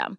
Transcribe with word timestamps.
system. 0.00 0.18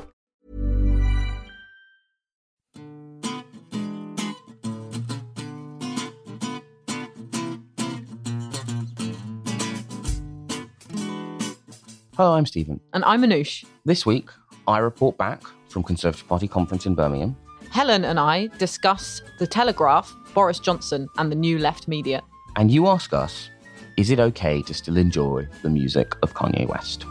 Hello, 12.21 12.35
I'm 12.35 12.45
Stephen. 12.45 12.79
And 12.93 13.03
I'm 13.03 13.23
Anoosh. 13.23 13.65
This 13.83 14.05
week, 14.05 14.29
I 14.67 14.77
report 14.77 15.17
back 15.17 15.41
from 15.69 15.81
Conservative 15.81 16.27
Party 16.27 16.47
conference 16.47 16.85
in 16.85 16.93
Birmingham. 16.93 17.35
Helen 17.71 18.05
and 18.05 18.19
I 18.19 18.45
discuss 18.59 19.23
The 19.39 19.47
Telegraph, 19.47 20.15
Boris 20.35 20.59
Johnson, 20.59 21.07
and 21.17 21.31
the 21.31 21.35
new 21.35 21.57
left 21.57 21.87
media. 21.87 22.21
And 22.57 22.69
you 22.69 22.85
ask 22.85 23.11
us, 23.11 23.49
is 23.97 24.11
it 24.11 24.19
okay 24.19 24.61
to 24.61 24.71
still 24.71 24.97
enjoy 24.97 25.47
the 25.63 25.71
music 25.71 26.13
of 26.21 26.35
Kanye 26.35 26.67
West? 26.67 27.05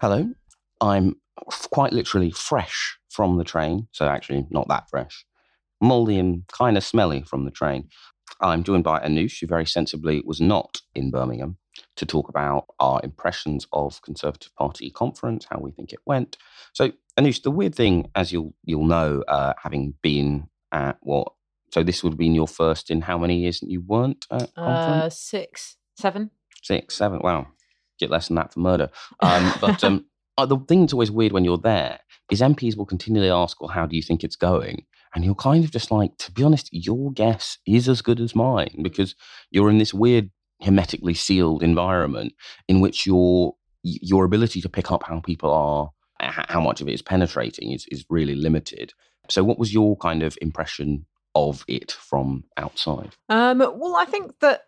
Hello, 0.00 0.30
I'm 0.80 1.14
quite 1.70 1.92
literally 1.92 2.30
fresh 2.30 2.96
from 3.10 3.36
the 3.36 3.44
train, 3.44 3.86
so 3.92 4.08
actually 4.08 4.46
not 4.48 4.66
that 4.68 4.88
fresh. 4.88 5.26
Mouldy 5.82 6.18
and 6.18 6.44
kind 6.48 6.78
of 6.78 6.84
smelly 6.84 7.20
from 7.20 7.44
the 7.44 7.50
train. 7.50 7.90
I'm 8.40 8.62
joined 8.64 8.84
by 8.84 9.00
Anoosh, 9.00 9.40
who 9.40 9.46
very 9.46 9.66
sensibly 9.66 10.22
was 10.24 10.40
not 10.40 10.82
in 10.94 11.10
Birmingham, 11.10 11.56
to 11.96 12.06
talk 12.06 12.28
about 12.28 12.66
our 12.80 13.00
impressions 13.02 13.66
of 13.72 14.00
Conservative 14.02 14.54
Party 14.56 14.90
conference, 14.90 15.46
how 15.48 15.58
we 15.58 15.70
think 15.72 15.92
it 15.92 16.00
went. 16.06 16.36
So, 16.72 16.92
Anoosh, 17.18 17.42
the 17.42 17.50
weird 17.50 17.74
thing, 17.74 18.10
as 18.14 18.32
you'll 18.32 18.54
you'll 18.64 18.84
know, 18.86 19.22
uh, 19.28 19.54
having 19.62 19.94
been 20.02 20.48
at 20.72 20.96
what, 21.00 21.32
so 21.72 21.82
this 21.82 22.02
would 22.02 22.12
have 22.14 22.18
been 22.18 22.34
your 22.34 22.48
first 22.48 22.90
in 22.90 23.00
how 23.02 23.18
many 23.18 23.38
years 23.40 23.62
you 23.62 23.80
weren't 23.80 24.26
at 24.30 24.50
Uh, 24.56 25.08
six, 25.10 25.76
seven. 25.98 26.30
Six, 26.62 26.94
seven. 26.94 27.20
Wow, 27.22 27.46
get 27.98 28.10
less 28.10 28.28
than 28.28 28.36
that 28.36 28.52
for 28.52 28.60
murder. 28.60 28.90
Um, 29.20 29.52
but 29.60 29.82
um, 29.84 30.06
uh, 30.36 30.46
the 30.46 30.58
thing 30.58 30.80
that's 30.82 30.92
always 30.92 31.10
weird 31.10 31.32
when 31.32 31.44
you're 31.44 31.58
there 31.58 32.00
is 32.30 32.40
MPs 32.40 32.76
will 32.76 32.86
continually 32.86 33.30
ask, 33.30 33.60
"Well, 33.60 33.70
how 33.70 33.86
do 33.86 33.96
you 33.96 34.02
think 34.02 34.24
it's 34.24 34.36
going?" 34.36 34.84
And 35.16 35.24
you're 35.24 35.34
kind 35.34 35.64
of 35.64 35.70
just 35.70 35.90
like, 35.90 36.14
to 36.18 36.30
be 36.30 36.44
honest, 36.44 36.68
your 36.72 37.10
guess 37.10 37.56
is 37.66 37.88
as 37.88 38.02
good 38.02 38.20
as 38.20 38.36
mine 38.36 38.82
because 38.82 39.14
you're 39.50 39.70
in 39.70 39.78
this 39.78 39.94
weird 39.94 40.28
hermetically 40.60 41.14
sealed 41.14 41.62
environment 41.62 42.34
in 42.68 42.80
which 42.80 43.06
your 43.06 43.54
your 43.82 44.26
ability 44.26 44.60
to 44.60 44.68
pick 44.68 44.92
up 44.92 45.04
how 45.04 45.20
people 45.20 45.50
are, 45.50 45.90
how 46.20 46.60
much 46.60 46.82
of 46.82 46.88
it 46.88 46.92
is 46.92 47.00
penetrating, 47.00 47.72
is 47.72 47.86
is 47.90 48.04
really 48.10 48.34
limited. 48.34 48.92
So, 49.30 49.42
what 49.42 49.58
was 49.58 49.72
your 49.72 49.96
kind 49.96 50.22
of 50.22 50.36
impression 50.42 51.06
of 51.34 51.64
it 51.66 51.92
from 51.92 52.44
outside? 52.58 53.16
Um, 53.30 53.60
well, 53.60 53.96
I 53.96 54.04
think 54.04 54.38
that 54.40 54.64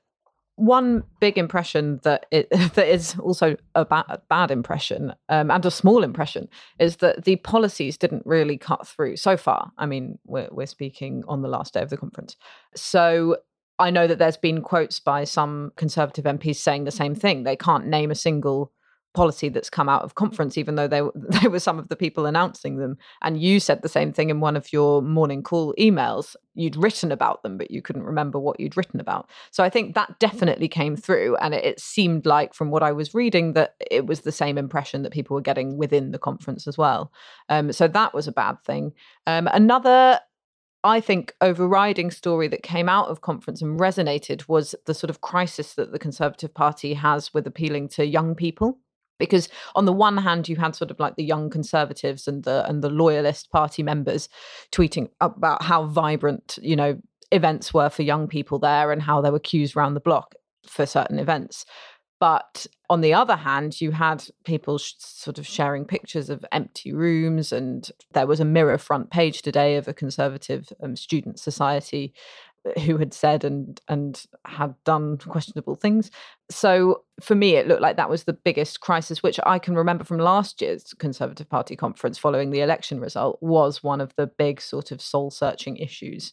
one 0.59 1.05
big 1.21 1.39
impression 1.39 2.01
that 2.03 2.27
it 2.31 2.51
that 2.75 2.89
is 2.89 3.17
also 3.19 3.57
a 3.75 3.85
bad, 3.85 4.51
impression 4.51 5.15
um, 5.29 5.51
and 5.51 5.65
a 5.65 5.71
small 5.71 6.03
impression 6.03 6.49
is 6.79 6.97
that 6.97 7.25
the 7.25 7.37
policies 7.37 7.97
didn't 7.97 8.27
really 8.27 8.59
cut 8.59 8.87
through 8.87 9.17
so 9.17 9.37
far. 9.37 9.73
I 9.79 9.87
mean, 9.87 10.19
we're 10.27 10.49
we're 10.51 10.67
speaking 10.67 11.23
on 11.29 11.43
the 11.43 11.49
last 11.49 11.75
day 11.75 11.81
of 11.81 11.91
the 11.91 11.97
conference, 11.97 12.37
so 12.75 13.37
I 13.79 13.91
know 13.91 14.07
that 14.09 14.19
there's 14.19 14.37
been 14.37 14.61
quotes 14.61 14.99
by 14.99 15.25
some 15.25 15.73
Conservative 15.77 16.25
MPs 16.25 16.57
saying 16.57 16.85
the 16.85 16.91
same 16.91 17.15
thing. 17.15 17.45
They 17.45 17.57
can't 17.57 17.87
name 17.87 18.11
a 18.11 18.17
single 18.17 18.73
policy 19.19 19.49
that's 19.49 19.69
come 19.69 19.89
out 19.89 20.03
of 20.03 20.15
conference, 20.15 20.57
even 20.57 20.77
though 20.77 20.87
they, 20.87 21.03
they 21.41 21.49
were 21.49 21.59
some 21.59 21.77
of 21.77 21.89
the 21.89 21.97
people 21.97 22.25
announcing 22.25 22.77
them. 22.77 22.97
And 23.21 23.43
you 23.43 23.59
said 23.59 23.83
the 23.83 23.89
same 23.89 24.13
thing 24.13 24.31
in 24.31 24.39
one 24.39 24.57
of 24.57 24.73
your 24.73 25.03
morning 25.03 25.43
call 25.43 25.75
emails. 25.77 26.37
You'd 26.55 26.77
written 26.77 27.11
about 27.11 27.43
them, 27.43 27.59
but 27.59 27.73
you 27.73 27.83
couldn't 27.83 28.05
remember 28.05 28.39
what 28.39 28.61
you'd 28.61 28.77
written 28.77 29.01
about. 29.01 29.29
So 29.51 29.65
I 29.65 29.71
think 29.71 29.97
that 29.97 30.21
definitely 30.21 30.69
came 30.69 30.95
through. 30.95 31.37
And 31.39 31.53
it, 31.53 31.65
it 31.65 31.81
seemed 31.81 32.27
like, 32.27 32.55
from 32.55 32.71
what 32.71 32.85
I 32.85 32.93
was 32.93 33.13
reading, 33.13 33.55
that 33.55 33.75
it 33.91 34.07
was 34.07 34.21
the 34.21 34.31
same 34.31 34.57
impression 34.57 35.03
that 35.03 35.13
people 35.13 35.35
were 35.35 35.41
getting 35.41 35.77
within 35.77 36.13
the 36.13 36.19
conference 36.19 36.69
as 36.69 36.79
well. 36.79 37.11
Um, 37.49 37.73
so 37.73 37.89
that 37.89 38.15
was 38.15 38.29
a 38.29 38.33
bad 38.33 38.63
thing. 38.65 38.93
Um, 39.27 39.49
another 39.53 40.21
I 40.85 41.01
think, 41.01 41.35
overriding 41.41 42.13
story 42.13 42.47
that 42.49 42.63
came 42.63 42.89
out 42.89 43.09
of 43.09 43.21
conference 43.21 43.61
and 43.61 43.81
resonated 43.81 44.47
was 44.49 44.77
the 44.87 44.95
sort 44.95 45.11
of 45.11 45.21
crisis 45.21 45.75
that 45.75 45.91
the 45.91 45.99
Conservative 45.99 46.55
Party 46.55 46.95
has 46.95 47.35
with 47.35 47.49
appealing 47.49 47.89
to 47.91 48.07
young 48.07 48.37
people. 48.37 48.79
Because 49.19 49.49
on 49.75 49.85
the 49.85 49.93
one 49.93 50.17
hand, 50.17 50.49
you 50.49 50.57
had 50.57 50.77
sort 50.77 50.91
of 50.91 51.01
like 51.01 51.17
the 51.17 51.25
young 51.25 51.51
conservatives 51.51 52.29
and 52.29 52.45
the 52.45 52.65
and 52.69 52.83
the 52.83 52.91
loyalist 52.91 53.51
party 53.51 53.83
members 53.83 54.29
tweeting 54.73 55.09
about 55.21 55.63
how 55.63 55.87
vibrant, 55.87 56.59
you 56.63 56.77
know, 56.77 57.01
events 57.33 57.75
were 57.75 57.91
for 57.91 58.03
young 58.03 58.29
people 58.29 58.59
there 58.59 58.93
and 58.93 59.03
how 59.03 59.21
there 59.21 59.33
were 59.33 59.39
queues 59.39 59.77
around 59.77 59.95
the 59.95 60.01
block 60.01 60.35
for 60.67 60.87
certain 60.87 61.19
events. 61.19 61.65
But 62.21 62.67
on 62.91 63.01
the 63.01 63.15
other 63.15 63.37
hand, 63.37 63.81
you 63.81 63.93
had 63.93 64.25
people 64.45 64.79
sh- 64.79 64.95
sort 64.99 65.39
of 65.39 65.47
sharing 65.47 65.85
pictures 65.85 66.31
of 66.31 66.45
empty 66.51 66.93
rooms, 66.93 67.53
and 67.53 67.89
there 68.13 68.27
was 68.27 68.41
a 68.41 68.45
mirror 68.45 68.77
front 68.77 69.11
page 69.11 69.43
today 69.43 69.77
of 69.77 69.87
a 69.87 69.95
conservative 69.95 70.73
um, 70.83 70.97
student 70.97 71.39
society 71.39 72.13
who 72.81 72.97
had 72.99 73.13
said 73.15 73.45
and 73.45 73.81
and 73.89 74.25
had 74.45 74.75
done 74.85 75.19
questionable 75.19 75.75
things. 75.75 76.11
So 76.51 77.03
for 77.21 77.35
me, 77.35 77.57
it 77.57 77.67
looked 77.69 77.83
like 77.83 77.97
that 77.97 78.11
was 78.11 78.25
the 78.25 78.33
biggest 78.33 78.81
crisis, 78.81 79.23
which 79.23 79.39
I 79.45 79.59
can 79.59 79.75
remember 79.75 80.05
from 80.05 80.19
last 80.19 80.61
year's 80.63 80.95
Conservative 80.95 81.49
Party 81.49 81.77
conference 81.77 82.19
following 82.19 82.51
the 82.51 82.61
election 82.61 83.01
result, 83.01 83.39
was 83.41 83.83
one 83.83 84.01
of 84.01 84.15
the 84.17 84.27
big 84.27 84.61
sort 84.61 84.91
of 84.91 85.01
soul 85.03 85.31
searching 85.31 85.77
issues 85.77 86.33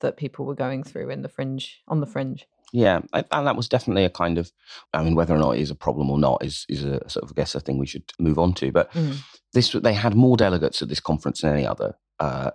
that 0.00 0.16
people 0.16 0.44
were 0.44 0.54
going 0.54 0.82
through 0.82 1.10
in 1.10 1.22
the 1.22 1.28
fringe 1.28 1.82
on 1.88 2.00
the 2.00 2.06
fringe. 2.06 2.46
Yeah, 2.72 3.02
I- 3.12 3.24
and 3.30 3.46
that 3.46 3.56
was 3.56 3.68
definitely 3.68 4.04
a 4.04 4.10
kind 4.10 4.36
of, 4.36 4.50
I 4.92 5.02
mean, 5.04 5.14
whether 5.14 5.32
or 5.34 5.38
not 5.38 5.52
it 5.56 5.60
is 5.60 5.70
a 5.70 5.76
problem 5.76 6.10
or 6.10 6.18
not 6.18 6.44
is 6.44 6.66
is 6.68 6.84
a 6.84 7.08
sort 7.08 7.22
of, 7.22 7.30
I 7.30 7.34
guess, 7.36 7.54
a 7.54 7.60
thing 7.60 7.78
we 7.78 7.86
should 7.86 8.12
move 8.18 8.38
on 8.38 8.52
to. 8.54 8.72
But 8.72 8.90
Mm. 8.92 9.16
this, 9.52 9.70
they 9.72 9.94
had 9.94 10.14
more 10.16 10.36
delegates 10.36 10.82
at 10.82 10.88
this 10.88 11.00
conference 11.00 11.40
than 11.42 11.52
any 11.54 11.66
other. 11.66 11.94
Uh, 12.18 12.50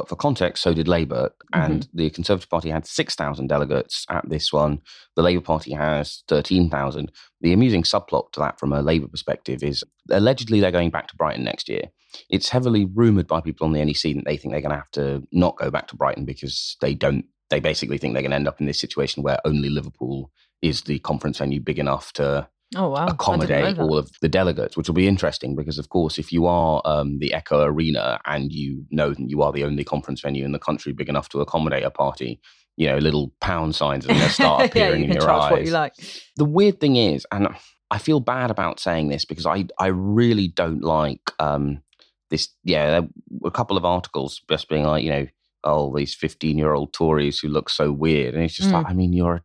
but 0.00 0.08
for 0.08 0.16
context, 0.16 0.62
so 0.62 0.72
did 0.72 0.88
Labour, 0.88 1.30
mm-hmm. 1.54 1.72
and 1.72 1.88
the 1.92 2.08
Conservative 2.08 2.48
Party 2.48 2.70
had 2.70 2.86
six 2.86 3.14
thousand 3.14 3.48
delegates 3.48 4.06
at 4.08 4.26
this 4.28 4.50
one. 4.50 4.80
The 5.14 5.22
Labour 5.22 5.42
Party 5.42 5.74
has 5.74 6.22
thirteen 6.26 6.70
thousand. 6.70 7.12
The 7.42 7.52
amusing 7.52 7.82
subplot 7.82 8.32
to 8.32 8.40
that, 8.40 8.58
from 8.58 8.72
a 8.72 8.80
Labour 8.80 9.08
perspective, 9.08 9.62
is 9.62 9.84
allegedly 10.10 10.58
they're 10.60 10.70
going 10.70 10.90
back 10.90 11.08
to 11.08 11.16
Brighton 11.16 11.44
next 11.44 11.68
year. 11.68 11.90
It's 12.30 12.48
heavily 12.48 12.86
rumoured 12.86 13.26
by 13.26 13.42
people 13.42 13.66
on 13.66 13.74
the 13.74 13.84
NEC 13.84 14.14
that 14.14 14.24
they 14.24 14.38
think 14.38 14.52
they're 14.52 14.62
going 14.62 14.70
to 14.70 14.76
have 14.76 14.90
to 14.92 15.22
not 15.32 15.58
go 15.58 15.70
back 15.70 15.86
to 15.88 15.96
Brighton 15.96 16.24
because 16.24 16.76
they 16.80 16.94
don't 16.94 17.26
they 17.50 17.60
basically 17.60 17.98
think 17.98 18.14
they're 18.14 18.22
going 18.22 18.30
to 18.30 18.36
end 18.36 18.48
up 18.48 18.60
in 18.60 18.66
this 18.66 18.80
situation 18.80 19.22
where 19.22 19.38
only 19.44 19.68
Liverpool 19.68 20.30
is 20.62 20.82
the 20.82 20.98
conference 21.00 21.38
venue 21.38 21.60
big 21.60 21.78
enough 21.78 22.12
to 22.14 22.48
Oh 22.76 22.88
wow! 22.90 22.94
I 22.94 22.98
didn't 23.06 23.06
know 23.08 23.12
accommodate 23.14 23.78
all 23.78 23.98
of 23.98 24.10
the 24.20 24.28
delegates, 24.28 24.76
which 24.76 24.86
will 24.88 24.94
be 24.94 25.08
interesting 25.08 25.56
because, 25.56 25.78
of 25.78 25.88
course, 25.88 26.18
if 26.18 26.30
you 26.32 26.46
are 26.46 26.80
um, 26.84 27.18
the 27.18 27.32
Echo 27.34 27.62
Arena 27.64 28.20
and 28.26 28.52
you 28.52 28.84
know 28.90 29.10
that 29.10 29.28
you 29.28 29.42
are 29.42 29.52
the 29.52 29.64
only 29.64 29.82
conference 29.84 30.20
venue 30.20 30.44
in 30.44 30.52
the 30.52 30.58
country 30.58 30.92
big 30.92 31.08
enough 31.08 31.28
to 31.30 31.40
accommodate 31.40 31.82
a 31.82 31.90
party, 31.90 32.40
you 32.76 32.86
know, 32.86 32.98
little 32.98 33.32
pound 33.40 33.74
signs 33.74 34.04
are 34.04 34.10
going 34.10 34.20
to 34.20 34.28
start 34.28 34.70
yeah, 34.76 34.88
you 34.88 34.94
in 34.94 35.06
can 35.06 35.14
your 35.14 35.30
eyes. 35.30 35.50
what 35.50 35.64
you 35.64 35.72
like. 35.72 35.94
The 36.36 36.44
weird 36.44 36.78
thing 36.80 36.94
is, 36.96 37.26
and 37.32 37.48
I 37.90 37.98
feel 37.98 38.20
bad 38.20 38.52
about 38.52 38.78
saying 38.78 39.08
this 39.08 39.24
because 39.24 39.46
I 39.46 39.66
I 39.78 39.88
really 39.88 40.46
don't 40.46 40.82
like 40.82 41.32
um 41.40 41.82
this. 42.30 42.50
Yeah, 42.62 42.90
there 42.90 43.08
were 43.30 43.48
a 43.48 43.52
couple 43.52 43.76
of 43.76 43.84
articles 43.84 44.42
just 44.48 44.68
being 44.68 44.84
like, 44.84 45.02
you 45.02 45.10
know, 45.10 45.26
oh, 45.64 45.92
these 45.96 46.14
fifteen 46.14 46.56
year 46.56 46.72
old 46.72 46.92
Tories 46.92 47.40
who 47.40 47.48
look 47.48 47.68
so 47.68 47.90
weird, 47.90 48.34
and 48.34 48.44
it's 48.44 48.54
just 48.54 48.68
Mm. 48.70 48.74
like, 48.74 48.86
I 48.86 48.92
mean, 48.92 49.12
you're 49.12 49.42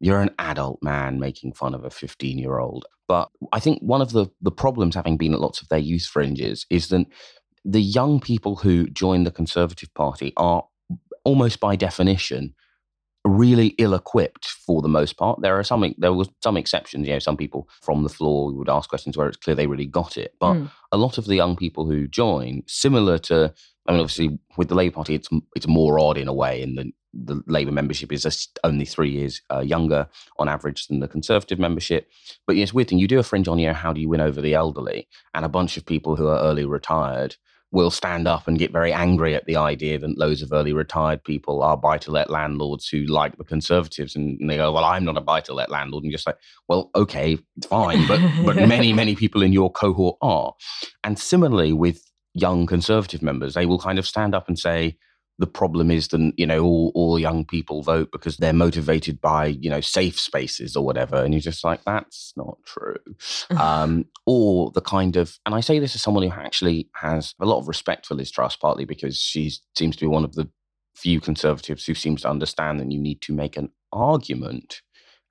you're 0.00 0.20
an 0.20 0.30
adult 0.38 0.78
man 0.82 1.18
making 1.18 1.52
fun 1.52 1.74
of 1.74 1.84
a 1.84 1.90
15 1.90 2.38
year 2.38 2.58
old. 2.58 2.86
But 3.06 3.30
I 3.52 3.60
think 3.60 3.80
one 3.80 4.02
of 4.02 4.12
the, 4.12 4.26
the 4.42 4.50
problems, 4.50 4.94
having 4.94 5.16
been 5.16 5.34
at 5.34 5.40
lots 5.40 5.62
of 5.62 5.68
their 5.68 5.78
youth 5.78 6.04
fringes, 6.04 6.66
is 6.70 6.88
that 6.88 7.06
the 7.64 7.80
young 7.80 8.20
people 8.20 8.56
who 8.56 8.88
join 8.88 9.24
the 9.24 9.30
Conservative 9.30 9.92
Party 9.94 10.32
are 10.36 10.64
almost 11.24 11.60
by 11.60 11.76
definition 11.76 12.54
really 13.24 13.68
ill 13.78 13.94
equipped 13.94 14.46
for 14.46 14.80
the 14.80 14.88
most 14.88 15.16
part. 15.16 15.40
There 15.42 15.58
are 15.58 15.64
some 15.64 15.94
there 15.98 16.12
were 16.12 16.26
some 16.42 16.56
exceptions, 16.56 17.06
you 17.06 17.12
know, 17.12 17.18
some 17.18 17.36
people 17.36 17.68
from 17.82 18.02
the 18.02 18.08
floor 18.08 18.52
would 18.54 18.68
ask 18.68 18.88
questions 18.88 19.16
where 19.16 19.28
it's 19.28 19.36
clear 19.36 19.54
they 19.54 19.66
really 19.66 19.86
got 19.86 20.16
it. 20.16 20.34
But 20.40 20.54
Mm. 20.54 20.70
a 20.92 20.96
lot 20.96 21.18
of 21.18 21.26
the 21.26 21.34
young 21.34 21.56
people 21.56 21.86
who 21.86 22.06
join, 22.06 22.62
similar 22.66 23.18
to 23.18 23.52
I 23.88 23.92
mean, 23.92 24.00
obviously 24.00 24.38
with 24.58 24.68
the 24.68 24.74
Labour 24.74 24.96
Party, 24.96 25.14
it's 25.14 25.28
it's 25.56 25.66
more 25.66 25.98
odd 25.98 26.18
in 26.18 26.28
a 26.28 26.32
way, 26.32 26.62
in 26.62 26.74
the 26.74 26.92
the 27.14 27.42
Labour 27.46 27.72
membership 27.72 28.12
is 28.12 28.22
just 28.22 28.58
only 28.64 28.84
three 28.84 29.10
years 29.10 29.40
uh, 29.50 29.60
younger 29.60 30.06
on 30.38 30.48
average 30.48 30.86
than 30.86 31.00
the 31.00 31.08
Conservative 31.08 31.58
membership. 31.58 32.10
But 32.46 32.56
it's 32.56 32.74
weird 32.74 32.88
thing. 32.88 32.98
You 32.98 33.08
do 33.08 33.18
a 33.18 33.22
fringe 33.22 33.48
on, 33.48 33.58
know, 33.58 33.72
how 33.72 33.92
do 33.92 34.00
you 34.00 34.08
win 34.08 34.20
over 34.20 34.40
the 34.40 34.54
elderly? 34.54 35.08
And 35.34 35.44
a 35.44 35.48
bunch 35.48 35.76
of 35.76 35.86
people 35.86 36.16
who 36.16 36.28
are 36.28 36.38
early 36.38 36.64
retired 36.64 37.36
will 37.70 37.90
stand 37.90 38.26
up 38.26 38.48
and 38.48 38.58
get 38.58 38.72
very 38.72 38.92
angry 38.92 39.34
at 39.34 39.44
the 39.44 39.56
idea 39.56 39.98
that 39.98 40.16
loads 40.16 40.40
of 40.40 40.52
early 40.52 40.72
retired 40.72 41.22
people 41.22 41.62
are 41.62 41.76
buy 41.76 41.98
to 41.98 42.10
let 42.10 42.30
landlords 42.30 42.88
who 42.88 43.00
like 43.04 43.36
the 43.36 43.44
Conservatives. 43.44 44.16
And, 44.16 44.40
and 44.40 44.48
they 44.48 44.56
go, 44.56 44.72
Well, 44.72 44.84
I'm 44.84 45.04
not 45.04 45.18
a 45.18 45.22
buy 45.22 45.40
to 45.42 45.54
let 45.54 45.70
landlord. 45.70 46.04
And 46.04 46.10
you're 46.10 46.16
just 46.16 46.26
like, 46.26 46.38
Well, 46.68 46.90
okay, 46.94 47.38
fine. 47.68 48.06
But, 48.06 48.20
but 48.44 48.56
many, 48.68 48.92
many 48.92 49.16
people 49.16 49.42
in 49.42 49.52
your 49.52 49.70
cohort 49.70 50.16
are. 50.22 50.54
And 51.04 51.18
similarly 51.18 51.72
with 51.72 52.07
young 52.34 52.66
Conservative 52.66 53.22
members, 53.22 53.54
they 53.54 53.66
will 53.66 53.78
kind 53.78 53.98
of 53.98 54.06
stand 54.06 54.34
up 54.34 54.48
and 54.48 54.58
say, 54.58 54.96
the 55.38 55.46
problem 55.46 55.90
is 55.90 56.08
that 56.08 56.32
you 56.36 56.46
know 56.46 56.64
all, 56.64 56.92
all 56.94 57.18
young 57.18 57.44
people 57.44 57.82
vote 57.82 58.10
because 58.10 58.36
they're 58.36 58.52
motivated 58.52 59.20
by 59.20 59.46
you 59.46 59.70
know 59.70 59.80
safe 59.80 60.18
spaces 60.18 60.76
or 60.76 60.84
whatever. 60.84 61.16
And 61.16 61.32
you're 61.32 61.40
just 61.40 61.64
like 61.64 61.82
that's 61.84 62.32
not 62.36 62.58
true. 62.66 62.96
Um, 63.56 64.04
or 64.26 64.70
the 64.72 64.80
kind 64.80 65.16
of 65.16 65.38
and 65.46 65.54
i 65.54 65.60
say 65.60 65.78
this 65.78 65.94
as 65.94 66.02
someone 66.02 66.22
who 66.22 66.30
actually 66.30 66.88
has 66.94 67.34
a 67.40 67.46
lot 67.46 67.58
of 67.58 67.68
respect 67.68 68.06
for 68.06 68.14
liz 68.14 68.30
truss 68.30 68.56
partly 68.56 68.84
because 68.84 69.16
she 69.16 69.50
seems 69.76 69.96
to 69.96 70.04
be 70.04 70.08
one 70.08 70.24
of 70.24 70.34
the 70.34 70.48
few 70.94 71.20
conservatives 71.20 71.86
who 71.86 71.94
seems 71.94 72.22
to 72.22 72.30
understand 72.30 72.78
that 72.78 72.90
you 72.90 73.00
need 73.00 73.20
to 73.22 73.32
make 73.32 73.56
an 73.56 73.70
argument 73.92 74.82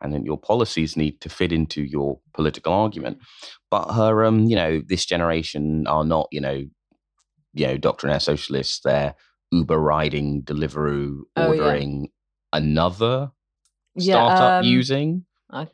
and 0.01 0.13
then 0.13 0.25
your 0.25 0.37
policies 0.37 0.95
need 0.95 1.19
to 1.21 1.29
fit 1.29 1.51
into 1.51 1.83
your 1.83 2.19
political 2.33 2.73
argument. 2.73 3.19
But 3.71 3.93
her 3.93 4.25
um 4.25 4.45
you 4.45 4.55
know 4.55 4.81
this 4.85 5.05
generation 5.05 5.87
are 5.87 6.03
not 6.03 6.27
you 6.31 6.41
know 6.41 6.65
you 7.59 7.67
know 7.67 7.77
doctrinaire 7.77 8.19
socialists 8.19 8.79
they're 8.83 9.15
Uber 9.51 9.77
riding, 9.79 10.43
Deliveroo, 10.43 11.21
Oh, 11.37 11.53
yeah. 11.53 11.61
ordering 11.61 12.09
another 12.51 13.31
Yeah, 13.95 14.13
startup 14.15 14.63
um, 14.63 14.65
using 14.69 15.25
I- 15.49 15.67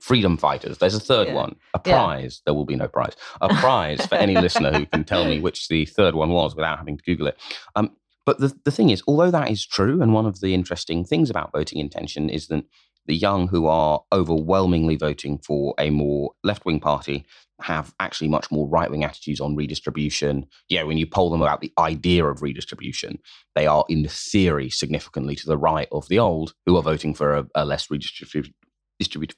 freedom 0.00 0.36
fighters. 0.38 0.78
There's 0.78 0.94
a 0.94 1.00
third 1.00 1.28
Yeah. 1.28 1.34
one, 1.34 1.56
a 1.74 1.78
prize. 1.78 2.40
There 2.46 2.54
will 2.54 2.64
be 2.64 2.76
no 2.76 2.88
prize. 2.88 3.14
A 3.42 3.48
prize 3.54 4.06
for 4.06 4.14
any 4.14 4.34
listener 4.34 4.72
who 4.72 4.86
can 4.86 5.04
tell 5.04 5.24
me 5.26 5.40
which 5.46 5.68
the 5.68 5.84
third 5.84 6.14
one 6.14 6.30
was 6.30 6.54
without 6.56 6.78
having 6.78 6.96
to 6.96 7.04
Google 7.04 7.26
it. 7.26 7.36
Um, 7.76 7.90
but 8.24 8.38
the, 8.38 8.58
the 8.64 8.70
thing 8.70 8.90
is, 8.90 9.02
although 9.06 9.30
that 9.30 9.50
is 9.50 9.66
true, 9.66 10.00
and 10.02 10.12
one 10.14 10.24
of 10.26 10.40
the 10.40 10.54
interesting 10.54 11.04
things 11.04 11.28
about 11.30 11.52
voting 11.52 11.80
intention 11.80 12.30
is 12.30 12.48
that 12.48 12.64
the 13.08 13.16
young 13.16 13.48
who 13.48 13.66
are 13.66 14.02
overwhelmingly 14.12 14.94
voting 14.94 15.38
for 15.38 15.74
a 15.78 15.90
more 15.90 16.32
left 16.44 16.64
wing 16.64 16.78
party 16.78 17.26
have 17.60 17.92
actually 17.98 18.28
much 18.28 18.50
more 18.52 18.68
right 18.68 18.90
wing 18.90 19.02
attitudes 19.02 19.40
on 19.40 19.56
redistribution. 19.56 20.46
Yeah, 20.68 20.84
when 20.84 20.98
you 20.98 21.06
poll 21.06 21.30
them 21.30 21.42
about 21.42 21.60
the 21.60 21.72
idea 21.78 22.24
of 22.24 22.42
redistribution, 22.42 23.18
they 23.56 23.66
are 23.66 23.84
in 23.88 24.06
theory 24.06 24.70
significantly 24.70 25.34
to 25.36 25.46
the 25.46 25.58
right 25.58 25.88
of 25.90 26.06
the 26.08 26.18
old 26.18 26.54
who 26.66 26.76
are 26.76 26.82
voting 26.82 27.14
for 27.14 27.34
a, 27.34 27.46
a 27.54 27.64
less 27.64 27.88
redistributive 27.88 28.52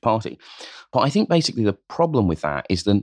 party. 0.02 0.38
But 0.92 1.00
I 1.00 1.10
think 1.10 1.28
basically 1.28 1.64
the 1.64 1.78
problem 1.88 2.28
with 2.28 2.42
that 2.42 2.66
is 2.68 2.82
that 2.84 3.02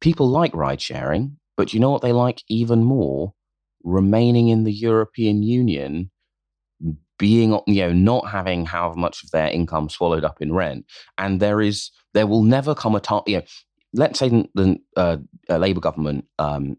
people 0.00 0.28
like 0.28 0.54
ride 0.54 0.80
sharing, 0.80 1.36
but 1.56 1.72
you 1.72 1.78
know 1.78 1.90
what 1.90 2.02
they 2.02 2.12
like 2.12 2.42
even 2.48 2.82
more? 2.82 3.34
Remaining 3.84 4.48
in 4.48 4.64
the 4.64 4.72
European 4.72 5.42
Union, 5.44 6.10
being 7.18 7.58
you 7.66 7.82
know 7.82 7.92
not 7.92 8.28
having 8.28 8.66
how 8.66 8.92
much 8.94 9.24
of 9.24 9.30
their 9.30 9.48
income 9.48 9.88
swallowed 9.88 10.24
up 10.24 10.40
in 10.40 10.52
rent, 10.52 10.86
and 11.18 11.40
there 11.40 11.60
is 11.60 11.90
there 12.14 12.26
will 12.26 12.42
never 12.42 12.74
come 12.74 12.94
a 12.94 13.00
time. 13.00 13.22
You 13.26 13.36
know, 13.36 13.42
let's 13.92 14.18
say 14.18 14.28
the, 14.28 14.78
uh, 14.96 15.18
uh, 15.48 15.58
Labour 15.58 15.80
government, 15.80 16.26
um, 16.38 16.76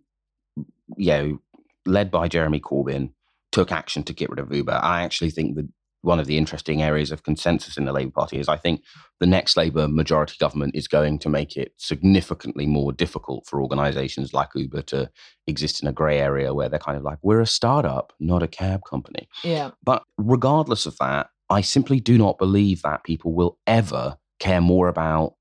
you 0.95 1.07
know, 1.07 1.39
led 1.85 2.11
by 2.11 2.27
Jeremy 2.27 2.59
Corbyn, 2.59 3.11
took 3.51 3.71
action 3.71 4.03
to 4.03 4.13
get 4.13 4.29
rid 4.29 4.39
of 4.39 4.53
Uber. 4.53 4.79
I 4.81 5.03
actually 5.03 5.31
think 5.31 5.55
that 5.55 5.67
one 6.07 6.19
of 6.19 6.25
the 6.25 6.37
interesting 6.37 6.81
areas 6.81 7.11
of 7.11 7.23
consensus 7.23 7.77
in 7.77 7.85
the 7.85 7.91
Labour 7.91 8.11
Party 8.11 8.39
is 8.39 8.47
I 8.47 8.57
think 8.57 8.81
the 9.19 9.27
next 9.27 9.57
Labour 9.57 9.87
majority 9.87 10.35
government 10.39 10.75
is 10.75 10.87
going 10.87 11.19
to 11.19 11.29
make 11.29 11.55
it 11.55 11.73
significantly 11.77 12.65
more 12.65 12.91
difficult 12.91 13.45
for 13.45 13.61
organisations 13.61 14.33
like 14.33 14.49
Uber 14.55 14.81
to 14.83 15.11
exist 15.45 15.81
in 15.81 15.87
a 15.87 15.93
grey 15.93 16.19
area 16.19 16.53
where 16.53 16.69
they're 16.69 16.79
kind 16.79 16.97
of 16.97 17.03
like, 17.03 17.19
we're 17.21 17.41
a 17.41 17.45
startup, 17.45 18.13
not 18.19 18.41
a 18.41 18.47
cab 18.47 18.81
company. 18.89 19.27
yeah. 19.43 19.71
But 19.83 20.03
regardless 20.17 20.85
of 20.85 20.97
that, 20.97 21.29
I 21.49 21.61
simply 21.61 21.99
do 21.99 22.17
not 22.17 22.37
believe 22.37 22.81
that 22.81 23.03
people 23.03 23.33
will 23.33 23.59
ever 23.67 24.17
care 24.39 24.61
more 24.61 24.87
about 24.87 25.33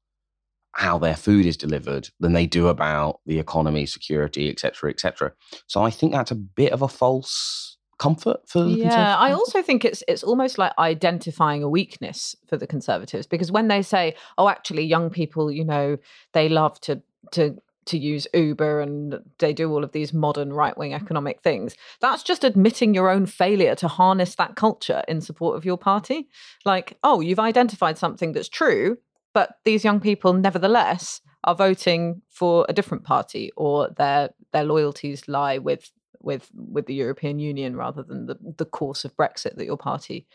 how 0.73 0.99
their 0.99 1.17
food 1.17 1.47
is 1.47 1.57
delivered 1.57 2.11
than 2.21 2.35
they 2.35 2.47
do 2.47 2.69
about 2.69 3.21
the 3.25 3.39
economy, 3.39 3.87
security, 3.87 4.51
etc., 4.51 4.91
etc. 4.91 5.33
So 5.67 5.83
I 5.83 5.91
think 5.91 6.13
that's 6.13 6.31
a 6.31 6.35
bit 6.37 6.73
of 6.73 6.83
a 6.83 6.89
false 6.89 7.75
comfort 7.98 8.40
for 8.46 8.62
the 8.64 8.76
Yeah, 8.76 9.16
I 9.16 9.32
also 9.32 9.62
think 9.62 9.84
it's 9.84 10.02
it's 10.08 10.22
almost 10.22 10.58
like 10.58 10.72
identifying 10.78 11.62
a 11.62 11.69
weakness 11.69 12.37
for 12.46 12.56
the 12.56 12.66
conservatives 12.66 13.26
because 13.26 13.50
when 13.50 13.69
they 13.69 13.82
say, 13.82 14.14
"Oh, 14.38 14.48
actually, 14.48 14.84
young 14.84 15.10
people, 15.10 15.50
you 15.50 15.64
know, 15.64 15.96
they 16.32 16.48
love 16.48 16.81
to 16.82 17.02
to 17.32 17.56
to 17.87 17.98
use 17.98 18.26
Uber 18.34 18.81
and 18.81 19.20
they 19.38 19.52
do 19.52 19.70
all 19.70 19.84
of 19.84 19.93
these 19.93 20.12
modern 20.12 20.52
right 20.52 20.76
wing 20.76 20.93
economic 20.93 21.43
things," 21.43 21.75
that's 22.00 22.22
just 22.22 22.44
admitting 22.44 22.94
your 22.94 23.08
own 23.10 23.26
failure 23.26 23.75
to 23.76 23.88
harness 23.88 24.34
that 24.34 24.56
culture 24.56 25.02
in 25.08 25.20
support 25.20 25.56
of 25.56 25.64
your 25.64 25.78
party. 25.78 26.28
Like, 26.64 26.98
oh, 27.02 27.20
you've 27.20 27.38
identified 27.38 27.98
something 27.98 28.32
that's 28.32 28.48
true, 28.48 28.98
but 29.32 29.56
these 29.64 29.84
young 29.84 30.00
people, 30.00 30.32
nevertheless, 30.32 31.20
are 31.44 31.55
voting 31.55 32.22
for 32.29 32.67
a 32.69 32.72
different 32.72 33.05
party 33.05 33.50
or 33.56 33.88
their 33.96 34.31
their 34.53 34.65
loyalties 34.65 35.29
lie 35.29 35.58
with 35.58 35.91
with 36.20 36.51
with 36.55 36.87
the 36.87 36.94
European 36.94 37.39
Union 37.39 37.77
rather 37.77 38.03
than 38.03 38.27
the 38.27 38.37
the 38.56 38.65
course 38.65 39.05
of 39.05 39.17
Brexit 39.17 39.56
that 39.56 39.67
your 39.67 39.77
party 39.77 40.27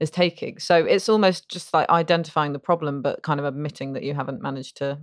is 0.00 0.10
taking. 0.10 0.58
So 0.58 0.76
it's 0.84 1.08
almost 1.08 1.48
just 1.50 1.74
like 1.74 1.88
identifying 1.90 2.52
the 2.52 2.58
problem, 2.58 3.02
but 3.02 3.22
kind 3.22 3.38
of 3.38 3.46
admitting 3.46 3.92
that 3.92 4.02
you 4.02 4.14
haven't 4.14 4.40
managed 4.42 4.76
to 4.78 4.98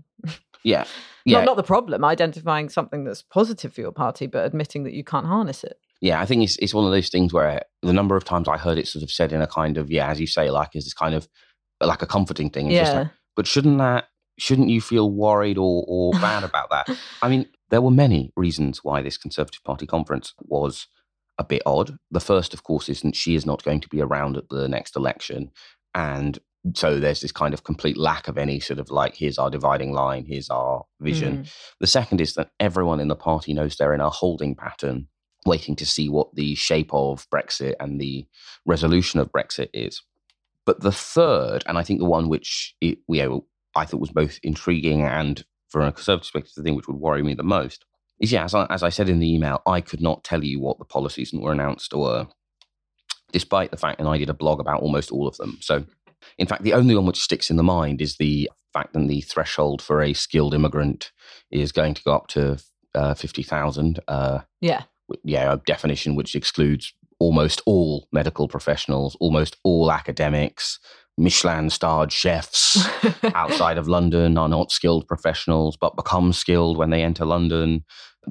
yeah, 0.64 0.86
yeah, 1.26 1.38
not 1.40 1.46
not 1.46 1.58
the 1.58 1.64
problem, 1.64 2.04
identifying 2.04 2.70
something 2.70 3.04
that's 3.04 3.22
positive 3.22 3.74
for 3.74 3.82
your 3.82 3.92
party, 3.92 4.28
but 4.28 4.46
admitting 4.46 4.84
that 4.86 4.94
you 4.94 5.04
can't 5.04 5.28
harness 5.28 5.64
it. 5.64 5.78
yeah. 6.02 6.20
I 6.20 6.26
think 6.26 6.44
it's 6.44 6.58
it's 6.58 6.74
one 6.74 6.86
of 6.86 6.92
those 6.92 7.10
things 7.10 7.32
where 7.32 7.62
the 7.84 7.94
number 7.94 8.16
of 8.16 8.24
times 8.24 8.48
I 8.48 8.58
heard 8.58 8.78
it 8.80 8.88
sort 8.88 9.04
of 9.04 9.12
said 9.12 9.32
in 9.32 9.42
a 9.42 9.48
kind 9.48 9.78
of 9.78 9.92
yeah, 9.92 10.10
as 10.10 10.20
you 10.20 10.28
say, 10.28 10.50
like 10.50 10.76
is 10.76 10.86
this 10.86 10.94
kind 10.94 11.14
of 11.14 11.28
like 11.80 12.02
a 12.02 12.08
comforting 12.08 12.50
thing. 12.50 12.68
It's 12.72 12.80
just 12.80 12.92
Yeah. 12.94 13.00
like, 13.02 13.12
but 13.36 13.46
shouldn't 13.46 13.78
that 13.78 14.10
shouldn't 14.38 14.70
you 14.70 14.82
feel 14.82 15.12
worried 15.12 15.58
or 15.58 15.84
or 15.88 16.12
bad 16.22 16.44
about 16.44 16.70
that? 16.70 16.90
I 17.22 17.30
mean, 17.30 17.48
there 17.70 17.82
were 17.82 17.92
many 17.92 18.32
reasons 18.36 18.84
why 18.84 19.02
this 19.02 19.18
Conservative 19.18 19.64
Party 19.64 19.86
conference 19.86 20.34
was 20.40 20.88
a 21.38 21.44
bit 21.44 21.62
odd. 21.66 21.98
The 22.12 22.20
first, 22.20 22.54
of 22.54 22.64
course, 22.64 22.90
is 22.90 23.02
that 23.02 23.16
she 23.16 23.36
is 23.36 23.46
not 23.46 23.64
going 23.64 23.82
to 23.82 23.90
be 23.90 24.02
around 24.02 24.38
at 24.38 24.50
the 24.50 24.68
next 24.68 24.96
election, 24.96 25.52
and 25.94 26.40
so 26.74 27.00
there's 27.00 27.22
this 27.22 27.32
kind 27.32 27.54
of 27.54 27.64
complete 27.64 27.98
lack 27.98 28.28
of 28.28 28.38
any 28.38 28.60
sort 28.60 28.80
of 28.80 28.92
like 28.92 29.16
here's 29.16 29.38
our 29.38 29.50
dividing 29.50 29.94
line, 29.94 30.26
here's 30.26 30.50
our 30.50 30.86
vision. 31.00 31.40
Mm. 31.44 31.54
The 31.80 31.88
second 31.88 32.22
is 32.22 32.34
that 32.34 32.52
everyone 32.60 33.00
in 33.00 33.08
the 33.08 33.16
party 33.16 33.54
knows 33.54 33.76
they're 33.76 33.94
in 33.94 34.02
a 34.02 34.10
holding 34.10 34.56
pattern, 34.56 35.08
waiting 35.46 35.76
to 35.78 35.86
see 35.86 36.10
what 36.10 36.34
the 36.36 36.56
shape 36.56 36.90
of 36.94 37.28
Brexit 37.30 37.76
and 37.80 38.02
the 38.02 38.26
resolution 38.66 39.20
of 39.20 39.32
Brexit 39.32 39.70
is. 39.74 40.02
But 40.66 40.82
the 40.82 40.92
third, 40.92 41.64
and 41.68 41.78
I 41.78 41.84
think 41.84 42.00
the 42.00 42.06
one 42.06 42.28
which 42.28 42.76
it, 42.82 43.00
you 43.08 43.24
know, 43.24 43.46
I 43.78 43.86
thought 43.86 44.02
was 44.02 44.12
both 44.12 44.40
intriguing 44.44 45.04
and, 45.04 45.44
from 45.70 45.84
a 45.84 45.92
conservative 45.92 46.24
perspective, 46.24 46.54
the 46.56 46.64
thing 46.64 46.76
which 46.76 46.88
would 46.88 46.98
worry 46.98 47.24
me 47.24 47.34
the 47.34 47.44
most 47.44 47.86
is, 48.20 48.32
yeah, 48.32 48.44
as 48.46 48.54
I, 48.54 48.66
as 48.70 48.84
I 48.84 48.90
said 48.90 49.10
in 49.10 49.20
the 49.20 49.34
email, 49.34 49.62
I 49.66 49.82
could 49.82 50.02
not 50.02 50.24
tell 50.24 50.44
you 50.44 50.60
what 50.60 50.80
the 50.80 50.86
policies 50.86 51.32
that 51.32 51.42
were 51.42 51.52
announced 51.52 51.94
were, 51.94 52.28
despite 53.32 53.72
the 53.72 53.78
fact 53.78 54.00
that 54.00 54.08
I 54.08 54.18
did 54.18 54.30
a 54.30 54.34
blog 54.34 54.60
about 54.60 54.82
almost 54.82 55.12
all 55.12 55.28
of 55.28 55.38
them. 55.38 55.58
So, 55.62 55.86
in 56.38 56.48
fact, 56.48 56.64
the 56.64 56.74
only 56.74 56.96
one 56.96 57.06
which 57.06 57.22
sticks 57.22 57.50
in 57.50 57.58
the 57.58 57.64
mind 57.64 58.02
is 58.02 58.18
the 58.18 58.50
fact 58.74 58.94
that 58.94 59.08
the 59.08 59.22
threshold 59.22 59.82
for 59.82 60.02
a 60.02 60.14
skilled 60.14 60.54
immigrant 60.54 61.12
is 61.52 61.72
going 61.72 61.94
to 61.94 62.04
go 62.04 62.14
up 62.14 62.28
to 62.28 62.58
uh, 62.96 63.14
50,000. 63.14 64.00
Uh, 64.08 64.40
Yeah. 64.62 64.84
yeah, 65.24 65.54
a 65.54 65.58
definition 65.58 66.16
which 66.16 66.36
excludes 66.36 66.94
almost 67.20 67.62
all 67.66 68.08
medical 68.12 68.48
professionals, 68.48 69.16
almost 69.20 69.58
all 69.64 69.92
academics, 69.92 70.80
Michelin 71.18 71.70
starred 71.70 72.12
chefs 72.12 72.88
outside 73.36 73.78
of 73.78 73.88
London 73.88 74.38
are 74.38 74.50
not 74.50 74.72
skilled 74.72 75.08
professionals, 75.08 75.76
but 75.76 75.96
become 75.96 76.32
skilled 76.32 76.78
when 76.78 76.92
they 76.92 77.04
enter 77.04 77.26
London. 77.26 77.84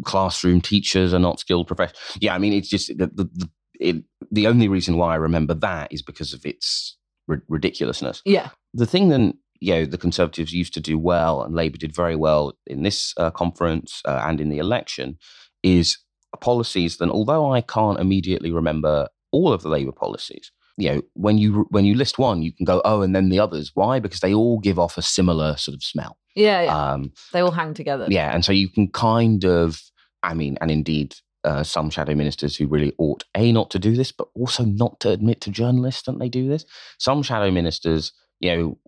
Classroom 0.05 0.61
teachers 0.61 1.13
are 1.13 1.19
not 1.19 1.41
skilled 1.41 1.67
professionals. 1.67 2.19
Yeah, 2.21 2.35
I 2.35 2.39
mean, 2.39 2.53
it's 2.53 2.69
just 2.69 2.89
the, 2.97 3.07
the, 3.07 3.25
the, 3.35 3.51
it, 3.81 3.97
the 4.31 4.47
only 4.47 4.69
reason 4.69 4.97
why 4.97 5.13
I 5.13 5.17
remember 5.17 5.55
that 5.55 5.93
is 5.93 6.03
because 6.03 6.33
of 6.33 6.47
its 6.47 6.97
ri- 7.27 7.41
ridiculousness. 7.49 8.23
Yeah. 8.25 8.51
The 8.75 8.87
thing 8.87 9.09
that 9.09 9.35
you 9.61 9.75
know 9.75 9.87
the 9.87 9.99
Conservatives 9.99 10.53
used 10.53 10.75
to 10.75 10.81
do 10.81 10.99
well, 10.99 11.43
and 11.43 11.55
Labour 11.55 11.79
did 11.79 11.95
very 11.95 12.17
well 12.17 12.53
in 12.67 12.83
this 12.83 13.15
uh, 13.17 13.31
conference 13.31 14.03
uh, 14.05 14.23
and 14.25 14.41
in 14.41 14.49
the 14.49 14.59
election, 14.59 15.19
is 15.63 15.99
policies 16.41 16.99
that 16.99 17.09
although 17.09 17.53
I 17.53 17.63
can't 17.63 17.99
immediately 17.99 18.53
remember 18.53 19.09
all 19.33 19.53
of 19.53 19.63
the 19.63 19.69
Labour 19.69 19.93
policies, 19.93 20.53
you 20.77 20.91
know, 20.91 21.03
when 21.15 21.39
you 21.39 21.67
when 21.71 21.85
you 21.85 21.95
list 21.95 22.19
one, 22.19 22.43
you 22.43 22.53
can 22.53 22.65
go, 22.65 22.83
oh, 22.85 23.03
and 23.03 23.15
then 23.15 23.29
the 23.29 23.41
others. 23.41 23.71
Why? 23.75 23.99
Because 23.99 24.21
they 24.21 24.35
all 24.35 24.59
give 24.59 24.79
off 24.79 24.99
a 24.99 25.03
similar 25.03 25.57
sort 25.57 25.75
of 25.75 25.83
smell. 25.83 26.19
Yeah, 26.35 26.63
yeah. 26.63 26.93
Um, 26.93 27.13
they 27.33 27.41
all 27.41 27.51
hang 27.51 27.73
together. 27.75 28.07
yeah, 28.09 28.35
and 28.35 28.45
so 28.45 28.53
you 28.53 28.69
can 28.69 28.89
kind 28.89 29.45
of, 29.45 29.81
I 30.23 30.35
mean, 30.35 30.59
and 30.61 30.71
indeed, 30.71 31.17
uh, 31.45 31.63
some 31.63 31.89
shadow 31.89 32.15
ministers 32.15 32.57
who 32.57 32.67
really 32.67 32.93
ought 32.99 33.25
a 33.35 33.53
not 33.53 33.71
to 33.71 33.79
do 33.79 33.97
this, 33.97 34.13
but 34.13 34.29
also 34.35 34.65
not 34.65 35.01
to 35.01 35.11
admit 35.11 35.41
to 35.43 35.51
journalists 35.51 36.03
that 36.03 36.19
they 36.19 36.29
do 36.29 36.49
this. 36.49 36.67
Some 36.99 37.23
shadow 37.23 37.51
ministers, 37.51 38.13
you 38.41 38.55
know, 38.55 38.79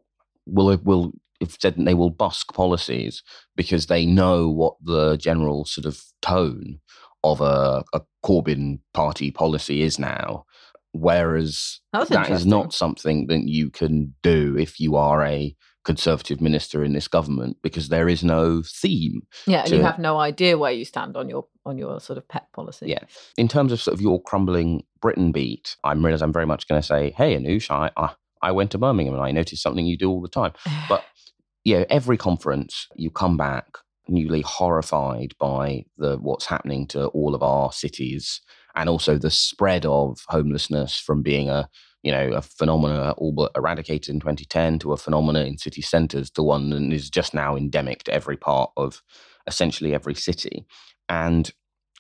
will 0.47 0.76
will 0.85 1.12
have 1.40 1.57
said 1.59 1.76
that 1.76 1.85
they 1.85 1.95
will 1.95 2.11
busk 2.11 2.52
policies 2.52 3.23
because 3.57 3.87
they 3.87 4.04
know 4.04 4.49
what 4.49 4.75
the 4.83 5.16
general 5.16 5.64
sort 5.64 5.87
of 5.87 6.02
tone 6.21 6.80
of 7.25 7.40
a, 7.40 7.85
a 7.92 8.00
Corbyn 8.25 8.80
party 8.92 9.30
policy 9.30 9.83
is 9.83 9.99
now. 9.99 10.45
Whereas 10.92 11.80
That's 11.92 12.11
that 12.11 12.30
is 12.30 12.47
not 12.47 12.73
something 12.73 13.26
that 13.26 13.42
you 13.47 13.71
can 13.71 14.14
do 14.23 14.57
if 14.59 14.80
you 14.80 14.97
are 14.97 15.25
a 15.25 15.54
conservative 15.85 16.40
minister 16.40 16.85
in 16.85 16.92
this 16.92 17.09
government 17.09 17.57
because 17.62 17.88
there 17.88 18.09
is 18.09 18.23
no 18.23 18.62
theme. 18.62 19.23
Yeah, 19.47 19.62
and 19.62 19.71
you 19.71 19.83
have 19.83 19.99
no 19.99 20.18
idea 20.18 20.59
where 20.59 20.73
you 20.73 20.85
stand 20.85 21.16
on 21.16 21.28
your 21.28 21.47
on 21.64 21.78
your 21.78 22.00
sort 22.00 22.18
of 22.18 22.28
pet 22.28 22.52
policy. 22.52 22.87
Yeah. 22.88 23.04
In 23.37 23.49
terms 23.49 23.73
of 23.73 23.80
sort 23.80 23.95
of 23.95 24.00
your 24.00 24.23
crumbling 24.23 24.85
Britain 25.00 25.33
beat, 25.33 25.76
I'm 25.85 26.04
realize 26.04 26.23
I'm 26.23 26.33
very 26.33 26.47
much 26.47 26.68
going 26.68 26.80
to 26.80 26.87
say, 26.87 27.11
hey, 27.16 27.37
Anoosh, 27.37 27.71
I, 27.71 27.90
I, 27.97 28.14
I 28.42 28.52
went 28.52 28.71
to 28.73 28.78
Birmingham 28.78 29.14
and 29.14 29.23
I 29.23 29.30
noticed 29.30 29.62
something 29.62 29.87
you 29.87 29.97
do 29.97 30.11
all 30.11 30.21
the 30.21 30.28
time. 30.28 30.52
But 30.88 31.04
yeah, 31.64 31.85
every 31.90 32.16
conference 32.16 32.87
you 32.95 33.11
come 33.11 33.37
back 33.37 33.78
newly 34.09 34.40
horrified 34.40 35.35
by 35.38 35.85
the 35.97 36.16
what's 36.16 36.47
happening 36.47 36.87
to 36.88 37.07
all 37.09 37.35
of 37.35 37.42
our 37.42 37.73
cities 37.73 38.40
and 38.75 38.89
also 38.89 39.19
the 39.19 39.31
spread 39.31 39.85
of 39.87 40.21
homelessness 40.29 40.97
from 40.99 41.23
being 41.23 41.49
a 41.49 41.69
you 42.03 42.13
know 42.13 42.33
a 42.33 42.43
phenomena 42.43 43.13
all 43.19 43.33
but 43.33 43.51
eradicated 43.57 44.09
in 44.09 44.21
2010 44.21 44.79
to 44.79 44.93
a 44.93 44.97
phenomena 44.97 45.41
in 45.41 45.59
city 45.59 45.83
centres 45.83 46.31
to 46.31 46.43
one 46.43 46.71
that 46.71 46.93
is 46.93 47.11
just 47.11 47.35
now 47.35 47.57
endemic 47.57 48.05
to 48.05 48.13
every 48.13 48.37
part 48.37 48.71
of 48.77 49.03
essentially 49.49 49.95
every 49.95 50.15
city. 50.15 50.65
And 51.09 51.51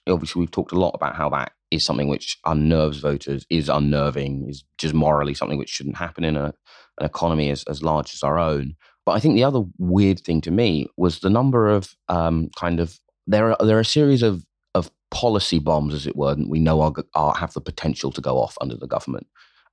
obviously 0.06 0.40
we've 0.40 0.50
talked 0.50 0.72
a 0.72 0.78
lot 0.78 0.94
about 0.94 1.16
how 1.16 1.28
that 1.30 1.52
is 1.70 1.84
something 1.84 2.08
which 2.08 2.38
unnerves 2.46 2.98
voters 2.98 3.44
is 3.50 3.68
unnerving 3.68 4.46
is 4.48 4.64
just 4.78 4.94
morally 4.94 5.34
something 5.34 5.58
which 5.58 5.68
shouldn't 5.70 5.96
happen 5.96 6.24
in 6.24 6.36
a, 6.36 6.54
an 6.98 7.06
economy 7.06 7.50
as, 7.50 7.64
as 7.64 7.82
large 7.82 8.14
as 8.14 8.22
our 8.22 8.38
own. 8.38 8.74
But 9.04 9.12
I 9.12 9.20
think 9.20 9.34
the 9.34 9.44
other 9.44 9.62
weird 9.78 10.20
thing 10.20 10.40
to 10.42 10.50
me 10.50 10.86
was 10.96 11.20
the 11.20 11.30
number 11.30 11.68
of 11.68 11.94
um, 12.08 12.50
kind 12.56 12.78
of 12.78 12.98
there 13.26 13.50
are 13.50 13.66
there 13.66 13.76
are 13.76 13.80
a 13.80 13.84
series 13.84 14.22
of 14.22 14.34
of 14.34 14.44
policy 15.10 15.58
bombs, 15.58 15.94
as 15.94 16.06
it 16.06 16.16
were, 16.16 16.34
that 16.34 16.48
we 16.48 16.60
know 16.60 16.80
are, 16.80 16.92
are 17.14 17.34
have 17.34 17.52
the 17.52 17.60
potential 17.60 18.12
to 18.12 18.20
go 18.20 18.38
off 18.38 18.56
under 18.60 18.76
the 18.76 18.86
government, 18.86 19.26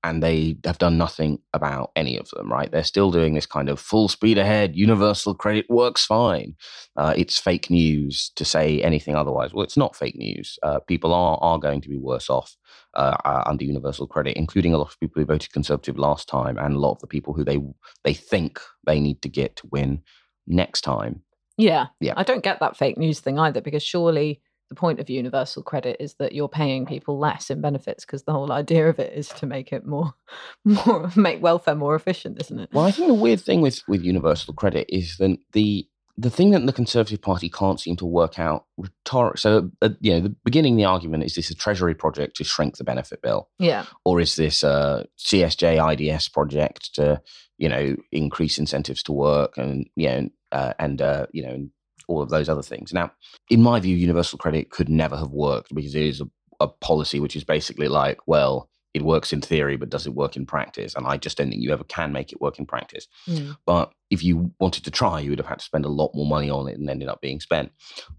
and 0.04 0.22
they 0.22 0.58
have 0.64 0.78
done 0.78 0.98
nothing 0.98 1.40
about 1.54 1.92
any 1.96 2.18
of 2.18 2.30
them. 2.30 2.52
Right? 2.52 2.72
They're 2.72 2.84
still 2.84 3.12
doing 3.12 3.34
this 3.34 3.46
kind 3.46 3.70
of 3.70 3.80
full 3.80 4.08
speed 4.08 4.38
ahead. 4.38 4.76
Universal 4.76 5.36
credit 5.36 5.66
works 5.70 6.06
fine. 6.06 6.56
Uh, 6.96 7.14
it's 7.18 7.38
fake 7.40 7.70
news 7.70 8.32
to 8.36 8.46
say 8.46 8.82
anything 8.82 9.16
otherwise. 9.16 9.54
Well, 9.54 9.64
it's 9.64 9.78
not 9.78 9.96
fake 9.96 10.16
news. 10.16 10.58
Uh, 10.64 10.80
people 10.80 11.14
are 11.14 11.38
are 11.42 11.60
going 11.60 11.82
to 11.82 11.90
be 11.90 11.98
worse 11.98 12.30
off 12.30 12.56
uh, 12.94 13.18
uh, 13.26 13.44
under 13.46 13.66
universal 13.66 14.08
credit, 14.08 14.38
including 14.38 14.74
a 14.74 14.78
lot 14.78 14.90
of 14.90 15.00
people 15.00 15.22
who 15.22 15.26
voted 15.26 15.52
conservative 15.52 15.98
last 15.98 16.28
time, 16.28 16.58
and 16.58 16.76
a 16.76 16.80
lot 16.80 16.94
of 16.94 17.00
the 17.00 17.08
people 17.08 17.34
who 17.34 17.44
they 17.44 17.60
they 18.04 18.14
think 18.14 18.60
they 18.86 19.00
need 19.00 19.22
to 19.22 19.30
get 19.30 19.56
to 19.58 19.68
win 19.72 20.02
next 20.48 20.82
time. 20.82 21.22
Yeah. 21.58 21.88
Yeah. 22.00 22.14
I 22.18 22.24
don't 22.24 22.44
get 22.44 22.60
that 22.60 22.78
fake 22.78 22.98
news 22.98 23.20
thing 23.20 23.40
either 23.40 23.62
because 23.62 23.84
surely 23.84 24.42
the 24.70 24.76
point 24.76 25.00
of 25.00 25.10
universal 25.10 25.62
credit 25.64 25.98
is 26.00 26.16
that 26.16 26.34
you're 26.34 26.50
paying 26.50 26.86
people 26.86 27.20
less 27.20 27.50
in 27.50 27.62
benefits 27.62 28.06
because 28.06 28.24
the 28.24 28.32
whole 28.32 28.52
idea 28.52 28.90
of 28.90 29.00
it 29.00 29.14
is 29.14 29.30
to 29.30 29.46
make 29.46 29.72
it 29.72 29.86
more 29.86 30.14
more 30.66 31.12
make 31.16 31.42
welfare 31.42 31.76
more 31.76 31.96
efficient, 31.96 32.40
isn't 32.42 32.60
it? 32.60 32.70
Well, 32.74 32.86
I 32.86 32.92
think 32.92 33.08
the 33.08 33.14
weird 33.14 33.42
thing 33.42 33.62
with 33.62 33.82
with 33.88 34.02
universal 34.04 34.54
credit 34.54 34.88
is 34.90 35.18
that 35.18 35.38
the 35.54 35.88
the 36.18 36.30
thing 36.30 36.52
that 36.52 36.66
the 36.66 36.72
Conservative 36.72 37.22
Party 37.22 37.50
can't 37.50 37.80
seem 37.80 37.98
to 37.98 38.06
work 38.06 38.40
out 38.40 38.64
rhetoric. 38.78 39.38
So, 39.38 39.70
uh, 39.82 39.90
you 40.00 40.14
know, 40.14 40.22
the 40.22 40.36
beginning 40.46 40.78
the 40.78 40.86
argument 40.86 41.26
is 41.26 41.36
this 41.36 41.50
a 41.52 41.56
Treasury 41.56 41.94
project 41.94 42.38
to 42.38 42.46
shrink 42.46 42.78
the 42.78 42.86
benefit 42.86 43.22
bill, 43.22 43.50
Yeah. 43.60 43.84
or 44.06 44.22
is 44.22 44.38
this 44.38 44.64
a 44.64 45.06
CSJ 45.20 45.78
IDS 45.78 46.30
project 46.30 46.96
to 46.96 47.22
you 47.58 47.70
know 47.70 47.96
increase 48.12 48.58
incentives 48.58 49.04
to 49.04 49.12
work 49.14 49.58
and 49.58 49.88
you 49.96 50.08
know 50.10 50.30
uh, 50.54 50.74
and 50.80 51.02
uh, 51.02 51.26
you 51.34 51.46
know 51.46 51.68
all 52.08 52.22
of 52.22 52.30
those 52.30 52.50
other 52.50 52.64
things. 52.64 52.94
Now, 52.94 53.12
in 53.50 53.62
my 53.62 53.80
view, 53.80 53.96
universal 53.96 54.38
credit 54.38 54.70
could 54.70 54.90
never 54.90 55.18
have 55.18 55.32
worked 55.32 55.74
because 55.74 55.96
it 55.96 56.04
is 56.04 56.22
a, 56.22 56.26
a 56.60 56.68
policy 56.68 57.20
which 57.20 57.36
is 57.36 57.44
basically 57.44 57.88
like, 57.88 58.20
well, 58.28 58.70
it 58.96 59.04
works 59.04 59.34
in 59.34 59.42
theory, 59.42 59.76
but 59.76 59.90
does 59.90 60.08
it 60.08 60.16
work 60.16 60.38
in 60.38 60.46
practice? 60.46 60.96
And 60.96 61.06
I 61.06 61.18
just 61.18 61.38
don't 61.38 61.50
think 61.50 61.62
you 61.62 61.74
ever 61.74 61.84
can 61.84 62.14
make 62.14 62.32
it 62.32 62.40
work 62.40 62.58
in 62.60 62.66
practice. 62.66 63.08
Mm. 63.28 63.58
But 63.66 63.92
if 64.10 64.24
you 64.24 64.54
wanted 64.58 64.86
to 64.86 64.92
try, 64.92 65.20
you 65.20 65.32
would 65.32 65.40
have 65.40 65.50
had 65.50 65.60
to 65.60 65.66
spend 65.66 65.84
a 65.84 65.90
lot 65.90 66.12
more 66.16 66.26
money 66.26 66.50
on 66.50 66.70
it 66.70 66.78
and 66.78 66.90
ended 66.90 67.10
up 67.10 67.20
being 67.20 67.42
spent. 67.42 67.74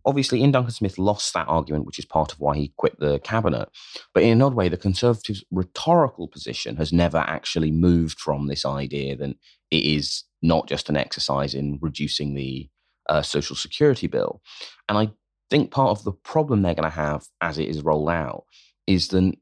Obviously, 0.04 0.42
Iain 0.42 0.52
Duncan 0.52 0.72
Smith 0.72 0.98
lost 0.98 1.32
that 1.32 1.48
argument, 1.48 1.86
which 1.86 1.98
is 1.98 2.04
part 2.04 2.30
of 2.30 2.40
why 2.40 2.56
he 2.56 2.74
quit 2.76 3.00
the 3.00 3.18
cabinet. 3.20 3.70
But 4.12 4.24
in 4.24 4.32
an 4.32 4.42
odd 4.42 4.52
way, 4.52 4.68
the 4.68 4.76
Conservatives' 4.76 5.42
rhetorical 5.50 6.28
position 6.28 6.76
has 6.76 6.92
never 6.92 7.18
actually 7.18 7.70
moved 7.70 8.20
from 8.20 8.46
this 8.46 8.66
idea 8.66 9.16
that 9.16 9.34
it 9.70 9.82
is 9.82 10.24
not 10.42 10.68
just 10.68 10.90
an 10.90 10.96
exercise 10.98 11.54
in 11.54 11.78
reducing 11.80 12.34
the 12.34 12.68
uh, 13.08 13.22
social 13.22 13.56
security 13.56 14.06
bill. 14.06 14.40
And 14.88 14.98
I 14.98 15.10
think 15.50 15.70
part 15.70 15.90
of 15.90 16.04
the 16.04 16.12
problem 16.12 16.62
they're 16.62 16.74
going 16.74 16.90
to 16.90 16.96
have 16.96 17.26
as 17.40 17.58
it 17.58 17.68
is 17.68 17.82
rolled 17.82 18.10
out 18.10 18.44
is 18.86 19.08
that 19.08 19.34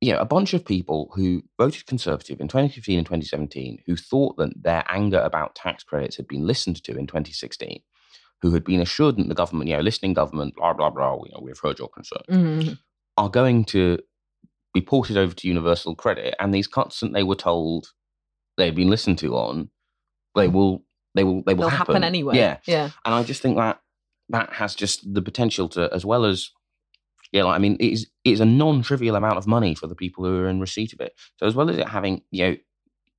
you 0.00 0.12
know, 0.12 0.18
a 0.18 0.24
bunch 0.24 0.52
of 0.52 0.64
people 0.64 1.12
who 1.14 1.44
voted 1.58 1.86
Conservative 1.86 2.40
in 2.40 2.48
2015 2.48 2.98
and 2.98 3.06
2017 3.06 3.78
who 3.86 3.94
thought 3.94 4.36
that 4.36 4.50
their 4.60 4.84
anger 4.88 5.20
about 5.20 5.54
tax 5.54 5.84
credits 5.84 6.16
had 6.16 6.26
been 6.26 6.44
listened 6.44 6.82
to 6.82 6.98
in 6.98 7.06
2016, 7.06 7.80
who 8.40 8.50
had 8.50 8.64
been 8.64 8.80
assured 8.80 9.16
that 9.16 9.28
the 9.28 9.34
government, 9.34 9.70
you 9.70 9.76
know, 9.76 9.82
listening 9.82 10.12
government, 10.12 10.56
blah, 10.56 10.72
blah, 10.72 10.90
blah, 10.90 11.14
you 11.24 11.30
know, 11.30 11.38
we've 11.40 11.60
heard 11.62 11.78
your 11.78 11.88
concerns, 11.88 12.26
Mm. 12.28 12.78
are 13.16 13.28
going 13.30 13.64
to 13.66 13.98
be 14.74 14.80
ported 14.80 15.16
over 15.16 15.34
to 15.34 15.46
universal 15.46 15.94
credit. 15.94 16.34
And 16.40 16.52
these 16.52 16.66
cuts 16.66 16.98
that 16.98 17.12
they 17.12 17.22
were 17.22 17.36
told 17.36 17.92
they'd 18.56 18.74
been 18.74 18.90
listened 18.90 19.18
to 19.18 19.36
on, 19.36 19.70
they 20.34 20.48
will, 20.48 20.82
they 21.14 21.24
will, 21.24 21.42
they 21.44 21.54
will 21.54 21.68
They'll 21.68 21.78
happen 21.78 22.04
anyway. 22.04 22.36
Yeah. 22.36 22.58
Yeah. 22.66 22.90
And 23.04 23.14
I 23.14 23.22
just 23.22 23.42
think 23.42 23.56
that 23.56 23.80
that 24.28 24.52
has 24.54 24.74
just 24.74 25.12
the 25.12 25.22
potential 25.22 25.68
to, 25.70 25.92
as 25.92 26.04
well 26.04 26.24
as, 26.24 26.50
yeah, 27.32 27.44
like, 27.44 27.56
I 27.56 27.58
mean, 27.58 27.76
it 27.80 27.92
is, 27.92 28.06
it 28.24 28.30
is 28.30 28.40
a 28.40 28.44
non-trivial 28.44 29.16
amount 29.16 29.38
of 29.38 29.46
money 29.46 29.74
for 29.74 29.86
the 29.86 29.94
people 29.94 30.24
who 30.24 30.36
are 30.36 30.48
in 30.48 30.60
receipt 30.60 30.92
of 30.92 31.00
it. 31.00 31.12
So 31.38 31.46
as 31.46 31.54
well 31.54 31.70
as 31.70 31.78
it 31.78 31.88
having, 31.88 32.22
you 32.30 32.44
know, 32.44 32.56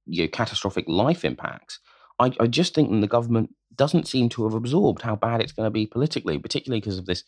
you 0.06 0.24
know 0.24 0.30
catastrophic 0.30 0.86
life 0.88 1.24
impacts, 1.26 1.80
I, 2.20 2.32
I 2.40 2.48
just 2.48 2.76
think 2.76 2.92
that 2.92 3.02
the 3.02 3.08
government 3.08 3.52
doesn't 3.76 4.08
seem 4.08 4.30
to 4.30 4.44
have 4.44 4.54
absorbed 4.54 5.02
how 5.02 5.16
bad 5.16 5.42
it's 5.42 5.52
going 5.52 5.66
to 5.66 5.72
be 5.72 5.88
politically, 5.88 6.38
particularly 6.38 6.80
because 6.80 7.00
of 7.00 7.06
this. 7.06 7.24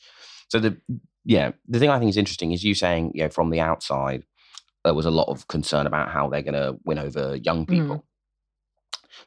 So 0.50 0.60
the, 0.60 0.78
yeah, 1.24 1.52
the 1.68 1.80
thing 1.80 1.90
I 1.90 1.98
think 1.98 2.10
is 2.10 2.18
interesting 2.18 2.52
is 2.52 2.64
you 2.64 2.76
saying, 2.76 3.12
you 3.16 3.24
know, 3.24 3.30
from 3.30 3.50
the 3.50 3.60
outside, 3.60 4.24
there 4.84 4.94
was 4.94 5.08
a 5.08 5.12
lot 5.12 5.30
of 5.30 5.48
concern 5.48 5.88
about 5.88 6.10
how 6.10 6.30
they're 6.30 6.44
going 6.44 6.54
to 6.54 6.78
win 6.86 7.00
over 7.00 7.36
young 7.36 7.66
mm. 7.66 7.70
people. 7.70 8.06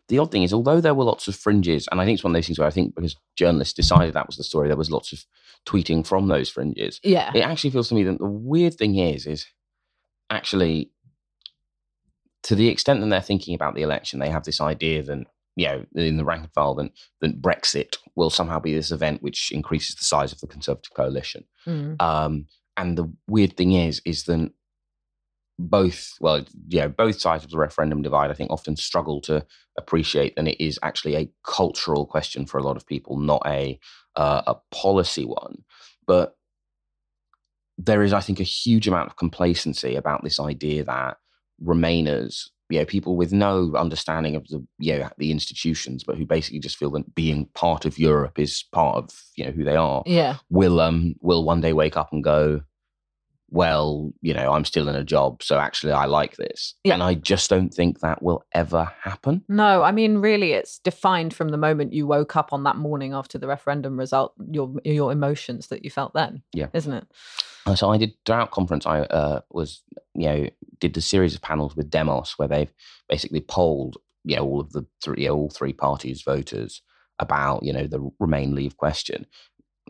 The 0.08 0.18
odd 0.18 0.30
thing 0.30 0.42
is, 0.42 0.52
although 0.52 0.80
there 0.80 0.94
were 0.94 1.04
lots 1.04 1.28
of 1.28 1.36
fringes, 1.36 1.88
and 1.90 2.00
I 2.00 2.04
think 2.04 2.16
it's 2.16 2.24
one 2.24 2.32
of 2.32 2.34
those 2.34 2.46
things 2.46 2.58
where 2.58 2.68
I 2.68 2.72
think 2.72 2.94
because 2.94 3.16
journalists 3.36 3.74
decided 3.74 4.14
that 4.14 4.26
was 4.26 4.36
the 4.36 4.44
story, 4.44 4.68
there 4.68 4.76
was 4.76 4.90
lots 4.90 5.12
of 5.12 5.24
tweeting 5.66 6.06
from 6.06 6.28
those 6.28 6.48
fringes. 6.48 7.00
Yeah. 7.02 7.30
It 7.34 7.40
actually 7.40 7.70
feels 7.70 7.88
to 7.88 7.94
me 7.94 8.04
that 8.04 8.18
the 8.18 8.26
weird 8.26 8.74
thing 8.74 8.96
is, 8.96 9.26
is 9.26 9.46
actually 10.30 10.90
to 12.44 12.54
the 12.54 12.68
extent 12.68 13.00
that 13.00 13.10
they're 13.10 13.20
thinking 13.20 13.54
about 13.54 13.74
the 13.74 13.82
election, 13.82 14.20
they 14.20 14.30
have 14.30 14.44
this 14.44 14.60
idea 14.60 15.02
that 15.02 15.24
you 15.56 15.66
know 15.66 15.84
in 15.94 16.16
the 16.16 16.24
rank 16.24 16.44
and 16.44 16.52
file 16.52 16.74
that, 16.74 16.90
that 17.20 17.42
Brexit 17.42 17.96
will 18.14 18.30
somehow 18.30 18.58
be 18.58 18.72
this 18.72 18.90
event 18.90 19.22
which 19.22 19.50
increases 19.52 19.96
the 19.96 20.04
size 20.04 20.32
of 20.32 20.40
the 20.40 20.46
Conservative 20.46 20.94
coalition. 20.94 21.44
Mm. 21.66 22.00
Um, 22.00 22.46
and 22.76 22.96
the 22.96 23.12
weird 23.26 23.56
thing 23.56 23.72
is, 23.72 24.00
is 24.04 24.24
that 24.24 24.52
both, 25.58 26.12
well, 26.20 26.44
yeah, 26.68 26.86
both 26.88 27.20
sides 27.20 27.44
of 27.44 27.50
the 27.50 27.58
referendum 27.58 28.02
divide, 28.02 28.30
I 28.30 28.34
think, 28.34 28.50
often 28.50 28.76
struggle 28.76 29.20
to 29.22 29.44
appreciate 29.76 30.36
that 30.36 30.46
it 30.48 30.62
is 30.64 30.78
actually 30.82 31.16
a 31.16 31.30
cultural 31.44 32.06
question 32.06 32.46
for 32.46 32.58
a 32.58 32.62
lot 32.62 32.76
of 32.76 32.86
people, 32.86 33.18
not 33.18 33.42
a 33.46 33.78
uh, 34.16 34.42
a 34.46 34.56
policy 34.74 35.24
one. 35.24 35.58
But 36.06 36.34
there 37.76 38.02
is, 38.02 38.12
I 38.12 38.20
think, 38.20 38.40
a 38.40 38.44
huge 38.44 38.88
amount 38.88 39.08
of 39.08 39.16
complacency 39.16 39.94
about 39.94 40.24
this 40.24 40.40
idea 40.40 40.84
that 40.84 41.16
Remainers, 41.62 42.44
you 42.70 42.78
know, 42.78 42.84
people 42.84 43.16
with 43.16 43.32
no 43.32 43.72
understanding 43.76 44.36
of 44.36 44.46
the, 44.48 44.64
you 44.78 44.98
know, 44.98 45.08
the 45.18 45.30
institutions, 45.30 46.04
but 46.04 46.16
who 46.16 46.26
basically 46.26 46.60
just 46.60 46.76
feel 46.76 46.90
that 46.92 47.14
being 47.14 47.46
part 47.54 47.84
of 47.84 47.98
Europe 47.98 48.38
is 48.38 48.64
part 48.72 48.96
of, 48.96 49.10
you 49.36 49.44
know, 49.44 49.50
who 49.52 49.64
they 49.64 49.76
are, 49.76 50.02
Yeah. 50.06 50.36
will 50.50 50.80
um 50.80 51.14
will 51.20 51.44
one 51.44 51.60
day 51.60 51.72
wake 51.72 51.96
up 51.96 52.12
and 52.12 52.22
go, 52.22 52.60
well, 53.50 54.12
you 54.20 54.34
know, 54.34 54.52
I'm 54.52 54.64
still 54.64 54.88
in 54.88 54.94
a 54.94 55.04
job, 55.04 55.42
so 55.42 55.58
actually 55.58 55.92
I 55.92 56.04
like 56.04 56.36
this. 56.36 56.74
Yeah. 56.84 56.94
And 56.94 57.02
I 57.02 57.14
just 57.14 57.48
don't 57.48 57.72
think 57.72 58.00
that 58.00 58.22
will 58.22 58.44
ever 58.52 58.92
happen. 59.02 59.42
No, 59.48 59.82
I 59.82 59.90
mean, 59.90 60.18
really, 60.18 60.52
it's 60.52 60.78
defined 60.78 61.32
from 61.32 61.48
the 61.48 61.56
moment 61.56 61.92
you 61.92 62.06
woke 62.06 62.36
up 62.36 62.52
on 62.52 62.64
that 62.64 62.76
morning 62.76 63.14
after 63.14 63.38
the 63.38 63.46
referendum 63.46 63.98
result, 63.98 64.34
your 64.50 64.74
your 64.84 65.12
emotions 65.12 65.68
that 65.68 65.84
you 65.84 65.90
felt 65.90 66.12
then. 66.12 66.42
Yeah. 66.52 66.68
isn't 66.74 66.92
it? 66.92 67.06
So 67.74 67.90
I 67.90 67.98
did 67.98 68.14
throughout 68.24 68.50
conference. 68.50 68.86
I 68.86 69.00
uh, 69.00 69.40
was 69.50 69.82
you 70.14 70.28
know 70.28 70.48
did 70.80 70.96
a 70.96 71.00
series 71.00 71.34
of 71.34 71.42
panels 71.42 71.76
with 71.76 71.90
Demos 71.90 72.34
where 72.36 72.48
they've 72.48 72.72
basically 73.08 73.40
polled 73.40 73.96
you 74.24 74.36
know 74.36 74.44
all 74.44 74.60
of 74.60 74.72
the 74.72 74.86
three 75.02 75.28
all 75.28 75.50
three 75.50 75.72
parties 75.72 76.22
voters 76.22 76.82
about 77.18 77.62
you 77.62 77.72
know 77.72 77.86
the 77.86 78.10
Remain 78.18 78.54
Leave 78.54 78.76
question. 78.76 79.26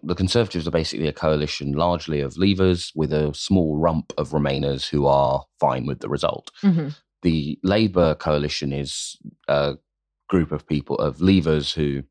The 0.03 0.15
Conservatives 0.15 0.67
are 0.69 0.71
basically 0.73 1.09
a 1.09 1.13
coalition 1.13 1.73
largely 1.73 2.21
of 2.21 2.35
Leavers 2.35 2.93
with 2.95 3.13
a 3.13 3.33
small 3.35 3.77
rump 3.79 4.13
of 4.19 4.31
Remainers 4.31 4.89
who 4.89 5.07
are 5.07 5.45
fine 5.61 5.87
with 5.87 6.01
the 6.01 6.09
result. 6.09 6.51
Mm-hmm. 6.63 6.89
The 7.23 7.59
Labour 7.63 8.15
coalition 8.15 8.73
is 8.73 9.17
a 9.49 9.75
group 10.29 10.53
of 10.53 10.67
people 10.67 10.97
of 10.99 11.19
Leavers 11.19 11.75
who 11.75 12.03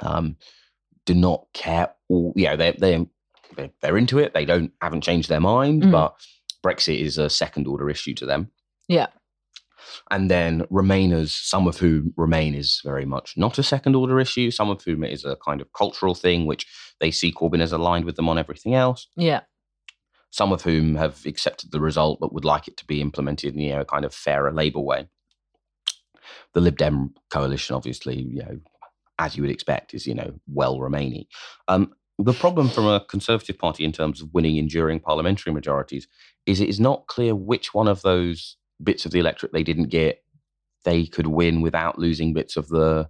um, 0.00 0.36
do 1.06 1.14
not 1.14 1.46
care. 1.54 1.90
All 2.08 2.32
yeah, 2.36 2.56
they 2.56 2.72
they 2.72 3.06
they're, 3.56 3.70
they're 3.80 3.98
into 3.98 4.18
it. 4.18 4.34
They 4.34 4.44
don't 4.44 4.72
haven't 4.80 5.02
changed 5.02 5.28
their 5.28 5.40
mind, 5.40 5.82
Mhm. 5.84 5.92
but 5.92 6.14
Brexit 6.64 7.00
is 7.00 7.18
a 7.18 7.30
second 7.30 7.66
order 7.66 7.88
issue 7.90 8.14
to 8.14 8.26
them. 8.26 8.50
Yeah. 8.88 9.08
And 10.10 10.30
then 10.30 10.62
Remainers, 10.70 11.30
some 11.30 11.66
of 11.66 11.78
whom 11.78 12.12
remain 12.16 12.54
is 12.54 12.80
very 12.84 13.04
much 13.04 13.34
not 13.36 13.58
a 13.58 13.62
second 13.62 13.94
order 13.96 14.20
issue, 14.20 14.50
some 14.50 14.70
of 14.70 14.82
whom 14.82 15.04
it 15.04 15.12
is 15.12 15.24
a 15.24 15.36
kind 15.36 15.60
of 15.60 15.72
cultural 15.72 16.14
thing, 16.14 16.46
which 16.46 16.66
they 17.00 17.10
see 17.10 17.32
Corbyn 17.32 17.60
as 17.60 17.72
aligned 17.72 18.04
with 18.04 18.16
them 18.16 18.28
on 18.28 18.38
everything 18.38 18.74
else. 18.74 19.08
Yeah, 19.16 19.40
Some 20.30 20.52
of 20.52 20.62
whom 20.62 20.96
have 20.96 21.24
accepted 21.26 21.72
the 21.72 21.80
result 21.80 22.20
but 22.20 22.32
would 22.32 22.44
like 22.44 22.68
it 22.68 22.76
to 22.78 22.86
be 22.86 23.00
implemented 23.00 23.54
in 23.54 23.60
you 23.60 23.72
know, 23.72 23.80
a 23.80 23.84
kind 23.84 24.04
of 24.04 24.14
fairer 24.14 24.52
Labour 24.52 24.80
way. 24.80 25.08
The 26.54 26.60
Lib 26.60 26.76
Dem 26.76 27.14
coalition, 27.30 27.74
obviously, 27.74 28.20
you 28.20 28.42
know, 28.42 28.60
as 29.18 29.36
you 29.36 29.42
would 29.42 29.50
expect, 29.50 29.94
is 29.94 30.06
you 30.06 30.14
know 30.14 30.34
well 30.46 30.78
Remainy. 30.78 31.26
Um, 31.68 31.92
the 32.18 32.32
problem 32.32 32.68
from 32.68 32.86
a 32.86 33.04
Conservative 33.08 33.58
Party 33.58 33.84
in 33.84 33.92
terms 33.92 34.20
of 34.20 34.32
winning 34.32 34.56
enduring 34.56 35.00
parliamentary 35.00 35.52
majorities 35.52 36.06
is 36.46 36.60
it 36.60 36.68
is 36.68 36.78
not 36.78 37.06
clear 37.06 37.34
which 37.34 37.74
one 37.74 37.88
of 37.88 38.02
those 38.02 38.56
bits 38.82 39.04
of 39.06 39.12
the 39.12 39.18
electorate 39.20 39.52
they 39.52 39.62
didn't 39.62 39.88
get 39.88 40.22
they 40.84 41.06
could 41.06 41.26
win 41.28 41.60
without 41.60 41.98
losing 41.98 42.32
bits 42.32 42.56
of 42.56 42.68
the 42.68 43.08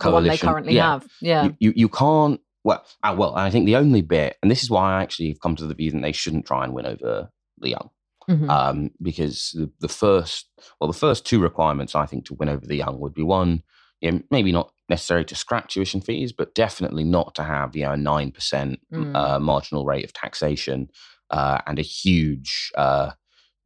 the 0.00 0.10
one 0.10 0.22
they 0.24 0.28
coalition. 0.30 0.48
currently 0.48 0.74
Yeah. 0.74 0.90
have. 0.92 1.06
Yeah, 1.20 1.44
You, 1.44 1.56
you 1.60 1.72
you 1.76 1.88
can't. 1.88 2.40
Well, 2.64 2.84
uh, 3.02 3.14
well, 3.16 3.34
I 3.36 3.50
think 3.50 3.66
the 3.66 3.76
only 3.76 4.02
bit, 4.02 4.36
and 4.42 4.50
this 4.50 4.62
is 4.62 4.70
why 4.70 4.94
I 4.98 5.02
actually 5.02 5.28
have 5.28 5.40
come 5.40 5.56
to 5.56 5.66
the 5.66 5.74
view 5.74 5.90
that 5.92 6.00
they 6.02 6.12
shouldn't 6.12 6.46
try 6.46 6.64
and 6.64 6.72
win 6.72 6.86
over 6.86 7.28
the 7.58 7.68
young, 7.68 7.90
Mhm. 8.30 8.48
um, 8.50 8.90
because 9.00 9.50
the, 9.54 9.70
the 9.80 9.88
first, 9.88 10.48
well, 10.80 10.86
the 10.90 10.98
first 10.98 11.26
two 11.26 11.40
requirements 11.40 11.94
I 11.96 12.06
think 12.06 12.24
to 12.26 12.34
win 12.34 12.48
over 12.48 12.64
the 12.66 12.76
young 12.76 12.98
would 13.00 13.14
be 13.14 13.22
one, 13.24 13.62
you 14.00 14.10
know, 14.12 14.22
maybe 14.30 14.52
not 14.52 14.72
necessary 14.88 15.24
to 15.26 15.34
scrap 15.34 15.68
tuition 15.68 16.00
fees, 16.00 16.32
but 16.32 16.54
definitely 16.54 17.02
not 17.04 17.34
to 17.36 17.42
have 17.42 17.74
you 17.76 17.84
know 17.84 17.92
a 17.92 17.96
nine 17.96 18.30
percent 18.32 18.80
Mm. 18.92 19.14
uh, 19.16 19.38
marginal 19.40 19.84
rate 19.84 20.04
of 20.04 20.12
taxation 20.12 20.88
uh, 21.30 21.60
and 21.66 21.78
a 21.78 21.82
huge 21.82 22.70
uh, 22.76 23.10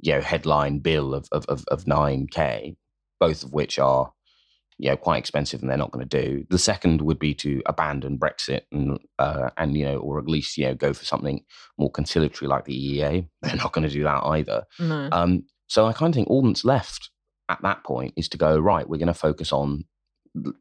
you 0.00 0.12
know 0.12 0.20
headline 0.20 0.78
bill 0.78 1.14
of 1.14 1.28
of 1.32 1.44
of, 1.46 1.64
of 1.68 1.86
nine 1.86 2.26
k, 2.30 2.76
both 3.20 3.42
of 3.42 3.52
which 3.52 3.78
are 3.78 4.12
you 4.78 4.90
know 4.90 4.96
quite 4.96 5.18
expensive 5.18 5.60
and 5.60 5.70
they're 5.70 5.78
not 5.78 5.90
going 5.90 6.06
to 6.06 6.22
do. 6.22 6.44
The 6.50 6.58
second 6.58 7.00
would 7.02 7.18
be 7.18 7.34
to 7.34 7.62
abandon 7.66 8.18
Brexit 8.18 8.62
and 8.70 8.98
uh, 9.18 9.50
and 9.56 9.76
you 9.76 9.84
know 9.84 9.98
or 9.98 10.18
at 10.18 10.28
least 10.28 10.56
you 10.56 10.66
know 10.66 10.74
go 10.74 10.92
for 10.92 11.04
something 11.04 11.44
more 11.78 11.90
conciliatory 11.90 12.48
like 12.48 12.64
the 12.64 12.98
EEA. 12.98 13.28
They're 13.42 13.56
not 13.56 13.72
going 13.72 13.88
to 13.88 13.92
do 13.92 14.04
that 14.04 14.24
either. 14.24 14.64
no. 14.78 15.08
Um, 15.12 15.44
so 15.68 15.86
I 15.86 15.92
kind 15.92 16.10
of 16.10 16.14
think 16.14 16.30
all 16.30 16.42
that's 16.42 16.64
left 16.64 17.10
at 17.48 17.60
that 17.62 17.82
point 17.82 18.14
is 18.16 18.28
to 18.28 18.38
go 18.38 18.58
right. 18.58 18.88
We're 18.88 18.98
going 18.98 19.08
to 19.08 19.14
focus 19.14 19.52
on 19.52 19.84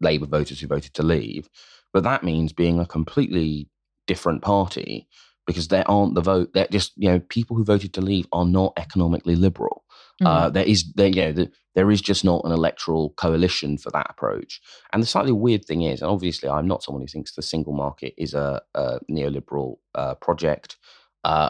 Labour 0.01 0.25
voters 0.25 0.59
who 0.59 0.67
voted 0.67 0.93
to 0.95 1.03
leave, 1.03 1.47
but 1.93 2.03
that 2.03 2.23
means 2.23 2.53
being 2.53 2.79
a 2.79 2.87
completely 2.87 3.69
different 4.07 4.41
party 4.41 5.07
because 5.47 5.67
there 5.67 5.89
aren't 5.89 6.15
the 6.15 6.21
vote. 6.21 6.51
They're 6.53 6.67
just 6.71 6.93
you 6.95 7.09
know 7.09 7.19
people 7.19 7.55
who 7.55 7.63
voted 7.63 7.93
to 7.93 8.01
leave 8.01 8.27
are 8.31 8.45
not 8.45 8.73
economically 8.77 9.35
liberal. 9.35 9.83
Uh, 10.23 10.49
Mhm. 10.49 10.53
there 10.53 10.65
is 10.65 10.93
there 10.93 11.07
you 11.07 11.21
know 11.21 11.31
the, 11.33 11.51
there 11.75 11.91
is 11.91 12.01
just 12.01 12.23
not 12.23 12.41
an 12.45 12.51
electoral 12.51 13.09
coalition 13.17 13.77
for 13.77 13.91
that 13.91 14.07
approach. 14.09 14.61
And 14.93 15.03
the 15.03 15.07
slightly 15.07 15.33
weird 15.33 15.65
thing 15.65 15.81
is, 15.81 16.01
and 16.01 16.09
obviously 16.09 16.47
I'm 16.49 16.67
not 16.67 16.83
someone 16.83 17.01
who 17.01 17.07
thinks 17.07 17.33
the 17.33 17.41
single 17.41 17.73
market 17.73 18.13
is 18.17 18.33
a, 18.33 18.61
a 18.75 18.99
neoliberal 19.11 19.75
uh, 19.93 20.15
project. 20.15 20.77
Uh, 21.25 21.49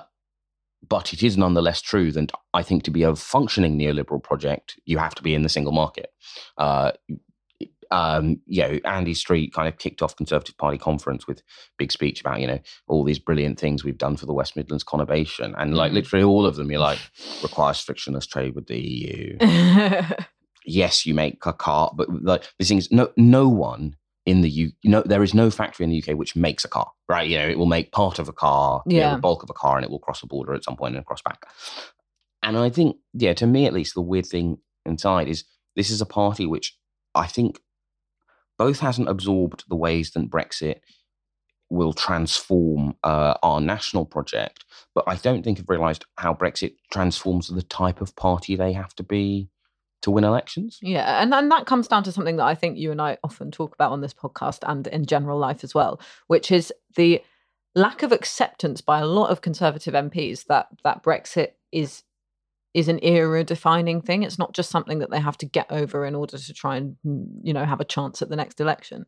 but 0.87 1.13
it 1.13 1.23
is 1.23 1.37
nonetheless 1.37 1.81
true 1.81 2.11
that 2.11 2.31
I 2.53 2.61
think 2.63 2.83
to 2.83 2.91
be 2.91 3.03
a 3.03 3.15
functioning 3.15 3.77
neoliberal 3.77 4.21
project, 4.21 4.79
you 4.85 4.97
have 4.99 5.15
to 5.15 5.23
be 5.23 5.33
in 5.33 5.41
the 5.41 5.49
single 5.49 5.71
market. 5.71 6.11
Uh, 6.57 6.91
um, 7.91 8.39
you 8.45 8.61
know, 8.61 8.79
Andy 8.85 9.13
Street 9.13 9.53
kind 9.53 9.67
of 9.67 9.77
kicked 9.77 10.01
off 10.01 10.15
Conservative 10.15 10.57
Party 10.57 10.77
conference 10.77 11.27
with 11.27 11.41
big 11.77 11.91
speech 11.91 12.21
about 12.21 12.39
you 12.41 12.47
know 12.47 12.59
all 12.87 13.03
these 13.03 13.19
brilliant 13.19 13.59
things 13.59 13.83
we've 13.83 13.97
done 13.97 14.17
for 14.17 14.25
the 14.25 14.33
West 14.33 14.55
Midlands 14.55 14.83
conurbation, 14.83 15.53
and 15.57 15.75
like 15.75 15.91
Mhm. 15.91 15.95
literally 15.95 16.23
all 16.25 16.45
of 16.45 16.55
them, 16.55 16.71
you're 16.71 16.79
like 16.79 16.99
requires 17.41 17.79
frictionless 17.79 18.25
trade 18.25 18.55
with 18.55 18.67
the 18.67 18.79
EU. 18.79 19.37
yes, 20.65 21.05
you 21.05 21.13
make 21.13 21.45
a 21.45 21.53
car, 21.53 21.91
but 21.95 22.07
like 22.23 22.43
these 22.59 22.67
things, 22.69 22.91
no, 22.91 23.09
no 23.17 23.47
one 23.47 23.95
in 24.25 24.41
the 24.41 24.49
U, 24.49 24.71
you 24.81 24.89
know, 24.89 25.03
there 25.05 25.21
is 25.21 25.35
no 25.35 25.51
factory 25.51 25.83
in 25.83 25.91
the 25.91 26.01
UK 26.01 26.17
which 26.17 26.35
makes 26.35 26.65
a 26.65 26.67
car, 26.67 26.91
right? 27.07 27.29
You 27.29 27.37
know, 27.37 27.47
it 27.47 27.59
will 27.59 27.67
make 27.67 27.91
part 27.91 28.17
of 28.17 28.27
a 28.27 28.33
car, 28.33 28.81
you 28.87 28.97
know, 28.99 29.09
Yeah. 29.09 29.15
the 29.15 29.21
bulk 29.21 29.43
of 29.43 29.49
a 29.51 29.53
car, 29.53 29.75
and 29.75 29.85
it 29.85 29.91
will 29.91 29.99
cross 29.99 30.23
a 30.23 30.27
border 30.27 30.53
at 30.55 30.63
some 30.63 30.75
point 30.75 30.95
and 30.95 31.05
cross 31.05 31.21
back. 31.21 31.45
And 32.41 32.57
I 32.57 32.69
think, 32.69 32.97
yeah, 33.13 33.33
to 33.35 33.45
me 33.47 33.65
at 33.67 33.73
least, 33.73 33.93
the 33.93 34.01
weird 34.01 34.25
thing 34.25 34.57
inside 34.85 35.27
is 35.27 35.43
this 35.75 35.91
is 35.91 36.01
a 36.01 36.05
party 36.07 36.45
which 36.47 36.75
I 37.13 37.27
think 37.27 37.59
both 38.57 38.79
hasn't 38.79 39.09
absorbed 39.09 39.65
the 39.67 39.75
ways 39.75 40.11
that 40.11 40.29
Brexit 40.29 40.79
will 41.69 41.93
transform 41.93 42.95
uh, 43.03 43.33
our 43.41 43.59
national 43.59 44.05
project, 44.05 44.65
but 44.93 45.03
I 45.07 45.15
don't 45.15 45.43
think 45.43 45.57
have 45.57 45.69
realised 45.69 46.05
how 46.17 46.33
Brexit 46.33 46.75
transforms 46.91 47.47
the 47.47 47.63
type 47.63 48.01
of 48.01 48.15
party 48.15 48.55
they 48.55 48.73
have 48.73 48.95
to 48.95 49.03
be 49.03 49.49
to 50.03 50.11
win 50.11 50.23
elections. 50.23 50.77
Yeah, 50.81 51.21
and, 51.21 51.33
and 51.33 51.49
that 51.51 51.65
comes 51.65 51.87
down 51.87 52.03
to 52.03 52.11
something 52.11 52.37
that 52.37 52.45
I 52.45 52.53
think 52.53 52.77
you 52.77 52.91
and 52.91 53.01
I 53.01 53.17
often 53.23 53.49
talk 53.49 53.73
about 53.73 53.91
on 53.91 54.01
this 54.01 54.13
podcast 54.13 54.59
and 54.61 54.85
in 54.87 55.05
general 55.05 55.39
life 55.39 55.63
as 55.63 55.73
well, 55.73 55.99
which 56.27 56.51
is 56.51 56.71
the 56.95 57.23
lack 57.73 58.03
of 58.03 58.11
acceptance 58.11 58.81
by 58.81 58.99
a 58.99 59.05
lot 59.05 59.31
of 59.31 59.41
conservative 59.41 59.93
MPs 59.93 60.45
that 60.45 60.67
that 60.83 61.03
Brexit 61.03 61.53
is 61.71 62.03
is 62.75 62.87
an 62.89 62.99
era 63.01 63.43
defining 63.43 64.01
thing. 64.01 64.21
It's 64.23 64.37
not 64.37 64.53
just 64.53 64.69
something 64.69 64.99
that 64.99 65.09
they 65.09 65.19
have 65.19 65.37
to 65.37 65.45
get 65.45 65.65
over 65.71 66.05
in 66.05 66.13
order 66.13 66.37
to 66.37 66.53
try 66.53 66.75
and 66.75 66.97
mm, 67.05 67.25
you 67.41 67.53
know 67.53 67.65
have 67.65 67.79
a 67.79 67.85
chance 67.85 68.21
at 68.21 68.29
the 68.29 68.35
next 68.35 68.59
election. 68.61 69.05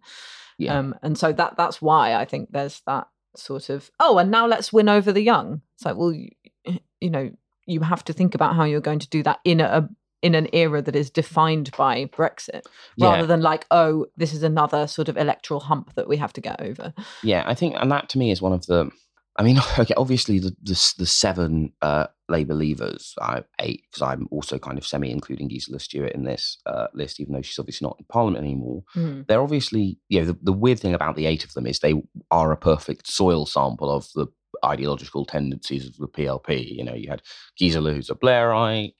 Yeah. 0.58 0.80
Um, 0.80 0.96
and 1.04 1.18
so 1.18 1.32
that 1.34 1.56
that's 1.58 1.82
why 1.82 2.16
I 2.16 2.26
think 2.26 2.50
there's 2.52 2.82
that 2.88 3.08
sort 3.36 3.70
of 3.70 3.92
oh, 4.00 4.18
and 4.18 4.32
now 4.32 4.48
let's 4.48 4.74
win 4.74 4.90
over 4.90 5.12
the 5.12 5.22
young. 5.22 5.62
It's 5.76 5.86
like 5.86 5.98
well, 5.98 6.14
you, 6.14 6.30
you 7.02 7.10
know, 7.10 7.30
you 7.66 7.82
have 7.82 8.04
to 8.06 8.14
think 8.14 8.34
about 8.34 8.56
how 8.56 8.64
you're 8.64 8.82
going 8.90 9.00
to 9.00 9.10
do 9.10 9.22
that 9.24 9.40
in 9.44 9.60
a 9.62 9.90
in 10.24 10.34
an 10.34 10.48
era 10.52 10.82
that 10.82 10.96
is 10.96 11.12
defined 11.12 11.70
by 11.78 12.06
Brexit, 12.06 12.64
rather 13.00 13.20
Yeah. 13.22 13.26
than 13.28 13.42
like 13.42 13.68
oh, 13.70 14.08
this 14.16 14.34
is 14.34 14.42
another 14.44 14.88
sort 14.88 15.10
of 15.10 15.18
electoral 15.18 15.60
hump 15.60 15.94
that 15.96 16.08
we 16.08 16.18
have 16.18 16.34
to 16.34 16.42
get 16.42 16.60
over. 16.62 16.94
Yeah, 17.22 17.44
I 17.46 17.54
think, 17.54 17.76
and 17.78 17.92
that 17.92 18.10
to 18.10 18.18
me 18.18 18.32
is 18.32 18.42
one 18.42 18.54
of 18.54 18.66
the. 18.66 18.90
I 19.38 19.44
mean, 19.44 19.60
okay, 19.80 19.94
obviously 19.96 20.40
the 20.40 20.56
the, 20.62 20.94
the 20.98 21.06
seven 21.06 21.74
uh, 21.82 22.08
Labour 22.30 22.54
levers, 22.56 23.14
I 23.22 23.44
eight 23.62 23.84
because 23.90 24.02
I'm 24.02 24.28
also 24.32 24.58
kind 24.58 24.78
of 24.78 24.86
semi 24.86 25.12
including 25.12 25.48
Gisela 25.48 25.80
Stuart 25.80 26.14
in 26.14 26.24
this 26.24 26.58
uh, 26.66 26.88
list, 26.94 27.20
even 27.20 27.34
though 27.34 27.42
she's 27.42 27.60
obviously 27.60 27.86
not 27.86 27.98
in 28.00 28.06
Parliament 28.10 28.44
anymore. 28.44 28.84
Mm. 28.96 29.28
They're 29.28 29.42
obviously, 29.42 30.00
you 30.10 30.20
know, 30.20 30.28
the, 30.28 30.38
the 30.42 30.54
weird 30.54 30.80
thing 30.80 30.94
about 30.94 31.16
the 31.16 31.26
eight 31.26 31.44
of 31.44 31.54
them 31.54 31.68
is 31.68 31.80
they 31.80 32.02
are 32.32 32.52
a 32.52 32.58
perfect 32.58 33.08
soil 33.08 33.46
sample 33.46 33.90
of 33.90 34.08
the 34.16 34.28
ideological 34.66 35.26
tendencies 35.26 35.86
of 35.86 35.96
the 35.98 36.08
PLP. 36.08 36.76
You 36.76 36.84
know, 36.84 36.96
you 36.96 37.10
had 37.10 37.22
Gisela, 37.58 37.94
who's 37.94 38.10
a 38.10 38.16
Blairite. 38.16 38.94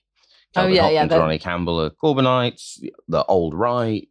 Oh, 0.56 0.66
yeah, 0.66 0.88
yeah, 0.88 1.00
Hopkins, 1.00 1.10
they're- 1.10 1.20
Ronnie 1.20 1.38
Campbell 1.38 1.80
are 1.82 1.90
Corbynites. 1.90 2.82
The 3.08 3.24
old 3.26 3.54
right, 3.54 4.08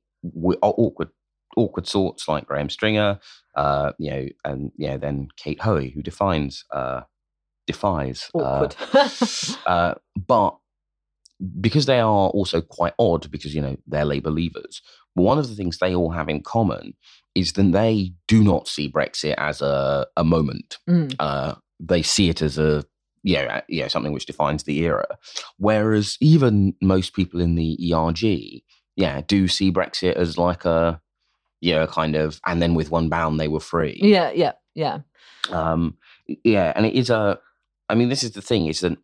awkward, 0.61 1.09
awkward 1.57 1.87
sorts 1.87 2.27
like 2.27 2.45
Graham 2.45 2.69
Stringer. 2.69 3.19
Uh, 3.55 3.91
you 3.97 4.11
know, 4.11 4.25
and 4.45 4.71
yeah, 4.77 4.97
then 4.97 5.29
Kate 5.35 5.59
Hoey, 5.59 5.89
who 5.89 6.01
defines, 6.01 6.63
uh, 6.71 7.01
defies 7.65 8.29
uh, 8.35 8.37
Awkward. 8.37 8.75
uh, 9.65 9.95
but 10.15 10.57
because 11.59 11.85
they 11.85 11.99
are 11.99 12.29
also 12.29 12.61
quite 12.61 12.93
odd, 12.99 13.29
because 13.31 13.53
you 13.53 13.61
know 13.61 13.77
they're 13.87 14.05
Labour 14.05 14.31
leavers. 14.31 14.81
One 15.13 15.37
of 15.39 15.49
the 15.49 15.55
things 15.55 15.77
they 15.77 15.95
all 15.95 16.11
have 16.11 16.29
in 16.29 16.41
common 16.41 16.93
is 17.35 17.53
that 17.53 17.71
they 17.71 18.13
do 18.27 18.43
not 18.43 18.67
see 18.67 18.91
Brexit 18.91 19.35
as 19.37 19.61
a 19.61 20.07
a 20.15 20.23
moment. 20.23 20.77
Mm. 20.89 21.15
Uh, 21.19 21.55
they 21.79 22.01
see 22.01 22.29
it 22.29 22.41
as 22.41 22.57
a 22.57 22.83
yeah, 23.23 23.61
yeah, 23.67 23.87
something 23.87 24.13
which 24.13 24.25
defines 24.25 24.63
the 24.63 24.79
era. 24.79 25.05
Whereas 25.57 26.17
even 26.21 26.75
most 26.81 27.13
people 27.13 27.41
in 27.41 27.55
the 27.55 27.93
ERG, 27.93 28.61
yeah, 28.95 29.21
do 29.27 29.47
see 29.47 29.71
Brexit 29.71 30.13
as 30.13 30.37
like 30.37 30.63
a, 30.65 31.01
yeah, 31.61 31.85
kind 31.87 32.15
of, 32.15 32.39
and 32.45 32.61
then 32.61 32.75
with 32.75 32.91
one 32.91 33.09
bound 33.09 33.39
they 33.39 33.47
were 33.47 33.59
free. 33.59 33.99
Yeah, 34.01 34.31
yeah, 34.31 34.53
yeah. 34.75 34.99
Um, 35.51 35.97
yeah, 36.43 36.73
and 36.75 36.85
it 36.85 36.93
is 36.93 37.09
a. 37.09 37.39
I 37.89 37.95
mean, 37.95 38.09
this 38.09 38.23
is 38.23 38.31
the 38.31 38.41
thing: 38.41 38.67
is 38.67 38.81
that 38.81 38.97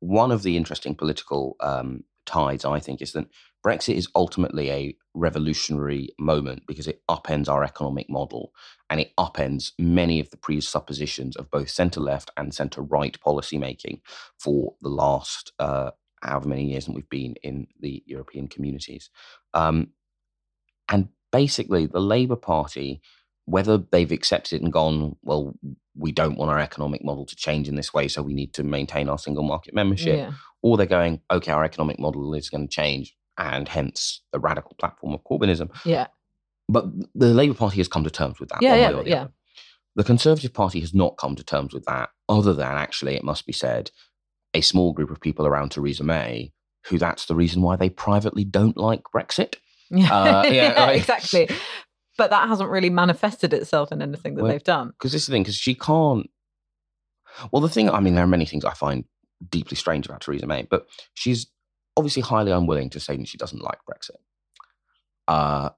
one 0.00 0.30
of 0.30 0.42
the 0.42 0.56
interesting 0.56 0.94
political 0.94 1.56
um, 1.60 2.04
tides, 2.24 2.64
I 2.64 2.78
think, 2.78 3.02
is 3.02 3.12
that 3.12 3.26
Brexit 3.64 3.96
is 3.96 4.08
ultimately 4.14 4.70
a 4.70 4.96
revolutionary 5.14 6.10
moment 6.18 6.62
because 6.66 6.86
it 6.86 7.02
upends 7.10 7.48
our 7.48 7.64
economic 7.64 8.08
model 8.08 8.52
and 8.88 9.00
it 9.00 9.12
upends 9.18 9.72
many 9.78 10.20
of 10.20 10.30
the 10.30 10.36
presuppositions 10.36 11.36
of 11.36 11.50
both 11.50 11.68
centre 11.68 12.00
left 12.00 12.30
and 12.36 12.54
centre 12.54 12.82
right 12.82 13.18
policymaking 13.20 14.00
for 14.38 14.74
the 14.80 14.88
last 14.88 15.52
uh, 15.58 15.90
however 16.22 16.48
many 16.48 16.70
years 16.70 16.86
that 16.86 16.94
we've 16.94 17.08
been 17.08 17.34
in 17.42 17.66
the 17.80 18.02
European 18.06 18.46
communities. 18.46 19.10
Um, 19.54 19.88
and 20.88 21.08
basically, 21.32 21.86
the 21.86 22.00
Labour 22.00 22.36
Party, 22.36 23.00
whether 23.44 23.78
they've 23.78 24.12
accepted 24.12 24.56
it 24.56 24.62
and 24.62 24.72
gone, 24.72 25.16
well, 25.22 25.54
we 25.96 26.12
don't 26.12 26.36
want 26.38 26.50
our 26.50 26.58
economic 26.60 27.02
model 27.04 27.26
to 27.26 27.36
change 27.36 27.68
in 27.68 27.74
this 27.74 27.92
way, 27.92 28.08
so 28.08 28.22
we 28.22 28.34
need 28.34 28.52
to 28.54 28.62
maintain 28.62 29.08
our 29.08 29.18
single 29.18 29.42
market 29.42 29.74
membership, 29.74 30.16
Yeah. 30.16 30.32
or 30.62 30.76
they're 30.76 30.86
going, 30.86 31.20
okay, 31.30 31.52
our 31.52 31.64
economic 31.64 31.98
model 31.98 32.34
is 32.34 32.50
going 32.50 32.68
to 32.68 32.72
change, 32.72 33.16
and 33.36 33.68
hence 33.68 34.22
the 34.32 34.38
radical 34.40 34.74
platform 34.78 35.14
of 35.14 35.24
Corbynism. 35.24 35.70
Yeah. 35.84 36.06
But 36.68 36.86
the 37.14 37.28
Labour 37.28 37.54
Party 37.54 37.78
has 37.78 37.88
come 37.88 38.04
to 38.04 38.10
terms 38.10 38.38
with 38.38 38.50
that. 38.50 38.62
Yeah, 38.62 38.72
one 38.72 38.80
yeah, 38.80 38.88
way 38.88 38.94
or 38.94 39.04
the 39.04 39.10
yeah. 39.10 39.20
other. 39.22 39.32
The 39.96 40.04
Conservative 40.04 40.52
Party 40.52 40.80
has 40.80 40.94
not 40.94 41.16
come 41.16 41.34
to 41.34 41.42
terms 41.42 41.74
with 41.74 41.84
that, 41.86 42.10
other 42.28 42.52
than 42.52 42.76
actually, 42.76 43.16
it 43.16 43.24
must 43.24 43.46
be 43.46 43.52
said, 43.52 43.90
a 44.54 44.60
small 44.60 44.92
group 44.92 45.10
of 45.10 45.20
people 45.20 45.46
around 45.46 45.70
Theresa 45.70 46.04
May, 46.04 46.52
who 46.86 46.98
that's 46.98 47.26
the 47.26 47.34
reason 47.34 47.62
why 47.62 47.74
they 47.76 47.90
privately 47.90 48.44
don't 48.44 48.76
like 48.76 49.02
Brexit. 49.14 49.56
Yeah, 49.90 50.12
Uh, 50.12 50.42
yeah, 50.50 50.72
right. 50.86 50.96
exactly. 50.96 51.48
But 52.16 52.30
that 52.30 52.48
hasn't 52.48 52.70
really 52.70 52.90
manifested 52.90 53.52
itself 53.52 53.92
in 53.92 54.02
anything 54.02 54.34
that 54.34 54.42
Well, 54.42 54.52
they've 54.52 54.62
done. 54.64 54.88
Because 54.88 55.12
this 55.12 55.22
is 55.22 55.26
the 55.28 55.32
thing, 55.32 55.42
because 55.42 55.54
she 55.56 55.74
can't. 55.74 56.28
Well, 57.52 57.62
the 57.62 57.68
thing, 57.68 57.88
I 57.88 58.00
mean, 58.00 58.14
there 58.14 58.24
are 58.24 58.28
many 58.28 58.44
things 58.46 58.64
I 58.64 58.74
find 58.74 59.04
deeply 59.48 59.76
strange 59.76 60.06
about 60.06 60.20
Theresa 60.22 60.46
May, 60.46 60.66
but 60.68 60.86
she's 61.14 61.46
obviously 61.96 62.22
highly 62.22 62.50
unwilling 62.50 62.90
to 62.90 63.00
say 63.00 63.16
that 63.16 63.28
she 63.28 63.38
doesn't 63.38 63.62
like 63.62 63.78
Brexit. 63.88 64.16
Uh, 65.28 65.70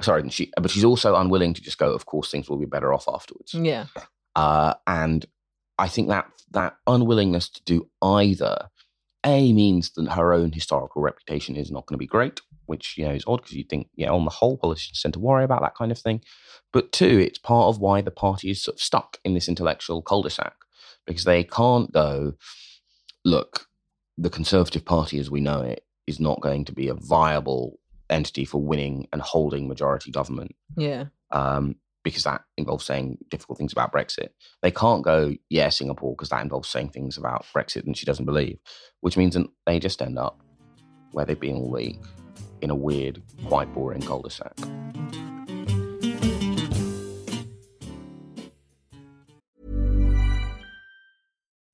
sorry, 0.00 0.28
she, 0.30 0.50
but 0.60 0.70
she's 0.70 0.84
also 0.84 1.14
unwilling 1.16 1.54
to 1.54 1.62
just 1.62 1.78
go, 1.78 1.92
of 1.92 2.06
course, 2.06 2.30
things 2.30 2.48
will 2.48 2.58
be 2.58 2.66
better 2.66 2.92
off 2.92 3.06
afterwards. 3.08 3.54
Yeah. 3.54 3.86
Uh, 4.34 4.74
and 4.86 5.26
I 5.78 5.88
think 5.88 6.08
that 6.08 6.28
that 6.52 6.76
unwillingness 6.86 7.48
to 7.50 7.62
do 7.64 7.88
either, 8.02 8.68
a 9.24 9.52
means 9.52 9.90
that 9.92 10.10
her 10.12 10.32
own 10.32 10.52
historical 10.52 11.02
reputation 11.02 11.54
is 11.56 11.70
not 11.70 11.86
going 11.86 11.94
to 11.94 11.98
be 11.98 12.06
great, 12.06 12.40
which 12.68 12.96
you 12.96 13.04
know 13.04 13.12
is 13.14 13.24
odd 13.26 13.42
because 13.42 13.56
you 13.56 13.64
think, 13.64 13.88
yeah, 13.96 14.10
on 14.10 14.24
the 14.24 14.30
whole, 14.30 14.56
politicians 14.56 15.00
tend 15.02 15.14
to 15.14 15.20
worry 15.20 15.44
about 15.44 15.62
that 15.62 15.74
kind 15.74 15.90
of 15.90 15.98
thing. 15.98 16.20
But 16.72 16.92
two, 16.92 17.18
it's 17.18 17.38
part 17.38 17.68
of 17.68 17.80
why 17.80 18.00
the 18.02 18.10
party 18.10 18.50
is 18.50 18.62
sort 18.62 18.76
of 18.76 18.80
stuck 18.80 19.18
in 19.24 19.34
this 19.34 19.48
intellectual 19.48 20.02
cul-de-sac 20.02 20.54
because 21.06 21.24
they 21.24 21.42
can't 21.44 21.90
go, 21.92 22.34
look, 23.24 23.66
the 24.16 24.30
Conservative 24.30 24.84
Party 24.84 25.18
as 25.18 25.30
we 25.30 25.40
know 25.40 25.60
it 25.62 25.84
is 26.06 26.20
not 26.20 26.40
going 26.40 26.64
to 26.66 26.72
be 26.72 26.88
a 26.88 26.94
viable 26.94 27.78
entity 28.10 28.44
for 28.44 28.60
winning 28.62 29.06
and 29.12 29.20
holding 29.22 29.68
majority 29.68 30.10
government 30.10 30.54
Yeah. 30.76 31.06
um, 31.30 31.76
because 32.04 32.24
that 32.24 32.42
involves 32.56 32.86
saying 32.86 33.18
difficult 33.28 33.58
things 33.58 33.72
about 33.72 33.92
Brexit. 33.92 34.28
They 34.62 34.70
can't 34.70 35.04
go, 35.04 35.34
yeah, 35.50 35.68
Singapore, 35.68 36.14
because 36.14 36.30
that 36.30 36.42
involves 36.42 36.68
saying 36.68 36.90
things 36.90 37.18
about 37.18 37.44
Brexit 37.54 37.84
that 37.84 37.96
she 37.96 38.06
doesn't 38.06 38.24
believe, 38.24 38.58
which 39.00 39.16
means 39.16 39.34
that 39.34 39.46
they 39.66 39.78
just 39.78 40.00
end 40.00 40.18
up 40.18 40.40
where 41.12 41.24
they've 41.26 41.38
been 41.38 41.56
all 41.56 41.70
week 41.70 41.98
in 42.60 42.70
a 42.70 42.74
weird, 42.74 43.22
quite 43.46 43.72
boring 43.72 44.02
cul-de-sac. 44.02 44.54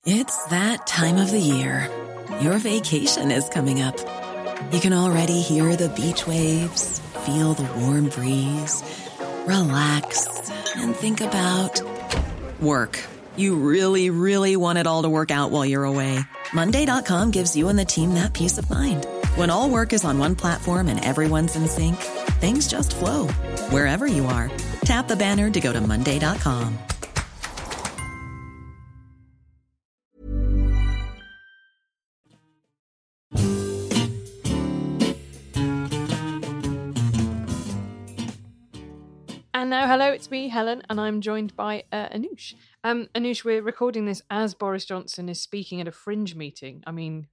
It's 0.07 0.45
that 0.47 0.87
time 0.87 1.17
of 1.17 1.31
the 1.31 1.41
year. 1.41 1.91
Your 2.43 2.59
vacation 2.59 3.31
is 3.31 3.49
coming 3.49 3.81
up. 3.81 3.97
You 4.71 4.81
can 4.81 4.93
already 4.93 5.41
hear 5.41 5.77
the 5.77 5.89
beach 5.89 6.27
waves, 6.27 7.01
feel 7.25 7.55
the 7.55 7.65
warm 7.81 8.11
breeze, 8.11 8.83
relax, 9.47 10.51
and 10.77 10.95
think 10.95 11.23
about 11.23 11.81
work. 12.61 13.01
You 13.37 13.57
really, 13.57 14.11
really 14.11 14.57
want 14.57 14.79
it 14.79 14.87
all 14.87 15.05
to 15.05 15.09
work 15.09 15.31
out 15.31 15.51
while 15.51 15.65
you're 15.65 15.85
away. 15.85 16.21
Monday.com 16.53 17.31
gives 17.31 17.57
you 17.57 17.69
and 17.69 17.79
the 17.79 17.85
team 17.85 18.15
that 18.15 18.35
peace 18.35 18.59
of 18.59 18.69
mind. 18.69 19.07
When 19.37 19.51
all 19.51 19.69
work 19.69 19.93
is 19.93 20.05
on 20.05 20.19
one 20.19 20.37
platform 20.37 20.89
and 20.89 21.05
everyone's 21.05 21.57
in 21.57 21.67
sync, 21.67 21.97
things 22.41 22.69
just 22.69 22.95
flow 22.95 23.27
wherever 23.71 24.07
you 24.07 24.27
are. 24.27 24.51
Tap 24.85 25.09
the 25.09 25.17
banner 25.17 25.51
to 25.51 25.61
go 25.61 25.73
to 25.73 25.81
Monday.com. 25.81 26.79
And 39.57 39.71
now, 39.71 39.87
hello, 39.87 40.11
it's 40.11 40.31
me, 40.31 40.49
Helen, 40.49 40.83
and 40.91 41.01
I'm 41.01 41.21
joined 41.21 41.57
by 41.57 41.85
uh, 41.93 42.09
Anoosh. 42.09 42.55
Um, 42.83 43.09
Anoosh, 43.15 43.45
we're 43.45 43.63
recording 43.63 44.05
this 44.05 44.21
as 44.29 44.53
Boris 44.53 44.85
Johnson 44.85 45.29
is 45.29 45.41
speaking 45.41 45.81
at 45.81 45.89
a 45.89 45.93
fringe 45.93 46.35
meeting. 46.35 46.83
I 46.87 46.91
mean, 46.91 47.29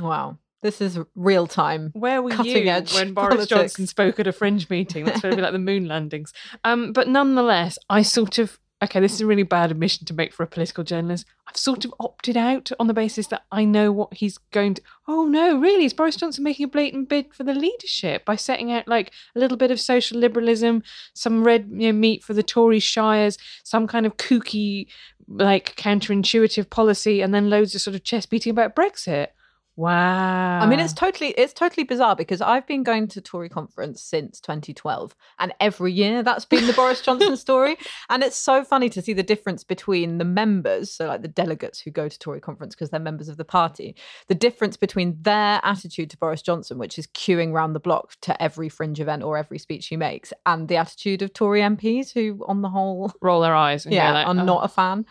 Wow. 0.00 0.38
This 0.62 0.80
is 0.80 0.98
real 1.14 1.46
time. 1.46 1.90
where 1.94 2.22
were 2.22 2.30
Cutting 2.30 2.66
you 2.66 2.70
edge 2.72 2.94
when 2.94 3.14
Boris 3.14 3.28
politics. 3.28 3.48
Johnson 3.48 3.86
spoke 3.86 4.18
at 4.18 4.26
a 4.26 4.32
fringe 4.32 4.68
meeting? 4.70 5.04
That's 5.04 5.20
going 5.20 5.32
to 5.32 5.36
be 5.36 5.42
like 5.42 5.52
the 5.52 5.58
moon 5.58 5.86
landings. 5.86 6.32
Um, 6.64 6.92
but 6.92 7.08
nonetheless, 7.08 7.78
I 7.90 8.02
sort 8.02 8.38
of 8.38 8.58
okay. 8.82 9.00
This 9.00 9.12
is 9.12 9.20
a 9.20 9.26
really 9.26 9.42
bad 9.42 9.70
admission 9.70 10.06
to 10.06 10.14
make 10.14 10.32
for 10.32 10.42
a 10.42 10.46
political 10.46 10.82
journalist. 10.82 11.26
I've 11.46 11.56
sort 11.56 11.84
of 11.84 11.94
opted 12.00 12.36
out 12.36 12.70
on 12.80 12.86
the 12.86 12.94
basis 12.94 13.26
that 13.28 13.44
I 13.52 13.64
know 13.64 13.92
what 13.92 14.14
he's 14.14 14.38
going 14.38 14.74
to. 14.74 14.82
Oh 15.06 15.26
no, 15.26 15.58
really? 15.58 15.84
Is 15.84 15.92
Boris 15.92 16.16
Johnson 16.16 16.42
making 16.42 16.64
a 16.64 16.68
blatant 16.68 17.08
bid 17.08 17.34
for 17.34 17.44
the 17.44 17.54
leadership 17.54 18.24
by 18.24 18.36
setting 18.36 18.72
out 18.72 18.88
like 18.88 19.12
a 19.34 19.38
little 19.38 19.56
bit 19.56 19.70
of 19.70 19.80
social 19.80 20.18
liberalism, 20.18 20.82
some 21.14 21.44
red 21.44 21.68
you 21.70 21.92
know, 21.92 21.98
meat 21.98 22.24
for 22.24 22.34
the 22.34 22.42
Tory 22.42 22.80
shires, 22.80 23.38
some 23.62 23.86
kind 23.86 24.06
of 24.06 24.16
kooky, 24.16 24.86
like 25.28 25.76
counterintuitive 25.76 26.70
policy, 26.70 27.20
and 27.20 27.34
then 27.34 27.50
loads 27.50 27.74
of 27.74 27.82
sort 27.82 27.94
of 27.94 28.04
chest 28.04 28.30
beating 28.30 28.50
about 28.50 28.74
Brexit? 28.74 29.28
Wow. 29.76 30.60
I 30.60 30.66
mean, 30.66 30.80
it's 30.80 30.94
totally 30.94 31.32
it's 31.32 31.52
totally 31.52 31.84
bizarre 31.84 32.16
because 32.16 32.40
I've 32.40 32.66
been 32.66 32.82
going 32.82 33.08
to 33.08 33.20
Tory 33.20 33.50
conference 33.50 34.02
since 34.02 34.40
2012, 34.40 35.14
and 35.38 35.52
every 35.60 35.92
year 35.92 36.22
that's 36.22 36.46
been 36.46 36.66
the 36.66 36.72
Boris 36.72 37.02
Johnson 37.02 37.36
story. 37.36 37.76
And 38.08 38.22
it's 38.22 38.36
so 38.36 38.64
funny 38.64 38.88
to 38.88 39.02
see 39.02 39.12
the 39.12 39.22
difference 39.22 39.64
between 39.64 40.16
the 40.16 40.24
members, 40.24 40.90
so 40.90 41.06
like 41.06 41.20
the 41.20 41.28
delegates 41.28 41.78
who 41.78 41.90
go 41.90 42.08
to 42.08 42.18
Tory 42.18 42.40
conference 42.40 42.74
because 42.74 42.88
they're 42.88 42.98
members 42.98 43.28
of 43.28 43.36
the 43.36 43.44
party, 43.44 43.94
the 44.28 44.34
difference 44.34 44.78
between 44.78 45.18
their 45.20 45.60
attitude 45.62 46.08
to 46.08 46.16
Boris 46.16 46.40
Johnson, 46.40 46.78
which 46.78 46.98
is 46.98 47.06
queuing 47.08 47.52
round 47.52 47.74
the 47.74 47.80
block 47.80 48.14
to 48.22 48.42
every 48.42 48.70
fringe 48.70 48.98
event 48.98 49.22
or 49.22 49.36
every 49.36 49.58
speech 49.58 49.88
he 49.88 49.96
makes, 49.98 50.32
and 50.46 50.68
the 50.68 50.76
attitude 50.76 51.20
of 51.20 51.34
Tory 51.34 51.60
MPs 51.60 52.14
who, 52.14 52.42
on 52.48 52.62
the 52.62 52.70
whole, 52.70 53.12
roll 53.20 53.42
their 53.42 53.54
eyes. 53.54 53.84
And 53.84 53.94
yeah, 53.94 54.12
like, 54.12 54.26
I'm 54.26 54.38
"Oh." 54.38 54.44
not 54.44 54.64
a 54.64 54.68
fan. 54.68 55.04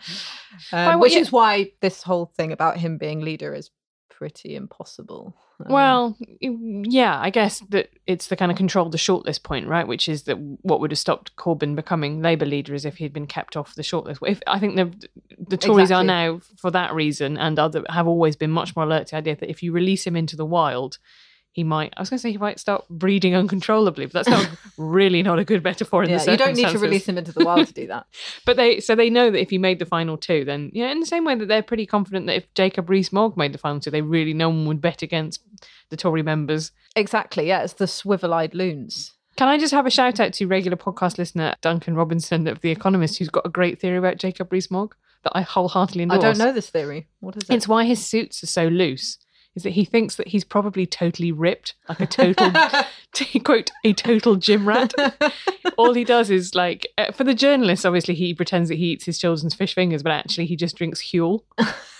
Um, 0.72 0.98
which 0.98 1.14
is 1.14 1.30
why 1.30 1.70
this 1.80 2.02
whole 2.02 2.26
thing 2.36 2.50
about 2.50 2.78
him 2.78 2.98
being 2.98 3.20
leader 3.20 3.54
is 3.54 3.70
pretty 4.16 4.56
impossible. 4.56 5.36
Um, 5.60 5.72
Well, 5.72 6.16
yeah, 6.40 7.18
I 7.20 7.30
guess 7.30 7.60
that 7.68 7.90
it's 8.06 8.28
the 8.28 8.36
kind 8.36 8.50
of 8.50 8.56
control 8.56 8.88
the 8.88 8.98
shortlist 8.98 9.42
point, 9.42 9.68
right? 9.68 9.86
Which 9.86 10.08
is 10.08 10.22
that 10.24 10.36
what 10.62 10.80
would 10.80 10.90
have 10.90 10.98
stopped 10.98 11.36
Corbyn 11.36 11.76
becoming 11.76 12.22
Labour 12.22 12.46
leader 12.46 12.74
is 12.74 12.84
if 12.84 12.96
he'd 12.96 13.12
been 13.12 13.26
kept 13.26 13.56
off 13.56 13.74
the 13.74 13.82
shortlist. 13.82 14.18
If 14.26 14.40
I 14.46 14.58
think 14.58 14.76
the 14.76 15.08
the 15.38 15.56
Tories 15.56 15.90
are 15.90 16.04
now, 16.04 16.40
for 16.56 16.70
that 16.70 16.94
reason, 16.94 17.36
and 17.36 17.58
other 17.58 17.84
have 17.90 18.06
always 18.06 18.36
been 18.36 18.50
much 18.50 18.74
more 18.74 18.84
alert 18.86 19.08
to 19.08 19.10
the 19.12 19.18
idea 19.18 19.36
that 19.36 19.50
if 19.50 19.62
you 19.62 19.72
release 19.72 20.06
him 20.06 20.16
into 20.16 20.36
the 20.36 20.46
wild, 20.46 20.98
he 21.56 21.64
might. 21.64 21.94
I 21.96 22.02
was 22.02 22.10
going 22.10 22.18
to 22.18 22.22
say 22.22 22.32
he 22.32 22.36
might 22.36 22.60
start 22.60 22.84
breeding 22.90 23.34
uncontrollably, 23.34 24.04
but 24.04 24.12
that's 24.12 24.28
not 24.28 24.46
really 24.76 25.22
not 25.22 25.38
a 25.38 25.44
good 25.44 25.64
metaphor 25.64 26.04
in 26.04 26.10
yeah, 26.10 26.18
the 26.18 26.32
you 26.32 26.36
don't 26.36 26.54
need 26.54 26.68
to 26.68 26.78
release 26.78 27.08
him 27.08 27.16
into 27.16 27.32
the 27.32 27.46
wild 27.46 27.66
to 27.68 27.72
do 27.72 27.86
that. 27.86 28.06
But 28.44 28.58
they 28.58 28.78
so 28.78 28.94
they 28.94 29.08
know 29.08 29.30
that 29.30 29.40
if 29.40 29.48
he 29.48 29.56
made 29.56 29.78
the 29.78 29.86
final 29.86 30.18
two, 30.18 30.44
then 30.44 30.70
yeah, 30.74 30.92
in 30.92 31.00
the 31.00 31.06
same 31.06 31.24
way 31.24 31.34
that 31.34 31.48
they're 31.48 31.62
pretty 31.62 31.86
confident 31.86 32.26
that 32.26 32.36
if 32.36 32.52
Jacob 32.52 32.90
Rees-Mogg 32.90 33.38
made 33.38 33.54
the 33.54 33.58
final 33.58 33.80
two, 33.80 33.90
they 33.90 34.02
really 34.02 34.34
no 34.34 34.50
one 34.50 34.66
would 34.66 34.82
bet 34.82 35.00
against 35.00 35.40
the 35.88 35.96
Tory 35.96 36.22
members. 36.22 36.72
Exactly. 36.94 37.48
Yeah, 37.48 37.62
it's 37.62 37.72
the 37.72 37.86
swivel-eyed 37.86 38.54
loons. 38.54 39.14
Can 39.38 39.48
I 39.48 39.56
just 39.56 39.72
have 39.72 39.86
a 39.86 39.90
shout 39.90 40.20
out 40.20 40.34
to 40.34 40.46
regular 40.46 40.76
podcast 40.76 41.16
listener 41.16 41.54
Duncan 41.62 41.94
Robinson 41.94 42.46
of 42.48 42.60
The 42.60 42.70
Economist, 42.70 43.16
who's 43.16 43.30
got 43.30 43.46
a 43.46 43.50
great 43.50 43.80
theory 43.80 43.96
about 43.96 44.18
Jacob 44.18 44.52
Rees-Mogg 44.52 44.94
that 45.24 45.32
I 45.34 45.40
wholeheartedly 45.40 46.02
endorse. 46.02 46.22
I 46.22 46.26
don't 46.26 46.38
know 46.38 46.52
this 46.52 46.68
theory. 46.68 47.06
What 47.20 47.36
is 47.36 47.48
it? 47.48 47.54
It's 47.54 47.66
why 47.66 47.84
his 47.86 48.06
suits 48.06 48.42
are 48.42 48.46
so 48.46 48.68
loose. 48.68 49.16
Is 49.56 49.62
that 49.62 49.70
he 49.70 49.84
thinks 49.84 50.16
that 50.16 50.28
he's 50.28 50.44
probably 50.44 50.86
totally 50.86 51.32
ripped, 51.32 51.74
like 51.88 52.00
a 52.00 52.06
total, 52.06 52.52
to 53.14 53.40
quote, 53.40 53.70
a 53.84 53.92
total 53.94 54.36
gym 54.36 54.68
rat. 54.68 54.92
All 55.76 55.94
he 55.94 56.04
does 56.04 56.30
is 56.30 56.54
like, 56.54 56.86
uh, 56.98 57.10
for 57.10 57.24
the 57.24 57.34
journalists, 57.34 57.84
obviously 57.84 58.14
he 58.14 58.34
pretends 58.34 58.68
that 58.68 58.76
he 58.76 58.92
eats 58.92 59.06
his 59.06 59.18
children's 59.18 59.54
fish 59.54 59.74
fingers, 59.74 60.02
but 60.02 60.12
actually 60.12 60.46
he 60.46 60.56
just 60.56 60.76
drinks 60.76 61.10
Huel. 61.10 61.40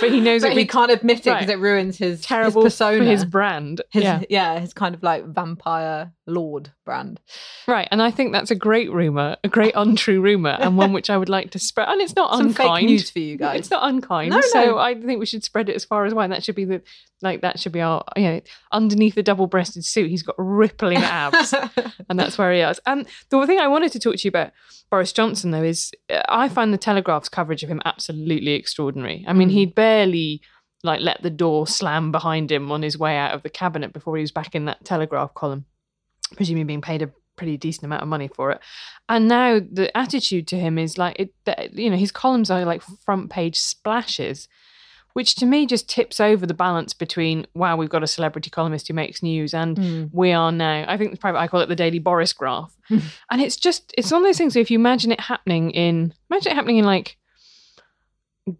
but 0.00 0.10
he 0.10 0.20
knows 0.20 0.42
but 0.42 0.48
that 0.48 0.52
he 0.52 0.56
we 0.62 0.66
can't 0.66 0.90
admit 0.90 1.18
it 1.18 1.24
because 1.24 1.40
Right. 1.46 1.48
it 1.50 1.58
ruins 1.58 1.96
his, 1.98 2.20
terrible 2.22 2.62
his 2.64 2.72
persona, 2.74 2.98
for 2.98 3.04
his 3.04 3.24
brand. 3.24 3.82
His- 3.90 4.02
yeah. 4.02 4.22
yeah, 4.28 4.58
his 4.58 4.72
kind 4.72 4.94
of 4.94 5.02
like 5.02 5.24
vampire 5.26 6.12
lord 6.26 6.72
brand. 6.84 7.20
Right, 7.68 7.86
and 7.90 8.02
I 8.02 8.10
think 8.10 8.32
that's 8.32 8.50
a 8.50 8.54
great 8.54 8.90
rumor, 8.92 9.36
a 9.44 9.48
great 9.48 9.74
untrue 9.76 10.20
rumor, 10.20 10.56
and 10.60 10.76
one 10.76 10.92
which 10.92 11.10
I 11.10 11.16
would 11.16 11.28
like 11.28 11.50
to 11.52 11.58
spread. 11.58 11.88
And 11.88 12.00
it's 12.00 12.16
not 12.16 12.34
Some 12.36 12.48
unkind. 12.48 12.86
news 12.86 13.10
for 13.10 13.18
you 13.20 13.36
guys. 13.36 13.60
It's 13.60 13.70
not 13.70 13.88
unkind. 13.88 14.30
No, 14.30 14.36
no. 14.36 14.42
so 14.48 14.64
no. 14.64 14.78
I 14.78 14.94
think 14.94 15.20
we 15.20 15.26
should 15.26 15.44
spread 15.44 15.68
it 15.68 15.76
as 15.76 15.84
far 15.84 16.04
as 16.04 16.14
wide. 16.14 16.30
That 16.32 16.42
should 16.44 16.54
be 16.56 16.64
the 16.64 16.82
like 17.22 17.42
that 17.42 17.60
should 17.60 17.72
be 17.72 17.80
our 17.82 18.02
you 18.16 18.22
know 18.24 18.40
underneath 18.72 19.14
the 19.14 19.22
double-breasted 19.22 19.84
suit. 19.84 20.08
He's 20.10 20.22
got 20.22 20.34
rippling 20.38 20.98
abs, 20.98 21.54
and 22.08 22.18
that's 22.18 22.38
where 22.38 22.52
he 22.52 22.60
is. 22.60 22.80
And 22.86 23.06
the 23.28 23.46
thing 23.46 23.58
I 23.58 23.68
wanted 23.68 23.92
to 23.92 23.98
talk 23.98 24.16
to 24.16 24.24
you 24.24 24.28
about 24.30 24.52
Boris 24.90 25.12
Johnson 25.12 25.50
though 25.50 25.62
is 25.62 25.92
uh, 26.08 26.22
I 26.28 26.48
find 26.48 26.72
the 26.72 26.78
Telegraph's 26.78 27.28
coverage 27.28 27.62
of 27.62 27.68
him 27.68 27.80
absolutely 27.84 28.52
extraordinary. 28.52 29.09
I 29.28 29.32
mean, 29.32 29.48
Mm. 29.48 29.52
he'd 29.52 29.74
barely 29.74 30.40
like 30.82 31.00
let 31.00 31.22
the 31.22 31.30
door 31.30 31.66
slam 31.66 32.10
behind 32.10 32.50
him 32.50 32.70
on 32.72 32.82
his 32.82 32.98
way 32.98 33.16
out 33.16 33.34
of 33.34 33.42
the 33.42 33.50
cabinet 33.50 33.92
before 33.92 34.16
he 34.16 34.22
was 34.22 34.32
back 34.32 34.54
in 34.54 34.64
that 34.66 34.84
Telegraph 34.84 35.34
column 35.34 35.64
presumably 36.36 36.64
being 36.64 36.80
paid 36.80 37.02
a 37.02 37.10
pretty 37.36 37.56
decent 37.56 37.84
amount 37.84 38.02
of 38.02 38.08
money 38.08 38.28
for 38.34 38.50
it. 38.52 38.60
And 39.08 39.26
now 39.28 39.58
the 39.60 39.94
attitude 39.96 40.46
to 40.48 40.56
him 40.58 40.78
is 40.78 40.96
like 40.98 41.16
it 41.18 41.34
that, 41.44 41.74
you 41.74 41.90
know, 41.90 41.96
his 41.96 42.12
columns 42.12 42.50
are 42.50 42.64
like 42.64 42.82
front 43.04 43.30
page 43.30 43.58
splashes, 43.58 44.46
which 45.14 45.34
to 45.36 45.46
me 45.46 45.66
just 45.66 45.88
tips 45.88 46.20
over 46.20 46.46
the 46.46 46.54
balance 46.54 46.94
between 46.94 47.46
wow, 47.54 47.76
we've 47.76 47.88
got 47.90 48.02
a 48.04 48.06
celebrity 48.06 48.48
columnist 48.50 48.86
who 48.88 48.94
makes 48.94 49.22
news 49.22 49.52
and 49.54 49.76
Hmm. 49.78 50.04
we 50.12 50.32
are 50.32 50.52
now 50.52 50.84
I 50.86 50.96
think 50.96 51.10
the 51.10 51.16
private 51.16 51.38
I 51.38 51.48
call 51.48 51.60
it 51.60 51.68
the 51.68 51.76
Daily 51.76 51.98
Boris 51.98 52.32
graph. 52.32 52.74
and 52.90 53.40
it's 53.40 53.56
just 53.56 53.92
it's 53.98 54.12
one 54.12 54.22
of 54.22 54.26
those 54.28 54.38
things 54.38 54.54
where 54.54 54.62
if 54.62 54.70
you 54.70 54.78
imagine 54.78 55.10
it 55.12 55.20
happening 55.20 55.70
in 55.72 56.14
imagine 56.30 56.52
it 56.52 56.54
happening 56.54 56.78
in 56.78 56.84
like 56.84 57.16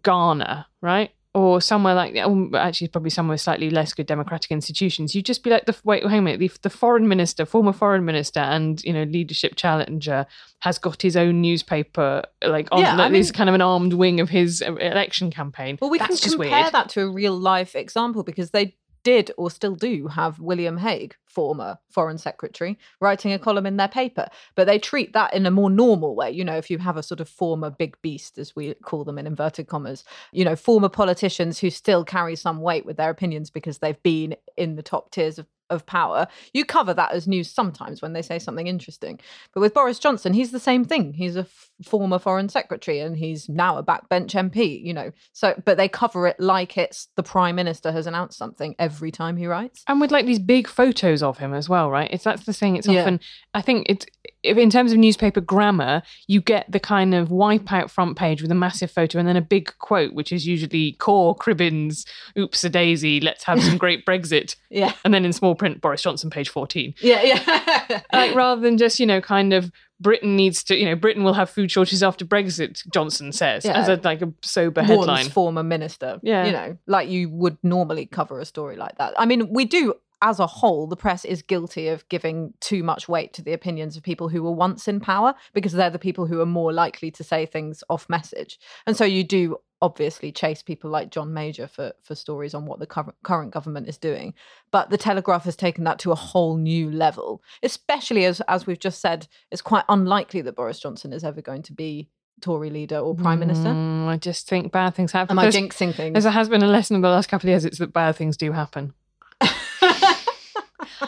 Ghana, 0.03 0.67
right? 0.81 1.11
Or 1.33 1.61
somewhere 1.61 1.95
like 1.95 2.13
actually 2.55 2.89
probably 2.89 3.09
somewhere 3.09 3.35
with 3.35 3.41
slightly 3.41 3.69
less 3.69 3.93
good 3.93 4.05
democratic 4.05 4.51
institutions, 4.51 5.15
you'd 5.15 5.25
just 5.25 5.43
be 5.45 5.49
like 5.49 5.65
the 5.65 5.73
wait, 5.85 6.03
wait 6.03 6.17
a 6.17 6.21
minute, 6.21 6.39
the, 6.39 6.51
the 6.61 6.69
foreign 6.69 7.07
minister, 7.07 7.45
former 7.45 7.71
foreign 7.71 8.03
minister, 8.03 8.41
and 8.41 8.83
you 8.83 8.91
know 8.91 9.03
leadership 9.03 9.55
challenger 9.55 10.25
has 10.59 10.77
got 10.77 11.01
his 11.01 11.15
own 11.15 11.39
newspaper, 11.39 12.23
like 12.45 12.67
on 12.73 12.81
Yeah, 12.81 12.95
like, 12.95 13.13
this 13.13 13.31
kind 13.31 13.47
of 13.47 13.55
an 13.55 13.61
armed 13.61 13.93
wing 13.93 14.19
of 14.19 14.29
his 14.29 14.61
uh, 14.61 14.75
election 14.75 15.31
campaign. 15.31 15.77
Well, 15.79 15.89
we 15.89 15.99
That's 15.99 16.09
can 16.09 16.17
just 16.17 16.35
compare 16.35 16.63
weird. 16.63 16.73
that 16.73 16.89
to 16.89 17.03
a 17.03 17.09
real 17.09 17.37
life 17.37 17.75
example 17.75 18.23
because 18.23 18.51
they 18.51 18.75
did 19.03 19.31
or 19.37 19.49
still 19.49 19.75
do 19.75 20.07
have 20.07 20.39
William 20.39 20.77
Hague, 20.77 21.15
former 21.25 21.77
foreign 21.89 22.17
secretary, 22.17 22.77
writing 22.99 23.33
a 23.33 23.39
mm. 23.39 23.41
column 23.41 23.65
in 23.65 23.77
their 23.77 23.87
paper. 23.87 24.27
But 24.55 24.67
they 24.67 24.79
treat 24.79 25.13
that 25.13 25.33
in 25.33 25.45
a 25.45 25.51
more 25.51 25.69
normal 25.69 26.15
way. 26.15 26.31
You 26.31 26.43
know, 26.43 26.57
if 26.57 26.69
you 26.69 26.77
have 26.79 26.97
a 26.97 27.03
sort 27.03 27.19
of 27.19 27.29
former 27.29 27.69
big 27.69 27.97
beast, 28.01 28.37
as 28.37 28.55
we 28.55 28.73
call 28.75 29.03
them 29.03 29.17
in 29.17 29.27
inverted 29.27 29.67
commas, 29.67 30.03
you 30.31 30.45
know, 30.45 30.55
former 30.55 30.89
politicians 30.89 31.59
who 31.59 31.69
still 31.69 32.03
carry 32.03 32.35
some 32.35 32.61
weight 32.61 32.85
with 32.85 32.97
their 32.97 33.09
opinions 33.09 33.49
because 33.49 33.79
they've 33.79 34.01
been 34.03 34.35
in 34.57 34.75
the 34.75 34.83
top 34.83 35.11
tiers 35.11 35.39
of, 35.39 35.47
of 35.71 35.85
power, 35.85 36.27
you 36.53 36.65
cover 36.65 36.93
that 36.93 37.11
as 37.13 37.27
news 37.27 37.49
sometimes 37.49 38.01
when 38.01 38.13
they 38.13 38.21
say 38.21 38.37
something 38.39 38.67
interesting. 38.67 39.19
But 39.53 39.61
with 39.61 39.73
Boris 39.73 39.97
Johnson, 39.99 40.33
he's 40.33 40.51
the 40.51 40.59
same 40.59 40.85
thing. 40.85 41.13
He's 41.13 41.35
a 41.35 41.41
f- 41.41 41.69
former 41.83 42.19
foreign 42.19 42.49
secretary 42.49 42.99
and 42.99 43.17
he's 43.17 43.49
now 43.49 43.77
a 43.77 43.83
backbench 43.83 44.31
MP, 44.35 44.83
you 44.83 44.93
know. 44.93 45.11
So, 45.33 45.59
but 45.65 45.77
they 45.77 45.87
cover 45.87 46.27
it 46.27 46.39
like 46.39 46.77
it's 46.77 47.07
the 47.15 47.23
prime 47.23 47.55
minister 47.55 47.91
has 47.91 48.05
announced 48.07 48.37
something 48.37 48.75
every 48.77 49.11
time 49.11 49.37
he 49.37 49.47
writes. 49.47 49.83
and 49.87 49.99
with 49.99 50.11
like 50.11 50.25
these 50.25 50.39
big 50.39 50.67
photos 50.67 51.23
of 51.23 51.37
him 51.39 51.53
as 51.53 51.67
well, 51.67 51.89
right? 51.89 52.09
It's 52.11 52.23
that's 52.23 52.45
the 52.45 52.53
thing. 52.53 52.75
It's 52.75 52.87
Yeah. 52.87 53.01
often 53.01 53.19
I 53.53 53.61
think 53.61 53.87
it's 53.89 54.05
if 54.43 54.57
in 54.57 54.69
terms 54.69 54.91
of 54.91 54.97
newspaper 54.97 55.41
grammar, 55.41 56.01
you 56.27 56.41
get 56.41 56.71
the 56.71 56.79
kind 56.79 57.13
of 57.15 57.29
wipeout 57.29 57.89
front 57.89 58.17
page 58.17 58.41
with 58.41 58.51
a 58.51 58.55
massive 58.55 58.89
photo 58.91 59.19
and 59.19 59.27
then 59.27 59.35
a 59.37 59.41
big 59.41 59.71
quote, 59.79 60.13
which 60.13 60.31
is 60.31 60.45
usually 60.47 60.93
core 60.93 61.35
Cribbins, 61.35 62.05
oops 62.37 62.63
a 62.63 62.69
daisy, 62.69 63.19
let's 63.19 63.43
have 63.45 63.61
some 63.63 63.77
great 63.77 64.05
Brexit, 64.05 64.55
Yeah. 64.69 64.93
and 65.03 65.13
then 65.13 65.25
in 65.25 65.33
small 65.33 65.55
print 65.55 65.81
Boris 65.81 66.01
Johnson, 66.01 66.29
page 66.29 66.49
fourteen. 66.49 66.93
Yeah, 67.01 67.21
yeah. 67.23 68.01
Like 68.13 68.35
rather 68.35 68.61
than 68.61 68.77
just 68.77 68.99
you 68.99 69.05
know 69.05 69.21
kind 69.21 69.53
of 69.53 69.71
Britain 69.99 70.35
needs 70.35 70.63
to 70.65 70.75
you 70.75 70.85
know 70.85 70.95
Britain 70.95 71.23
will 71.23 71.33
have 71.33 71.49
food 71.49 71.69
shortages 71.71 72.01
after 72.03 72.25
Brexit. 72.25 72.87
Johnson 72.91 73.31
says 73.31 73.65
Yeah. 73.65 73.73
as 73.79 73.87
a 73.89 73.99
like 74.03 74.21
a 74.21 74.31
sober 74.41 74.81
headline. 74.83 75.29
former 75.29 75.63
minister. 75.63 76.19
Yeah. 76.23 76.45
You 76.45 76.51
know, 76.51 76.77
like 76.87 77.09
you 77.09 77.29
would 77.29 77.57
normally 77.63 78.05
cover 78.07 78.39
a 78.39 78.45
story 78.45 78.75
like 78.75 78.97
that. 78.97 79.13
I 79.17 79.25
mean, 79.25 79.51
we 79.53 79.65
do 79.65 79.93
as 80.21 80.39
a 80.39 80.47
whole, 80.47 80.87
the 80.87 80.95
press 80.95 81.25
is 81.25 81.41
guilty 81.41 81.87
of 81.87 82.07
giving 82.09 82.53
too 82.59 82.83
much 82.83 83.09
weight 83.09 83.33
to 83.33 83.41
the 83.41 83.53
opinions 83.53 83.97
of 83.97 84.03
people 84.03 84.29
who 84.29 84.43
were 84.43 84.51
once 84.51 84.87
in 84.87 84.99
power 84.99 85.33
because 85.53 85.73
they're 85.73 85.89
the 85.89 85.99
people 85.99 86.27
who 86.27 86.39
are 86.41 86.45
more 86.45 86.71
likely 86.71 87.09
to 87.11 87.23
say 87.23 87.45
things 87.45 87.83
off 87.89 88.07
message. 88.09 88.59
And 88.85 88.95
so 88.95 89.03
you 89.03 89.23
do 89.23 89.57
obviously 89.81 90.31
chase 90.31 90.61
people 90.61 90.91
like 90.91 91.09
John 91.09 91.33
Major 91.33 91.67
for 91.67 91.93
for 92.03 92.13
stories 92.13 92.53
on 92.53 92.65
what 92.65 92.79
the 92.79 92.85
current 92.85 93.15
current 93.23 93.51
government 93.51 93.87
is 93.87 93.97
doing. 93.97 94.33
But 94.69 94.91
the 94.91 94.97
Telegraph 94.97 95.45
has 95.45 95.55
taken 95.55 95.83
that 95.85 95.99
to 95.99 96.11
a 96.11 96.15
whole 96.15 96.57
new 96.57 96.91
level, 96.91 97.41
especially 97.63 98.25
as 98.25 98.41
as 98.41 98.67
we've 98.67 98.79
just 98.79 99.01
said, 99.01 99.27
it's 99.49 99.61
quite 99.61 99.85
unlikely 99.89 100.41
that 100.41 100.55
Boris 100.55 100.79
Johnson 100.79 101.13
is 101.13 101.23
ever 101.23 101.41
going 101.41 101.63
to 101.63 101.73
be 101.73 102.09
Tory 102.41 102.69
leader 102.69 102.97
or 102.97 103.15
prime 103.15 103.39
minister. 103.39 103.69
Mm, 103.69 104.07
I 104.07 104.17
just 104.17 104.47
think 104.47 104.71
bad 104.71 104.95
things 104.95 105.11
happen. 105.11 105.37
Am 105.37 105.39
I 105.39 105.49
jinxing 105.49 105.93
things? 105.95 106.15
As 106.15 106.23
there 106.23 106.33
has 106.33 106.49
been 106.49 106.63
a 106.63 106.67
lesson 106.67 106.95
in 106.95 107.01
the 107.01 107.09
last 107.09 107.29
couple 107.29 107.47
of 107.47 107.51
years, 107.51 107.65
it's 107.65 107.77
that 107.79 107.93
bad 107.93 108.15
things 108.15 108.35
do 108.35 108.51
happen. 108.51 108.93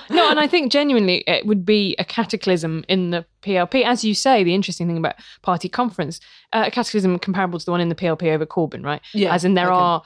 No, 0.10 0.30
and 0.30 0.40
I 0.40 0.48
think 0.48 0.72
genuinely 0.72 1.24
it 1.28 1.46
would 1.46 1.66
be 1.66 1.96
a 2.00 2.06
cataclysm 2.06 2.84
in 2.88 3.12
the 3.12 3.26
PLP. 3.42 3.84
As 3.84 4.04
you 4.04 4.14
say, 4.16 4.44
the 4.44 4.54
interesting 4.54 4.88
thing 4.88 4.98
about 4.98 5.16
party 5.42 5.70
conference, 5.70 6.20
uh, 6.52 6.64
a 6.68 6.72
cataclysm 6.72 7.18
comparable 7.20 7.60
to 7.60 7.66
the 7.66 7.72
one 7.72 7.82
in 7.82 7.90
the 7.90 7.96
PLP 7.96 8.24
over 8.34 8.46
Corbyn, 8.46 8.84
right? 8.84 9.02
Yeah, 9.14 9.34
As 9.34 9.44
in, 9.46 9.54
there 9.54 9.68
can- 9.68 9.74
are 9.74 10.04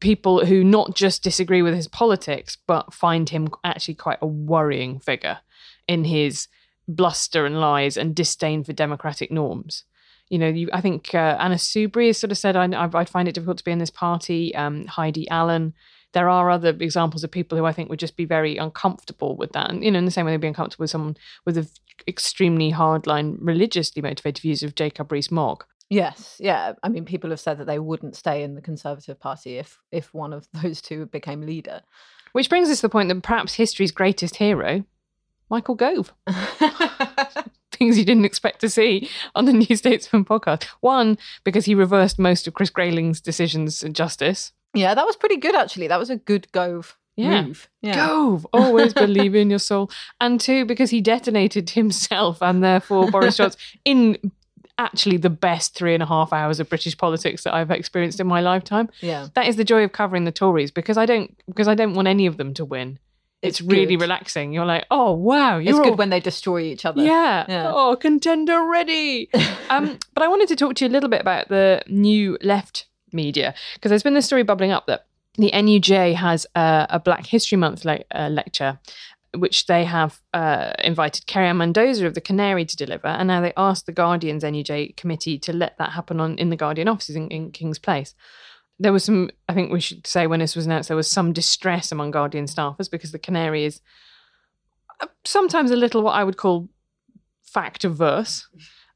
people 0.00 0.46
who 0.46 0.64
not 0.64 0.94
just 0.96 1.22
disagree 1.22 1.60
with 1.62 1.74
his 1.74 1.88
politics, 1.88 2.56
but 2.66 2.94
find 2.94 3.28
him 3.28 3.48
actually 3.64 3.94
quite 3.94 4.18
a 4.22 4.26
worrying 4.26 4.98
figure 4.98 5.38
in 5.86 6.04
his 6.04 6.48
bluster 6.86 7.44
and 7.44 7.60
lies 7.60 7.96
and 7.98 8.14
disdain 8.14 8.64
for 8.64 8.72
democratic 8.72 9.30
norms. 9.30 9.84
You 10.30 10.38
know, 10.38 10.48
you, 10.48 10.68
I 10.72 10.80
think 10.80 11.14
uh, 11.14 11.36
Anna 11.38 11.54
Soubry 11.56 12.06
has 12.08 12.18
sort 12.18 12.30
of 12.32 12.38
said, 12.38 12.56
I, 12.56 12.64
I, 12.64 12.88
I'd 12.94 13.08
find 13.08 13.28
it 13.28 13.32
difficult 13.34 13.58
to 13.58 13.64
be 13.64 13.70
in 13.72 13.78
this 13.78 13.90
party. 13.90 14.54
Um, 14.54 14.86
Heidi 14.86 15.28
Allen. 15.28 15.74
There 16.12 16.28
are 16.28 16.50
other 16.50 16.70
examples 16.70 17.22
of 17.22 17.30
people 17.30 17.58
who 17.58 17.66
I 17.66 17.72
think 17.72 17.90
would 17.90 17.98
just 17.98 18.16
be 18.16 18.24
very 18.24 18.56
uncomfortable 18.56 19.36
with 19.36 19.52
that. 19.52 19.70
And, 19.70 19.84
you 19.84 19.90
know, 19.90 19.98
in 19.98 20.04
the 20.04 20.10
same 20.10 20.26
way 20.26 20.32
they'd 20.32 20.40
be 20.40 20.48
uncomfortable 20.48 20.84
with 20.84 20.90
someone 20.90 21.16
with 21.44 21.58
a 21.58 21.68
extremely 22.06 22.72
hardline, 22.72 23.36
religiously 23.40 24.02
motivated 24.02 24.42
views 24.42 24.62
of 24.62 24.74
Jacob 24.74 25.12
Rees-Mogg. 25.12 25.64
Yes, 25.90 26.36
yeah. 26.38 26.74
I 26.82 26.88
mean, 26.88 27.04
people 27.04 27.30
have 27.30 27.40
said 27.40 27.58
that 27.58 27.66
they 27.66 27.78
wouldn't 27.78 28.16
stay 28.16 28.42
in 28.42 28.54
the 28.54 28.60
Conservative 28.60 29.18
Party 29.18 29.56
if 29.56 29.78
if 29.90 30.12
one 30.12 30.32
of 30.32 30.46
those 30.62 30.80
two 30.80 31.06
became 31.06 31.42
leader. 31.42 31.82
Which 32.32 32.50
brings 32.50 32.68
us 32.68 32.78
to 32.78 32.82
the 32.82 32.88
point 32.90 33.08
that 33.08 33.22
perhaps 33.22 33.54
history's 33.54 33.90
greatest 33.90 34.36
hero, 34.36 34.84
Michael 35.48 35.74
Gove. 35.74 36.12
Things 37.72 37.96
you 37.96 38.04
didn't 38.04 38.24
expect 38.24 38.60
to 38.60 38.68
see 38.68 39.08
on 39.34 39.44
the 39.44 39.52
New 39.52 39.76
Statesman 39.76 40.24
podcast. 40.24 40.64
One, 40.80 41.16
because 41.44 41.64
he 41.64 41.74
reversed 41.74 42.18
most 42.18 42.46
of 42.46 42.54
Chris 42.54 42.70
Grayling's 42.70 43.20
decisions 43.20 43.82
and 43.82 43.94
justice. 43.94 44.52
Yeah, 44.74 44.94
that 44.94 45.06
was 45.06 45.16
pretty 45.16 45.36
good 45.36 45.54
actually. 45.54 45.88
That 45.88 45.98
was 45.98 46.10
a 46.10 46.16
good 46.16 46.50
Gove 46.52 46.96
Yeah. 47.16 47.42
move. 47.42 47.68
Yeah. 47.82 47.94
Gove, 47.96 48.46
always 48.52 48.92
believe 48.94 49.34
in 49.34 49.50
your 49.50 49.58
soul. 49.58 49.90
And 50.20 50.40
two, 50.40 50.64
because 50.64 50.90
he 50.90 51.00
detonated 51.00 51.70
himself 51.80 52.42
and 52.42 52.62
therefore 52.62 53.10
Boris 53.10 53.36
Johnson 53.36 53.60
in 53.84 54.18
actually 54.80 55.16
the 55.16 55.30
best 55.30 55.74
three 55.74 55.92
and 55.94 56.02
a 56.02 56.06
half 56.06 56.32
hours 56.32 56.60
of 56.60 56.68
British 56.68 56.96
politics 56.96 57.42
that 57.42 57.52
I've 57.54 57.70
experienced 57.72 58.20
in 58.20 58.26
my 58.28 58.40
lifetime. 58.40 58.88
Yeah. 59.00 59.26
That 59.34 59.48
is 59.48 59.56
the 59.56 59.64
joy 59.64 59.82
of 59.84 59.90
covering 59.92 60.24
the 60.24 60.30
Tories 60.32 60.70
because 60.70 60.96
I 60.96 61.04
don't 61.06 61.36
because 61.46 61.66
I 61.68 61.74
don't 61.74 61.94
want 61.94 62.06
any 62.08 62.26
of 62.26 62.36
them 62.36 62.54
to 62.54 62.64
win. 62.64 62.98
It's, 63.42 63.60
It's 63.60 63.68
really 63.68 63.96
relaxing. 63.96 64.52
You're 64.52 64.66
like, 64.66 64.84
oh 64.90 65.12
wow, 65.12 65.58
you're 65.58 65.70
It's 65.70 65.78
all- 65.78 65.84
good 65.84 65.98
when 65.98 66.10
they 66.10 66.20
destroy 66.20 66.60
each 66.62 66.84
other. 66.84 67.02
yeah. 67.02 67.44
Yeah. 67.48 67.72
Oh, 67.74 67.96
contender 67.96 68.64
ready. 68.64 69.30
um, 69.70 69.98
but 70.14 70.22
I 70.24 70.28
wanted 70.28 70.48
to 70.48 70.56
talk 70.56 70.74
to 70.76 70.84
you 70.84 70.90
a 70.90 70.94
little 70.94 71.08
bit 71.08 71.20
about 71.20 71.48
the 71.48 71.82
new 71.88 72.36
left 72.42 72.86
media 73.12 73.54
because 73.74 73.90
there's 73.90 74.02
been 74.02 74.14
this 74.14 74.26
story 74.26 74.42
bubbling 74.42 74.72
up 74.72 74.86
that 74.86 75.06
the 75.36 75.50
NUJ 75.52 76.14
has 76.14 76.46
a, 76.54 76.86
a 76.90 77.00
Black 77.00 77.26
History 77.26 77.56
Month 77.56 77.84
le- 77.84 78.04
uh, 78.14 78.28
lecture. 78.28 78.78
Which 79.36 79.66
they 79.66 79.84
have 79.84 80.22
uh, 80.32 80.72
invited 80.82 81.26
Kerry 81.26 81.52
Mendoza 81.52 82.06
of 82.06 82.14
the 82.14 82.20
Canary 82.20 82.64
to 82.64 82.76
deliver, 82.76 83.08
and 83.08 83.28
now 83.28 83.42
they 83.42 83.52
asked 83.58 83.84
the 83.84 83.92
Guardian's 83.92 84.42
NUJ 84.42 84.96
committee 84.96 85.38
to 85.40 85.52
let 85.52 85.76
that 85.76 85.92
happen 85.92 86.18
on 86.18 86.38
in 86.38 86.48
the 86.48 86.56
Guardian 86.56 86.88
offices 86.88 87.14
in, 87.14 87.28
in 87.28 87.52
King's 87.52 87.78
Place. 87.78 88.14
There 88.78 88.92
was 88.92 89.04
some, 89.04 89.28
I 89.46 89.52
think 89.52 89.70
we 89.70 89.80
should 89.80 90.06
say, 90.06 90.26
when 90.26 90.40
this 90.40 90.56
was 90.56 90.64
announced, 90.64 90.88
there 90.88 90.96
was 90.96 91.10
some 91.10 91.34
distress 91.34 91.92
among 91.92 92.12
Guardian 92.12 92.46
staffers 92.46 92.90
because 92.90 93.12
the 93.12 93.18
Canary 93.18 93.66
is 93.66 93.82
uh, 95.00 95.08
sometimes 95.26 95.70
a 95.70 95.76
little 95.76 96.00
what 96.00 96.14
I 96.14 96.24
would 96.24 96.38
call 96.38 96.70
fact 97.42 97.84
averse. 97.84 98.48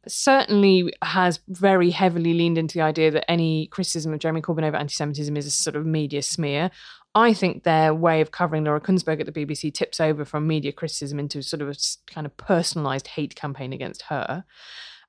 Certainly 0.09 0.93
has 1.03 1.41
very 1.49 1.91
heavily 1.91 2.35
leaned 2.35 2.59
into 2.59 2.75
the 2.75 2.83
idea 2.83 3.11
that 3.13 3.31
any 3.31 3.69
criticism 3.69 4.13
of 4.13 4.19
Jeremy 4.19 4.41
Corbyn 4.41 4.65
over 4.65 4.77
anti 4.77 4.95
Semitism 4.95 5.37
is 5.37 5.47
a 5.47 5.51
sort 5.51 5.77
of 5.77 5.87
media 5.87 6.23
smear. 6.23 6.71
I 7.15 7.35
think 7.35 7.63
their 7.63 7.95
way 7.95 8.21
of 8.21 8.31
covering 8.31 8.65
Laura 8.65 8.81
Kuenssberg 8.81 9.21
at 9.21 9.27
the 9.27 9.33
BBC 9.33 9.73
tips 9.73 10.01
over 10.01 10.25
from 10.25 10.47
media 10.47 10.73
criticism 10.73 11.19
into 11.19 11.43
sort 11.43 11.63
of 11.63 11.69
a 11.69 11.75
kind 12.07 12.27
of 12.27 12.37
personalised 12.37 13.07
hate 13.07 13.35
campaign 13.35 13.73
against 13.73 14.03
her. 14.03 14.45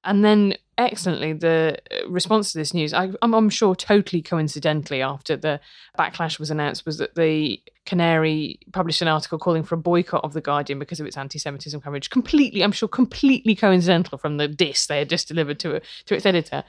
And 0.04 0.24
then, 0.24 0.56
excellently, 0.78 1.34
the 1.34 1.78
uh, 1.92 2.10
response 2.10 2.52
to 2.52 2.58
this 2.58 2.74
news, 2.74 2.94
I, 2.94 3.12
am 3.22 3.34
I'm 3.34 3.50
sure 3.50 3.76
totally 3.76 4.22
coincidentally, 4.22 5.02
after 5.02 5.36
the 5.36 5.60
backlash 5.98 6.40
was 6.40 6.52
announced, 6.52 6.86
was 6.86 6.98
that 6.98 7.16
the 7.16 7.62
Canary 7.86 8.60
published 8.72 9.02
an 9.02 9.08
article 9.08 9.38
calling 9.38 9.64
for 9.64 9.76
a 9.76 9.80
boycott 9.80 10.24
of 10.24 10.34
The 10.34 10.42
Guardian 10.42 10.80
because 10.80 11.00
of 11.00 11.06
its 11.06 11.18
anti 11.18 11.38
Semitism 11.40 11.82
coverage. 11.82 12.10
Completely, 12.10 12.64
I'm 12.64 12.72
sure, 12.72 12.90
completely 12.90 13.56
coincidental 13.56 14.18
from 14.18 14.38
the 14.38 14.48
diss 14.48 14.88
they 14.88 15.00
had 15.00 15.10
just 15.10 15.28
delivered 15.28 15.60
to, 15.60 15.76
a, 15.76 15.82
to 16.06 16.16
its 16.16 16.26
editor. 16.26 16.64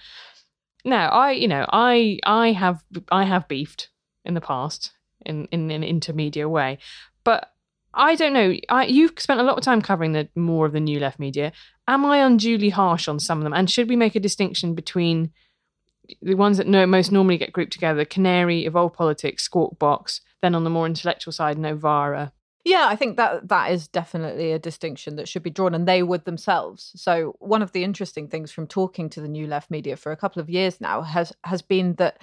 Now, 0.84 1.08
I, 1.08 1.30
you 1.32 1.48
know, 1.48 1.66
I, 1.72 2.18
I 2.24 2.52
have, 2.52 2.84
I 3.10 3.24
have 3.24 3.48
beefed 3.48 3.88
in 4.24 4.34
the 4.34 4.40
past 4.40 4.92
in, 5.24 5.46
in 5.46 5.70
an 5.70 5.82
intermediate 5.82 6.50
way, 6.50 6.78
but 7.22 7.53
I 7.96 8.14
don't 8.14 8.32
know. 8.32 8.54
I, 8.68 8.86
you've 8.86 9.12
spent 9.18 9.40
a 9.40 9.44
lot 9.44 9.56
of 9.56 9.64
time 9.64 9.82
covering 9.82 10.12
the 10.12 10.28
more 10.34 10.66
of 10.66 10.72
the 10.72 10.80
new 10.80 10.98
left 10.98 11.18
media. 11.18 11.52
Am 11.86 12.04
I 12.04 12.18
unduly 12.18 12.70
harsh 12.70 13.08
on 13.08 13.20
some 13.20 13.38
of 13.38 13.44
them? 13.44 13.52
And 13.52 13.70
should 13.70 13.88
we 13.88 13.96
make 13.96 14.14
a 14.14 14.20
distinction 14.20 14.74
between 14.74 15.30
the 16.20 16.34
ones 16.34 16.58
that 16.58 16.66
no, 16.66 16.86
most 16.86 17.12
normally 17.12 17.38
get 17.38 17.52
grouped 17.52 17.72
together 17.72 18.04
Canary, 18.04 18.66
Evolve 18.66 18.92
Politics, 18.92 19.44
Squawk 19.44 19.78
Box, 19.78 20.20
then 20.42 20.54
on 20.54 20.64
the 20.64 20.70
more 20.70 20.86
intellectual 20.86 21.32
side, 21.32 21.58
Novara? 21.58 22.32
Yeah, 22.64 22.86
I 22.88 22.96
think 22.96 23.18
that 23.18 23.48
that 23.48 23.72
is 23.72 23.88
definitely 23.88 24.52
a 24.52 24.58
distinction 24.58 25.16
that 25.16 25.28
should 25.28 25.42
be 25.42 25.50
drawn, 25.50 25.74
and 25.74 25.86
they 25.86 26.02
would 26.02 26.24
themselves. 26.24 26.92
So 26.96 27.36
one 27.38 27.60
of 27.60 27.72
the 27.72 27.84
interesting 27.84 28.26
things 28.28 28.50
from 28.50 28.66
talking 28.66 29.10
to 29.10 29.20
the 29.20 29.28
New 29.28 29.46
Left 29.46 29.70
media 29.70 29.96
for 29.96 30.12
a 30.12 30.16
couple 30.16 30.40
of 30.40 30.48
years 30.48 30.80
now 30.80 31.02
has 31.02 31.32
has 31.44 31.60
been 31.60 31.94
that 31.96 32.22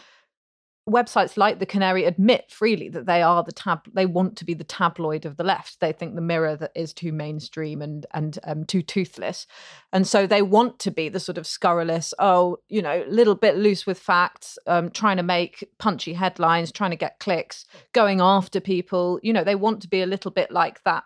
websites 0.89 1.37
like 1.37 1.59
the 1.59 1.65
Canary 1.65 2.05
admit 2.05 2.51
freely 2.51 2.89
that 2.89 3.05
they 3.05 3.21
are 3.21 3.43
the 3.43 3.51
tab. 3.51 3.81
They 3.93 4.05
want 4.05 4.35
to 4.37 4.45
be 4.45 4.53
the 4.53 4.63
tabloid 4.63 5.25
of 5.25 5.37
the 5.37 5.43
left. 5.43 5.79
They 5.79 5.91
think 5.91 6.15
the 6.15 6.21
Mirror 6.21 6.57
that 6.57 6.71
is 6.75 6.93
too 6.93 7.11
mainstream 7.11 7.81
and 7.81 8.05
and 8.13 8.39
um, 8.43 8.65
too 8.65 8.81
toothless, 8.81 9.47
and 9.93 10.07
so 10.07 10.25
they 10.25 10.41
want 10.41 10.79
to 10.79 10.91
be 10.91 11.09
the 11.09 11.19
sort 11.19 11.37
of 11.37 11.45
scurrilous. 11.45 12.13
Oh, 12.19 12.57
you 12.69 12.81
know, 12.81 13.05
little 13.07 13.35
bit 13.35 13.57
loose 13.57 13.85
with 13.85 13.99
facts, 13.99 14.57
um, 14.67 14.89
trying 14.89 15.17
to 15.17 15.23
make 15.23 15.67
punchy 15.77 16.13
headlines, 16.13 16.71
trying 16.71 16.91
to 16.91 16.97
get 16.97 17.19
clicks, 17.19 17.65
going 17.93 18.19
after 18.19 18.59
people. 18.59 19.19
You 19.21 19.33
know, 19.33 19.43
they 19.43 19.55
want 19.55 19.81
to 19.81 19.87
be 19.87 20.01
a 20.01 20.07
little 20.07 20.31
bit 20.31 20.51
like 20.51 20.83
that, 20.83 21.03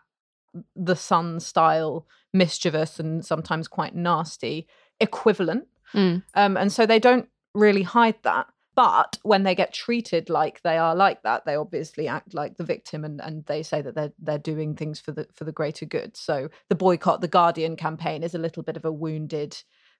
the 0.75 0.95
Sun 0.95 1.41
style, 1.41 2.07
mischievous 2.33 2.99
and 2.99 3.25
sometimes 3.25 3.67
quite 3.67 3.95
nasty 3.95 4.67
equivalent. 4.99 5.67
Mm. 5.93 6.23
Um, 6.33 6.57
and 6.57 6.71
so 6.71 6.85
they 6.85 6.99
don't 6.99 7.27
really 7.53 7.83
hide 7.83 8.15
that 8.23 8.47
but 8.75 9.17
when 9.23 9.43
they 9.43 9.55
get 9.55 9.73
treated 9.73 10.29
like 10.29 10.61
they 10.61 10.77
are 10.77 10.95
like 10.95 11.23
that 11.23 11.45
they 11.45 11.55
obviously 11.55 12.07
act 12.07 12.33
like 12.33 12.57
the 12.57 12.63
victim 12.63 13.03
and, 13.03 13.21
and 13.21 13.45
they 13.45 13.63
say 13.63 13.81
that 13.81 13.95
they're 13.95 14.13
they're 14.19 14.37
doing 14.37 14.75
things 14.75 14.99
for 14.99 15.11
the 15.11 15.27
for 15.33 15.45
the 15.45 15.51
greater 15.51 15.85
good. 15.85 16.15
So 16.15 16.49
the 16.69 16.75
boycott 16.75 17.21
the 17.21 17.27
guardian 17.27 17.75
campaign 17.75 18.23
is 18.23 18.35
a 18.35 18.39
little 18.39 18.63
bit 18.63 18.77
of 18.77 18.85
a 18.85 18.91
wounded 18.91 19.57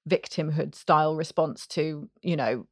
victimhood 0.08 0.76
style 0.76 1.16
response 1.16 1.66
to 1.66 2.08
you 2.22 2.36
know 2.36 2.68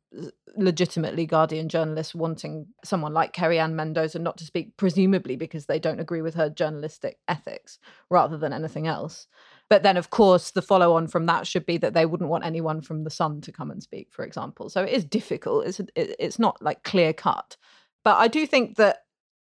legitimately 0.56 1.26
guardian 1.26 1.68
journalists 1.68 2.14
wanting 2.14 2.68
someone 2.84 3.12
like 3.12 3.34
kerry-anne 3.34 3.76
mendoza 3.76 4.20
not 4.20 4.38
to 4.38 4.46
speak 4.46 4.78
presumably 4.78 5.36
because 5.36 5.66
they 5.66 5.80
don't 5.80 6.00
agree 6.00 6.22
with 6.22 6.36
her 6.36 6.48
journalistic 6.48 7.18
ethics 7.28 7.80
rather 8.12 8.38
than 8.38 8.54
anything 8.54 8.86
else 8.86 9.26
but 9.70 9.84
then, 9.84 9.98
of 9.98 10.10
course, 10.10 10.52
the 10.52 10.62
follow 10.62 10.94
on 10.94 11.08
from 11.08 11.26
that 11.26 11.48
should 11.48 11.66
be 11.66 11.78
that 11.78 11.94
they 11.94 12.06
wouldn't 12.06 12.30
want 12.30 12.46
anyone 12.46 12.82
from 12.82 13.04
the 13.04 13.10
Sun 13.10 13.42
to 13.42 13.52
come 13.52 13.72
and 13.72 13.82
speak, 13.82 14.12
for 14.12 14.24
example. 14.24 14.70
So 14.70 14.84
it 14.84 14.92
is 14.92 15.06
difficult. 15.06 15.66
It's 15.66 15.82
it's 15.96 16.40
not 16.40 16.62
like 16.62 16.84
clear 16.84 17.14
cut. 17.14 17.58
But 18.04 18.18
I 18.18 18.28
do 18.28 18.46
think 18.46 18.76
that 18.78 19.00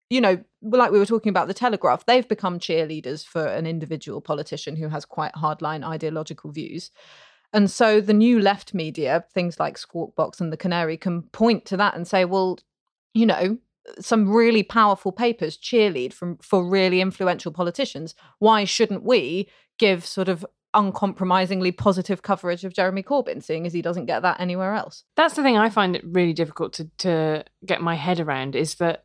you 0.08 0.20
know, 0.20 0.38
like 0.62 0.92
we 0.92 0.98
were 0.98 1.06
talking 1.06 1.30
about 1.30 1.48
the 1.48 1.54
Telegraph, 1.54 2.06
they've 2.06 2.28
become 2.28 2.60
cheerleaders 2.60 3.26
for 3.26 3.44
an 3.44 3.66
individual 3.66 4.20
politician 4.20 4.76
who 4.76 4.88
has 4.88 5.04
quite 5.04 5.32
hardline 5.32 5.84
ideological 5.84 6.52
views. 6.52 6.90
And 7.52 7.70
so 7.70 8.00
the 8.00 8.12
new 8.12 8.38
left 8.38 8.74
media, 8.74 9.24
things 9.34 9.58
like 9.58 9.78
Squawk 9.78 10.14
Box 10.14 10.40
and 10.40 10.52
the 10.52 10.56
Canary, 10.56 10.96
can 10.96 11.22
point 11.22 11.64
to 11.66 11.76
that 11.76 11.96
and 11.96 12.06
say, 12.06 12.24
well, 12.24 12.58
you 13.14 13.26
know, 13.26 13.58
some 14.00 14.28
really 14.28 14.62
powerful 14.62 15.12
papers 15.12 15.56
cheerlead 15.56 16.12
from 16.12 16.38
for 16.38 16.68
really 16.68 17.00
influential 17.00 17.52
politicians. 17.52 18.14
Why 18.38 18.64
shouldn't 18.64 19.02
we 19.02 19.48
give 19.78 20.04
sort 20.04 20.28
of 20.28 20.44
uncompromisingly 20.74 21.72
positive 21.72 22.22
coverage 22.22 22.64
of 22.64 22.74
Jeremy 22.74 23.02
Corbyn, 23.02 23.42
seeing 23.42 23.66
as 23.66 23.72
he 23.72 23.82
doesn't 23.82 24.06
get 24.06 24.20
that 24.22 24.40
anywhere 24.40 24.74
else. 24.74 25.04
That's 25.16 25.34
the 25.34 25.42
thing 25.42 25.56
I 25.56 25.70
find 25.70 25.96
it 25.96 26.04
really 26.04 26.34
difficult 26.34 26.74
to 26.74 26.90
to 26.98 27.44
get 27.64 27.80
my 27.80 27.94
head 27.94 28.20
around 28.20 28.54
is 28.54 28.76
that 28.76 29.04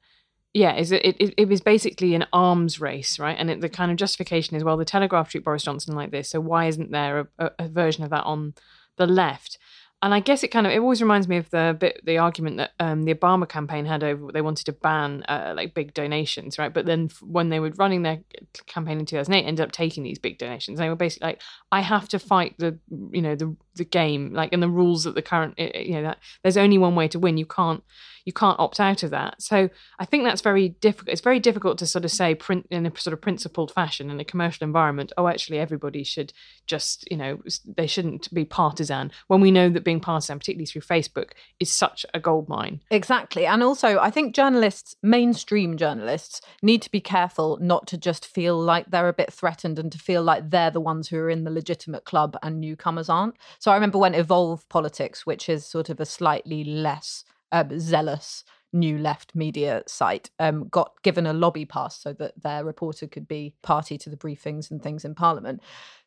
yeah, 0.54 0.76
is 0.76 0.92
it, 0.92 1.06
it, 1.06 1.34
it 1.38 1.48
was 1.48 1.62
basically 1.62 2.14
an 2.14 2.26
arms 2.34 2.82
race, 2.82 3.18
right? 3.20 3.38
And 3.40 3.50
it, 3.50 3.62
the 3.62 3.70
kind 3.70 3.90
of 3.90 3.96
justification 3.96 4.58
is, 4.58 4.66
well, 4.66 4.76
the 4.76 4.84
Telegraph 4.84 5.30
treat 5.30 5.46
Boris 5.46 5.64
Johnson 5.64 5.96
like 5.96 6.12
this, 6.12 6.30
so 6.30 6.42
why 6.42 6.66
isn't 6.66 6.92
there 6.92 7.20
a, 7.20 7.28
a, 7.40 7.52
a 7.60 7.68
version 7.70 8.04
of 8.04 8.10
that 8.10 8.26
on 8.26 8.54
the 8.98 9.08
left? 9.08 9.58
And 10.04 10.14
I 10.14 10.20
guess 10.20 10.44
it 10.44 10.48
kind 10.48 10.66
of 10.66 10.74
it 10.74 10.80
always 10.80 11.02
reminds 11.02 11.28
me 11.28 11.38
of 11.38 11.50
the 11.52 11.78
bit 11.80 12.02
the 12.04 12.18
argument 12.18 12.58
that 12.58 12.72
um, 12.80 13.04
the 13.04 13.14
Obama 13.14 13.48
campaign 13.48 13.86
had 13.86 14.04
over 14.04 14.32
they 14.32 14.42
wanted 14.42 14.66
to 14.66 14.72
ban 14.72 15.24
uh, 15.30 15.54
like 15.56 15.76
big 15.76 15.94
donations, 15.94 16.58
right? 16.58 16.74
But 16.74 16.88
then 16.88 17.10
when 17.22 17.50
they 17.50 17.60
were 17.60 17.70
running 17.78 18.02
their 18.02 18.20
campaign 18.66 19.00
in 19.00 19.06
2008, 19.06 19.46
ended 19.46 19.64
up 19.64 19.72
taking 19.72 20.04
these 20.04 20.18
big 20.18 20.40
donations. 20.40 20.80
They 20.80 20.90
were 20.90 20.96
basically 20.96 21.28
like, 21.28 21.42
I 21.72 21.82
have 21.82 22.08
to 22.10 22.20
fight 22.20 22.56
the 22.58 22.80
you 23.12 23.22
know 23.22 23.36
the 23.36 23.56
the 23.76 23.86
game 23.86 24.34
like 24.34 24.52
and 24.54 24.62
the 24.62 24.70
rules 24.70 25.04
that 25.04 25.16
the 25.16 25.22
current 25.22 25.54
eh, 25.58 25.72
eh, 25.74 25.80
you 25.82 25.94
know 25.94 26.04
that 26.04 26.20
there's 26.44 26.58
only 26.58 26.78
one 26.78 26.96
way 26.96 27.08
to 27.08 27.20
win. 27.20 27.38
You 27.38 27.46
can't 27.46 27.84
you 28.26 28.34
can't 28.34 28.60
opt 28.60 28.80
out 28.80 29.04
of 29.04 29.10
that. 29.12 29.42
So 29.42 29.70
I 30.00 30.06
think 30.06 30.24
that's 30.24 30.42
very 30.42 30.70
difficult. 30.70 31.10
It's 31.10 31.22
very 31.22 31.40
difficult 31.40 31.78
to 31.80 31.88
sort 31.88 32.06
of 32.06 32.12
say 32.12 32.36
print 32.36 32.68
in 32.70 32.86
a 32.86 32.98
sort 32.98 33.14
of 33.14 33.22
principled 33.22 33.72
fashion 33.72 34.10
in 34.12 34.20
a 34.20 34.26
commercial 34.26 34.64
environment. 34.64 35.12
Oh, 35.18 35.28
actually, 35.28 35.60
everybody 35.60 36.04
should 36.04 36.34
just 36.68 37.10
you 37.10 37.18
know 37.18 37.42
they 37.66 37.88
shouldn't 37.88 38.34
be 38.34 38.46
partisan 38.46 39.12
when 39.28 39.42
we 39.42 39.52
know 39.52 39.70
that 39.70 39.84
being 39.84 40.00
partisan, 40.00 40.40
particularly 40.40 40.66
through 40.66 40.82
Facebook, 40.82 41.32
is 41.60 41.72
such 41.72 42.06
a 42.14 42.20
gold 42.20 42.50
mine. 42.50 42.82
Exactly, 42.92 43.46
and 43.46 43.64
also 43.64 44.00
I 44.00 44.10
think 44.10 44.36
journalists, 44.36 44.96
mainstream 45.02 45.78
journalists, 45.78 46.42
need 46.62 46.82
to 46.82 46.92
be 46.92 47.02
careful 47.02 47.58
not 47.62 47.88
to 47.88 47.98
just 47.98 48.26
feel 48.26 48.60
like 48.60 48.90
they're 48.90 49.08
a 49.08 49.14
bit 49.14 49.34
threatened 49.34 49.80
and 49.80 49.92
to 49.92 49.98
feel 49.98 50.24
like 50.24 50.50
they're 50.50 50.72
the 50.72 50.82
ones 50.82 51.08
who 51.08 51.18
are 51.18 51.30
in 51.30 51.44
the 51.44 51.52
legitimate 51.52 52.06
club 52.06 52.38
and 52.44 52.60
newcomers 52.60 53.10
aren't. 53.10 53.36
So 53.62 53.70
I 53.70 53.76
remember 53.76 54.00
when 54.00 54.16
Evolve 54.16 54.68
Politics, 54.70 55.24
which 55.24 55.48
is 55.48 55.68
sort 55.68 55.90
of 55.90 56.00
a 56.00 56.06
slightly 56.06 56.64
less 56.64 57.24
um, 57.52 57.80
zealous 57.80 58.44
new 58.74 58.98
left 58.98 59.36
media 59.36 59.84
site 59.86 60.32
um, 60.40 60.68
got 60.70 60.94
given 61.04 61.28
a 61.28 61.34
lobby 61.34 61.66
pass 61.66 62.02
so 62.02 62.12
that 62.14 62.34
their 62.42 62.66
reporter 62.66 63.06
could 63.06 63.28
be 63.28 63.54
party 63.62 64.00
to 64.00 64.10
the 64.10 64.18
briefings 64.18 64.72
and 64.72 64.82
things 64.82 65.06
in 65.06 65.14
parliament. 65.14 65.62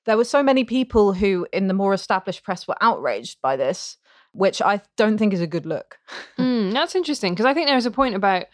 There 0.04 0.16
were 0.16 0.24
so 0.24 0.42
many 0.42 0.64
people 0.64 1.12
who 1.12 1.46
in 1.52 1.68
the 1.68 1.74
more 1.74 1.94
established 1.94 2.42
press 2.42 2.66
were 2.66 2.76
outraged 2.80 3.40
by 3.40 3.54
this 3.56 3.98
which 4.34 4.60
i 4.60 4.80
don't 4.96 5.16
think 5.16 5.32
is 5.32 5.40
a 5.40 5.46
good 5.46 5.64
look. 5.64 5.98
Mm, 6.36 6.72
that's 6.72 6.96
interesting 6.96 7.32
because 7.32 7.46
i 7.46 7.54
think 7.54 7.68
there's 7.68 7.86
a 7.86 7.92
point 7.92 8.16
about 8.16 8.46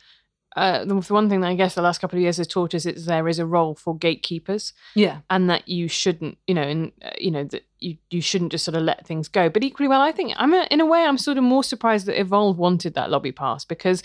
uh, 0.57 0.85
the 0.85 0.95
one 0.95 1.29
thing 1.29 1.41
that 1.41 1.49
I 1.49 1.55
guess 1.55 1.75
the 1.75 1.83
last 1.83 2.01
couple 2.01 2.19
of 2.19 2.23
years 2.23 2.39
has 2.39 2.47
taught 2.47 2.75
us 2.75 2.85
is 2.85 3.07
there 3.07 3.29
is 3.29 3.39
a 3.39 3.47
role 3.47 3.75
for 3.75 3.97
gatekeepers. 3.97 4.73
Yeah, 4.95 5.21
and 5.31 5.49
that 5.49 5.69
you 5.69 5.87
shouldn't, 5.87 6.39
you 6.47 6.55
know, 6.55 6.63
and 6.63 6.93
uh, 7.05 7.11
you 7.19 7.31
know 7.31 7.45
that 7.45 7.65
you 7.79 7.97
you 8.11 8.21
shouldn't 8.21 8.53
just 8.53 8.65
sort 8.65 8.77
of 8.77 8.83
let 8.83 9.07
things 9.07 9.29
go. 9.29 9.49
But 9.49 9.63
equally, 9.63 9.89
well, 9.89 10.01
I 10.01 10.13
think 10.13 10.33
I'm 10.37 10.53
a, 10.53 10.67
in 10.71 10.81
a 10.81 10.87
way 10.87 11.05
I'm 11.05 11.19
sort 11.19 11.39
of 11.39 11.45
more 11.45 11.63
surprised 11.63 12.07
that 12.07 12.19
Evolve 12.19 12.59
wanted 12.59 12.95
that 12.95 13.11
lobby 13.11 13.33
pass 13.33 13.65
because 13.65 14.03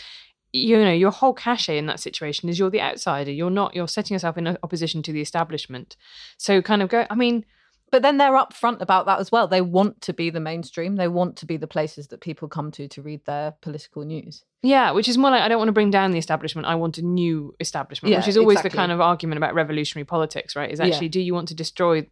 you 0.54 0.78
know 0.78 0.92
your 0.92 1.12
whole 1.12 1.34
cachet 1.34 1.78
in 1.78 1.88
that 1.88 2.00
situation 2.00 2.48
is 2.48 2.60
you're 2.60 2.70
the 2.70 2.82
outsider. 2.82 3.32
You're 3.32 3.50
not. 3.50 3.76
You're 3.76 3.88
setting 3.88 4.14
yourself 4.14 4.38
in 4.38 4.48
opposition 4.62 5.02
to 5.04 5.12
the 5.12 5.22
establishment. 5.22 5.98
So 6.38 6.62
kind 6.62 6.84
of 6.84 6.90
go. 6.90 7.08
I 7.10 7.16
mean 7.16 7.46
but 7.92 8.02
then 8.02 8.18
they're 8.18 8.32
upfront 8.32 8.82
about 8.82 9.06
that 9.06 9.20
as 9.20 9.32
well. 9.32 9.48
They 9.48 9.62
want 9.62 10.02
to 10.02 10.14
be 10.14 10.30
the 10.30 10.40
mainstream. 10.40 10.96
They 10.96 11.08
want 11.08 11.38
to 11.38 11.46
be 11.46 11.58
the 11.58 11.68
places 11.68 12.08
that 12.08 12.22
people 12.22 12.48
come 12.48 12.72
to 12.72 12.88
to 12.88 13.02
read 13.02 13.26
their 13.26 13.52
political 13.62 14.04
news. 14.04 14.44
Yeah, 14.64 14.92
which 14.92 15.08
is 15.08 15.18
more 15.18 15.32
like 15.32 15.42
I 15.42 15.48
don't 15.48 15.60
want 15.60 15.70
to 15.70 15.74
bring 15.74 15.92
down 15.92 16.12
the 16.12 16.18
establishment. 16.18 16.68
I 16.68 16.76
want 16.76 16.98
a 16.98 17.04
new 17.04 17.56
establishment, 17.60 18.12
yeah, 18.12 18.20
which 18.20 18.28
is 18.28 18.38
always 18.38 18.56
exactly. 18.56 18.70
the 18.72 18.78
kind 18.78 18.92
of 18.92 19.02
argument 19.02 19.38
about 19.38 19.54
revolutionary 19.54 20.06
politics, 20.06 20.56
right? 20.56 20.72
Is 20.72 20.80
actually 20.80 21.08
yeah. 21.08 21.12
do 21.12 21.22
you 21.22 21.34
want 21.34 21.48
to 21.50 21.56
destroy 21.56 22.08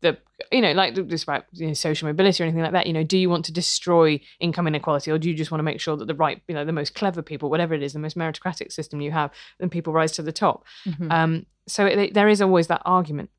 the 0.00 0.16
you 0.52 0.60
know 0.60 0.72
like 0.72 0.94
this 0.94 1.24
about 1.24 1.44
you 1.52 1.66
know, 1.66 1.72
social 1.72 2.06
mobility 2.06 2.42
or 2.42 2.46
anything 2.46 2.62
like 2.62 2.72
that 2.72 2.86
you 2.86 2.92
know 2.92 3.02
do 3.02 3.18
you 3.18 3.28
want 3.28 3.44
to 3.44 3.52
destroy 3.52 4.20
income 4.38 4.66
inequality 4.66 5.10
or 5.10 5.18
do 5.18 5.28
you 5.28 5.34
just 5.34 5.50
want 5.50 5.58
to 5.58 5.64
make 5.64 5.80
sure 5.80 5.96
that 5.96 6.06
the 6.06 6.14
right 6.14 6.40
you 6.46 6.54
know 6.54 6.64
the 6.64 6.72
most 6.72 6.94
clever 6.94 7.20
people 7.20 7.50
whatever 7.50 7.74
it 7.74 7.82
is 7.82 7.94
the 7.94 7.98
most 7.98 8.16
meritocratic 8.16 8.70
system 8.70 9.00
you 9.00 9.10
have 9.10 9.32
then 9.58 9.68
people 9.68 9.92
rise 9.92 10.12
to 10.12 10.22
the 10.22 10.32
top 10.32 10.64
mm-hmm. 10.86 11.10
um, 11.10 11.46
so 11.66 11.84
it, 11.84 12.14
there 12.14 12.28
is 12.28 12.40
always 12.40 12.68
that 12.68 12.80
argument 12.84 13.30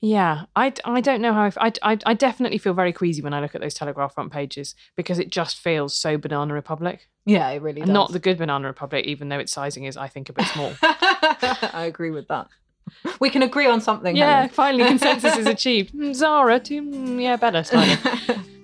yeah, 0.00 0.44
I, 0.56 0.72
I 0.84 1.00
don't 1.00 1.20
know 1.20 1.34
how 1.34 1.50
I, 1.58 1.72
I, 1.82 1.98
I, 2.06 2.14
definitely 2.14 2.56
feel 2.56 2.72
very 2.72 2.92
queasy 2.92 3.20
when 3.20 3.34
I 3.34 3.40
look 3.40 3.54
at 3.54 3.60
those 3.60 3.74
Telegraph 3.74 4.14
front 4.14 4.32
pages 4.32 4.74
because 4.96 5.18
it 5.18 5.30
just 5.30 5.58
feels 5.58 5.94
so 5.94 6.16
Banana 6.16 6.54
Republic. 6.54 7.08
Yeah, 7.26 7.48
it 7.50 7.60
really 7.60 7.82
does. 7.82 7.90
Not 7.90 8.12
the 8.12 8.18
good 8.18 8.38
Banana 8.38 8.66
Republic, 8.66 9.04
even 9.04 9.28
though 9.28 9.38
its 9.38 9.52
sizing 9.52 9.84
is, 9.84 9.98
I 9.98 10.08
think, 10.08 10.30
a 10.30 10.32
bit 10.32 10.46
small. 10.46 10.72
I 10.82 11.84
agree 11.86 12.10
with 12.10 12.28
that. 12.28 12.48
We 13.20 13.28
can 13.28 13.42
agree 13.42 13.66
on 13.66 13.82
something. 13.82 14.16
Yeah, 14.16 14.36
Helen. 14.36 14.48
finally 14.48 14.84
consensus 14.84 15.36
is 15.36 15.46
achieved. 15.58 15.94
Mm, 15.94 16.14
Zara, 16.14 16.58
too, 16.58 16.82
mm, 16.82 17.22
yeah, 17.22 17.36
better, 17.36 17.62
slightly. 17.62 18.34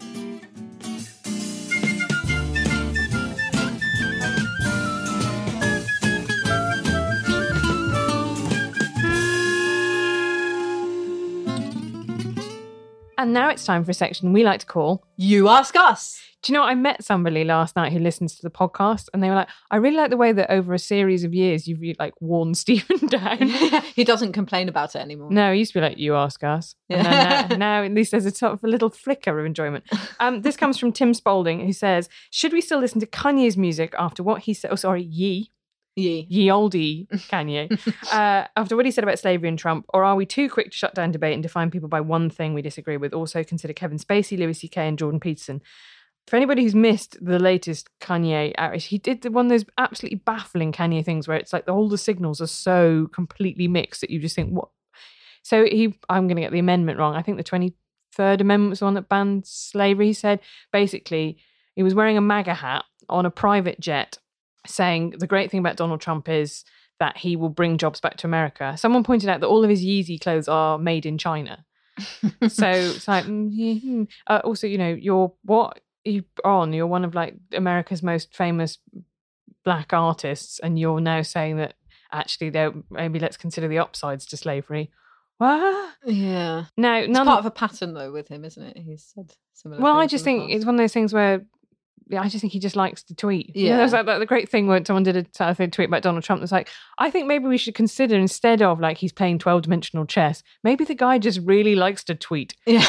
And 13.18 13.32
now 13.32 13.48
it's 13.48 13.64
time 13.64 13.84
for 13.84 13.90
a 13.90 13.94
section 13.94 14.32
we 14.32 14.44
like 14.44 14.60
to 14.60 14.66
call 14.66 15.04
You 15.16 15.48
ask 15.48 15.74
us. 15.76 16.20
Do 16.42 16.52
you 16.52 16.58
know? 16.58 16.64
I 16.64 16.74
met 16.74 17.02
somebody 17.02 17.44
last 17.44 17.74
night 17.74 17.92
who 17.92 17.98
listens 17.98 18.36
to 18.36 18.42
the 18.42 18.50
podcast 18.50 19.08
and 19.12 19.22
they 19.22 19.28
were 19.28 19.34
like, 19.34 19.48
I 19.70 19.76
really 19.76 19.96
like 19.96 20.10
the 20.10 20.16
way 20.16 20.32
that 20.32 20.50
over 20.50 20.74
a 20.74 20.78
series 20.78 21.24
of 21.24 21.34
years 21.34 21.66
you've 21.66 21.82
like 21.98 22.14
worn 22.20 22.54
Stephen 22.62 23.06
down. 23.08 23.48
he 23.94 24.04
doesn't 24.04 24.32
complain 24.32 24.68
about 24.68 24.94
it 24.94 24.98
anymore. 24.98 25.30
No, 25.30 25.52
he 25.52 25.60
used 25.60 25.72
to 25.72 25.80
be 25.80 25.82
like, 25.82 25.98
you 25.98 26.14
ask 26.14 26.44
us. 26.44 26.74
And 26.90 27.02
now, 27.02 27.46
now 27.56 27.82
at 27.82 27.92
least 27.92 28.10
there's 28.10 28.26
a 28.26 28.30
sort 28.30 28.52
of 28.52 28.62
a 28.62 28.68
little 28.68 28.90
flicker 28.90 29.38
of 29.38 29.46
enjoyment. 29.46 29.84
Um, 30.20 30.42
this 30.42 30.56
comes 30.56 30.78
from 30.78 30.92
Tim 30.92 31.14
Spalding, 31.14 31.64
who 31.64 31.72
says, 31.72 32.08
Should 32.30 32.52
we 32.52 32.60
still 32.60 32.78
listen 32.78 33.00
to 33.00 33.06
Kanye's 33.06 33.56
music 33.56 33.94
after 33.98 34.22
what 34.22 34.42
he 34.42 34.54
said? 34.54 34.70
Oh, 34.70 34.76
sorry, 34.76 35.02
ye. 35.02 35.50
Ye. 35.96 36.26
Ye 36.28 36.48
oldie 36.48 37.08
Kanye. 37.30 37.70
uh, 38.12 38.46
after 38.54 38.76
what 38.76 38.84
he 38.84 38.92
said 38.92 39.02
about 39.02 39.18
slavery 39.18 39.48
and 39.48 39.58
Trump, 39.58 39.86
or 39.94 40.04
are 40.04 40.14
we 40.14 40.26
too 40.26 40.50
quick 40.50 40.70
to 40.70 40.76
shut 40.76 40.94
down 40.94 41.10
debate 41.10 41.32
and 41.32 41.42
define 41.42 41.70
people 41.70 41.88
by 41.88 42.02
one 42.02 42.28
thing 42.28 42.52
we 42.52 42.60
disagree 42.60 42.98
with? 42.98 43.14
Also 43.14 43.42
consider 43.42 43.72
Kevin 43.72 43.98
Spacey, 43.98 44.38
Louis 44.38 44.52
C.K., 44.52 44.86
and 44.86 44.98
Jordan 44.98 45.20
Peterson. 45.20 45.62
For 46.26 46.36
anybody 46.36 46.64
who's 46.64 46.74
missed 46.74 47.16
the 47.24 47.38
latest 47.38 47.88
Kanye 48.00 48.52
outrage, 48.58 48.86
he 48.86 48.98
did 48.98 49.22
the- 49.22 49.30
one 49.30 49.46
of 49.46 49.50
those 49.50 49.64
absolutely 49.78 50.18
baffling 50.18 50.70
Kanye 50.70 51.02
things 51.02 51.26
where 51.26 51.38
it's 51.38 51.52
like 51.52 51.64
the, 51.64 51.72
all 51.72 51.88
the 51.88 51.96
signals 51.96 52.42
are 52.42 52.46
so 52.46 53.08
completely 53.14 53.66
mixed 53.66 54.02
that 54.02 54.10
you 54.10 54.18
just 54.20 54.36
think, 54.36 54.50
what? 54.50 54.68
So 55.42 55.64
he, 55.64 55.98
I'm 56.10 56.26
going 56.26 56.36
to 56.36 56.42
get 56.42 56.52
the 56.52 56.58
amendment 56.58 56.98
wrong. 56.98 57.14
I 57.14 57.22
think 57.22 57.38
the 57.38 57.44
23rd 57.44 58.40
Amendment 58.40 58.70
was 58.70 58.80
the 58.80 58.84
one 58.84 58.94
that 58.94 59.08
banned 59.08 59.46
slavery. 59.46 60.08
He 60.08 60.12
said 60.12 60.40
basically 60.72 61.38
he 61.74 61.82
was 61.82 61.94
wearing 61.94 62.18
a 62.18 62.20
MAGA 62.20 62.54
hat 62.54 62.84
on 63.08 63.24
a 63.24 63.30
private 63.30 63.80
jet 63.80 64.18
saying 64.66 65.14
the 65.18 65.26
great 65.26 65.50
thing 65.50 65.60
about 65.60 65.76
Donald 65.76 66.00
Trump 66.00 66.28
is 66.28 66.64
that 66.98 67.18
he 67.18 67.36
will 67.36 67.48
bring 67.48 67.78
jobs 67.78 68.00
back 68.00 68.16
to 68.18 68.26
America. 68.26 68.74
Someone 68.76 69.04
pointed 69.04 69.28
out 69.28 69.40
that 69.40 69.48
all 69.48 69.64
of 69.64 69.70
his 69.70 69.84
Yeezy 69.84 70.20
clothes 70.20 70.48
are 70.48 70.78
made 70.78 71.04
in 71.04 71.18
China. 71.18 71.64
so 72.48 72.68
it's 72.68 73.08
like, 73.08 73.24
mm-hmm. 73.24 74.04
uh, 74.26 74.40
also, 74.44 74.66
you 74.66 74.78
know, 74.78 74.88
you're 74.88 75.32
what 75.42 75.80
you 76.04 76.24
on? 76.44 76.72
You're 76.72 76.86
one 76.86 77.04
of 77.04 77.14
like 77.14 77.34
America's 77.52 78.02
most 78.02 78.34
famous 78.34 78.78
black 79.64 79.92
artists, 79.92 80.58
and 80.60 80.78
you're 80.78 81.00
now 81.00 81.22
saying 81.22 81.56
that 81.58 81.74
actually, 82.12 82.50
there 82.50 82.72
maybe 82.90 83.18
let's 83.18 83.36
consider 83.36 83.68
the 83.68 83.78
upsides 83.78 84.26
to 84.26 84.36
slavery. 84.36 84.90
What? 85.38 85.94
Yeah. 86.06 86.64
Now, 86.76 86.96
It's 86.96 87.10
none. 87.10 87.26
part 87.26 87.40
of 87.40 87.46
a 87.46 87.50
pattern 87.50 87.92
though 87.92 88.10
with 88.12 88.28
him, 88.28 88.44
isn't 88.44 88.62
it? 88.62 88.78
He's 88.78 89.12
said 89.14 89.32
similar. 89.52 89.82
well, 89.82 89.98
I 89.98 90.06
just 90.06 90.24
think 90.24 90.50
it's 90.50 90.64
one 90.64 90.76
of 90.76 90.78
those 90.78 90.92
things 90.92 91.12
where. 91.12 91.44
Yeah, 92.08 92.22
I 92.22 92.28
just 92.28 92.40
think 92.40 92.52
he 92.52 92.60
just 92.60 92.76
likes 92.76 93.02
to 93.04 93.14
tweet. 93.16 93.54
You 93.56 93.64
know, 93.64 93.70
Yeah. 93.70 93.76
there's 93.78 93.92
like, 93.92 94.06
like 94.06 94.20
the 94.20 94.26
great 94.26 94.48
thing 94.48 94.68
when 94.68 94.84
someone 94.84 95.02
did 95.02 95.16
a 95.16 95.22
tweet 95.68 95.88
about 95.88 96.02
Donald 96.02 96.22
Trump. 96.22 96.40
That's 96.40 96.52
like, 96.52 96.68
I 96.98 97.10
think 97.10 97.26
maybe 97.26 97.46
we 97.46 97.58
should 97.58 97.74
consider 97.74 98.14
instead 98.16 98.62
of 98.62 98.78
like 98.78 98.98
he's 98.98 99.12
playing 99.12 99.38
twelve 99.40 99.62
dimensional 99.62 100.06
chess, 100.06 100.42
maybe 100.62 100.84
the 100.84 100.94
guy 100.94 101.18
just 101.18 101.40
really 101.44 101.74
likes 101.74 102.04
to 102.04 102.14
tweet. 102.14 102.54
Yeah. 102.66 102.86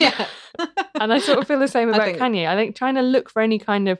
yeah. 0.00 0.26
and 1.00 1.12
I 1.12 1.18
sort 1.18 1.38
of 1.38 1.46
feel 1.46 1.58
the 1.58 1.68
same 1.68 1.88
I 1.88 1.92
about 1.96 2.04
think- 2.06 2.18
Kanye. 2.18 2.46
I 2.46 2.56
think 2.56 2.76
trying 2.76 2.96
to 2.96 3.02
look 3.02 3.30
for 3.30 3.40
any 3.40 3.58
kind 3.58 3.88
of 3.88 3.98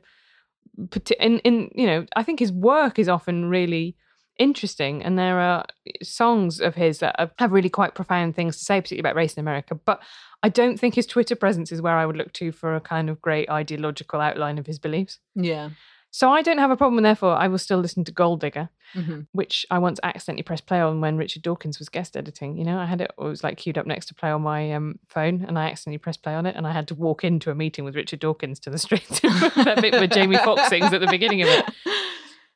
in 1.18 1.38
in 1.40 1.70
you 1.74 1.86
know, 1.86 2.06
I 2.16 2.22
think 2.22 2.38
his 2.40 2.52
work 2.52 2.98
is 2.98 3.08
often 3.08 3.46
really 3.48 3.96
interesting, 4.38 5.02
and 5.02 5.18
there 5.18 5.38
are 5.40 5.64
songs 6.02 6.60
of 6.60 6.74
his 6.76 6.98
that 7.00 7.16
have- 7.18 7.32
have 7.38 7.52
really 7.52 7.68
quite 7.70 7.94
profound 7.94 8.34
things 8.36 8.56
to 8.58 8.64
say, 8.64 8.80
particularly 8.80 9.00
about 9.00 9.16
race 9.16 9.34
in 9.34 9.40
America. 9.40 9.74
But 9.74 10.00
I 10.42 10.48
don't 10.48 10.78
think 10.78 10.94
his 10.94 11.06
Twitter 11.06 11.34
presence 11.36 11.72
is 11.72 11.82
where 11.82 11.96
I 11.96 12.06
would 12.06 12.16
look 12.16 12.32
to 12.34 12.52
for 12.52 12.74
a 12.76 12.80
kind 12.80 13.10
of 13.10 13.20
great 13.20 13.50
ideological 13.50 14.20
outline 14.20 14.58
of 14.58 14.66
his 14.66 14.78
beliefs. 14.78 15.18
yeah. 15.34 15.70
So 16.10 16.30
I 16.32 16.40
don't 16.40 16.56
have 16.56 16.70
a 16.70 16.76
problem, 16.76 16.96
and 16.96 17.04
therefore 17.04 17.34
I 17.34 17.48
will 17.48 17.58
still 17.58 17.80
listen 17.80 18.02
to 18.04 18.12
Gold 18.12 18.40
Digger, 18.40 18.70
Mhm. 18.94 19.26
which 19.32 19.66
I 19.70 19.78
once 19.78 20.00
accidentally 20.02 20.42
pressed 20.42 20.64
play 20.64 20.80
on 20.80 21.02
when 21.02 21.18
Richard 21.18 21.42
Dawkins 21.42 21.78
was 21.78 21.90
guest 21.90 22.16
editing. 22.16 22.56
You 22.56 22.64
know, 22.64 22.78
I 22.78 22.86
had 22.86 23.02
it, 23.02 23.10
it 23.18 23.22
was 23.22 23.44
like 23.44 23.58
queued 23.58 23.76
up 23.76 23.84
next 23.84 24.06
to 24.06 24.14
play 24.14 24.30
on 24.30 24.40
my 24.40 24.72
um, 24.72 24.98
phone, 25.10 25.44
and 25.46 25.58
I 25.58 25.66
accidentally 25.68 25.98
pressed 25.98 26.22
play 26.22 26.32
on 26.34 26.46
it, 26.46 26.56
and 26.56 26.66
I 26.66 26.72
had 26.72 26.88
to 26.88 26.94
walk 26.94 27.24
into 27.24 27.50
a 27.50 27.54
meeting 27.54 27.84
with 27.84 27.94
Richard 27.94 28.20
Dawkins 28.20 28.58
to 28.60 28.70
the 28.70 28.78
street. 28.78 29.06
that 29.22 29.80
bit 29.82 29.92
where 29.92 30.06
Jamie 30.06 30.38
Foxx 30.38 30.68
sings 30.70 30.94
at 30.94 31.02
the 31.02 31.08
beginning 31.08 31.42
of 31.42 31.48
it. 31.50 31.66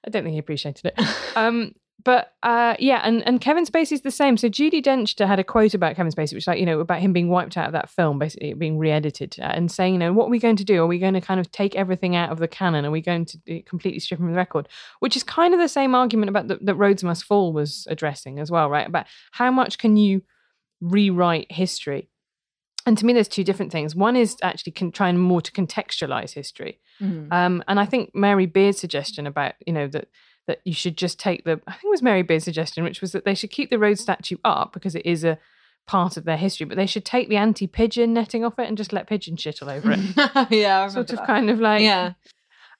I 0.06 0.10
don't 0.10 0.22
think 0.22 0.34
he 0.34 0.38
appreciated 0.38 0.86
it. 0.86 1.06
Um, 1.36 1.72
but 2.04 2.34
uh, 2.42 2.74
yeah, 2.78 3.00
and, 3.04 3.26
and 3.26 3.40
Kevin 3.40 3.64
Spacey's 3.64 4.00
the 4.00 4.10
same. 4.10 4.36
So 4.36 4.48
Judi 4.48 4.82
Dench 4.82 5.24
had 5.24 5.38
a 5.38 5.44
quote 5.44 5.74
about 5.74 5.94
Kevin 5.96 6.12
Spacey, 6.12 6.34
which 6.34 6.46
like 6.46 6.58
you 6.58 6.66
know 6.66 6.80
about 6.80 7.00
him 7.00 7.12
being 7.12 7.28
wiped 7.28 7.56
out 7.56 7.66
of 7.66 7.72
that 7.72 7.90
film, 7.90 8.18
basically 8.18 8.54
being 8.54 8.78
re-edited, 8.78 9.36
uh, 9.40 9.44
and 9.44 9.70
saying, 9.70 9.94
you 9.94 9.98
know, 9.98 10.12
what 10.12 10.26
are 10.26 10.30
we 10.30 10.38
going 10.38 10.56
to 10.56 10.64
do? 10.64 10.82
Are 10.82 10.86
we 10.86 10.98
going 10.98 11.14
to 11.14 11.20
kind 11.20 11.38
of 11.38 11.50
take 11.52 11.76
everything 11.76 12.16
out 12.16 12.30
of 12.30 12.38
the 12.38 12.48
canon? 12.48 12.84
Are 12.84 12.90
we 12.90 13.00
going 13.00 13.24
to 13.26 13.38
uh, 13.50 13.60
completely 13.66 14.00
strip 14.00 14.20
him 14.20 14.26
of 14.26 14.32
the 14.32 14.36
record? 14.36 14.68
Which 15.00 15.16
is 15.16 15.22
kind 15.22 15.54
of 15.54 15.60
the 15.60 15.68
same 15.68 15.94
argument 15.94 16.28
about 16.28 16.48
the, 16.48 16.58
that 16.62 16.74
Rhodes 16.74 17.04
Must 17.04 17.24
Fall 17.24 17.52
was 17.52 17.86
addressing 17.88 18.38
as 18.38 18.50
well, 18.50 18.68
right? 18.68 18.86
About 18.86 19.06
how 19.30 19.50
much 19.50 19.78
can 19.78 19.96
you 19.96 20.22
rewrite 20.80 21.52
history? 21.52 22.08
And 22.86 22.98
to 22.98 23.06
me, 23.06 23.12
there's 23.12 23.28
two 23.28 23.44
different 23.44 23.70
things. 23.70 23.94
One 23.94 24.16
is 24.16 24.36
actually 24.42 24.72
con- 24.72 24.90
trying 24.92 25.16
more 25.18 25.40
to 25.40 25.52
contextualize 25.52 26.32
history. 26.32 26.80
Mhm. 27.00 27.32
Um, 27.32 27.62
and 27.68 27.78
I 27.78 27.84
think 27.86 28.14
Mary 28.14 28.46
Beard's 28.46 28.78
suggestion 28.80 29.26
about, 29.26 29.54
you 29.66 29.72
know, 29.72 29.86
that 29.88 30.08
that 30.48 30.58
you 30.64 30.74
should 30.74 30.96
just 30.98 31.20
take 31.20 31.44
the 31.44 31.60
I 31.68 31.72
think 31.72 31.84
it 31.84 31.90
was 31.90 32.02
Mary 32.02 32.22
Beard's 32.22 32.44
suggestion, 32.44 32.82
which 32.82 33.00
was 33.00 33.12
that 33.12 33.24
they 33.24 33.34
should 33.34 33.50
keep 33.52 33.70
the 33.70 33.78
Rhodes 33.78 34.00
statue 34.00 34.36
up 34.44 34.72
because 34.72 34.96
it 34.96 35.06
is 35.06 35.22
a 35.24 35.38
part 35.86 36.16
of 36.16 36.24
their 36.24 36.36
history, 36.36 36.64
but 36.66 36.76
they 36.76 36.86
should 36.86 37.04
take 37.04 37.28
the 37.28 37.36
anti-pigeon 37.36 38.12
netting 38.12 38.44
off 38.44 38.58
it 38.58 38.66
and 38.68 38.76
just 38.76 38.92
let 38.92 39.06
pigeons 39.06 39.40
shit 39.40 39.62
all 39.62 39.70
over 39.70 39.92
it. 39.92 40.00
yeah. 40.50 40.88
Sort 40.88 41.10
of 41.10 41.18
that. 41.18 41.26
kind 41.26 41.48
of 41.50 41.60
like 41.60 41.82
Yeah. 41.82 42.12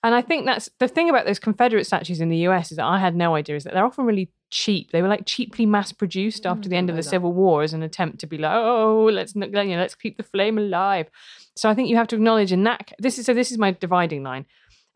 and 0.03 0.15
I 0.15 0.23
think 0.23 0.45
that's 0.47 0.69
the 0.81 0.89
thing 0.89 1.09
about 1.09 1.27
those 1.27 1.39
Confederate 1.39 1.85
statues 1.85 2.21
in 2.21 2.29
the 2.29 2.39
US 2.49 2.73
is 2.73 2.77
that 2.79 2.85
I 2.87 2.99
had 2.99 3.15
no 3.15 3.37
idea 3.37 3.55
is 3.57 3.63
that 3.65 3.73
they're 3.75 3.85
often 3.87 4.05
really 4.07 4.31
cheap. 4.53 4.93
They 4.93 5.03
were 5.03 5.09
like 5.09 5.27
cheaply 5.27 5.67
mass 5.67 5.93
produced 5.93 6.47
after 6.47 6.69
the 6.69 6.75
mm, 6.75 6.79
end 6.79 6.91
of 6.91 6.97
the 6.97 7.03
that. 7.03 7.09
Civil 7.09 7.33
War 7.33 7.63
as 7.63 7.73
an 7.73 7.83
attempt 7.83 8.21
to 8.21 8.27
be 8.27 8.39
like, 8.39 8.53
oh, 8.55 9.09
let's 9.11 9.35
not, 9.35 9.51
you 9.51 9.75
know, 9.75 9.81
let's 9.81 9.97
keep 9.97 10.19
the 10.19 10.23
flame 10.23 10.59
alive. 10.59 11.09
So 11.57 11.69
I 11.69 11.75
think 11.75 11.89
you 11.89 11.97
have 11.97 12.07
to 12.09 12.17
acknowledge 12.17 12.53
in 12.53 12.63
that 12.65 12.93
this 12.99 13.19
is 13.19 13.27
so 13.27 13.35
this 13.35 13.51
is 13.51 13.59
my 13.59 13.73
dividing 13.73 14.23
line, 14.23 14.47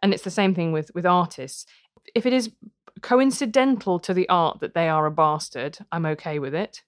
and 0.02 0.14
it's 0.14 0.22
the 0.22 0.30
same 0.30 0.54
thing 0.54 0.70
with 0.72 0.90
with 0.94 1.06
artists. 1.06 1.66
If 2.14 2.26
it 2.26 2.32
is 2.32 2.52
coincidental 3.00 3.98
to 4.00 4.14
the 4.14 4.28
art 4.28 4.60
that 4.60 4.74
they 4.74 4.88
are 4.88 5.06
a 5.06 5.10
bastard, 5.10 5.78
I'm 5.90 6.06
okay 6.06 6.38
with 6.38 6.54
it. 6.54 6.82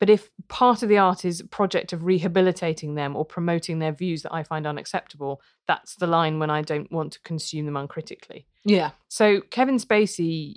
But 0.00 0.10
if 0.10 0.30
part 0.48 0.82
of 0.82 0.88
the 0.88 0.98
art 0.98 1.24
is 1.24 1.40
a 1.40 1.46
project 1.46 1.92
of 1.92 2.04
rehabilitating 2.04 2.94
them 2.94 3.16
or 3.16 3.24
promoting 3.24 3.78
their 3.78 3.92
views 3.92 4.22
that 4.22 4.34
I 4.34 4.42
find 4.42 4.66
unacceptable, 4.66 5.40
that's 5.66 5.96
the 5.96 6.06
line 6.06 6.38
when 6.38 6.50
I 6.50 6.62
don't 6.62 6.90
want 6.90 7.12
to 7.12 7.20
consume 7.20 7.66
them 7.66 7.76
uncritically. 7.76 8.46
Yeah. 8.64 8.90
So 9.08 9.40
Kevin 9.40 9.78
Spacey, 9.78 10.56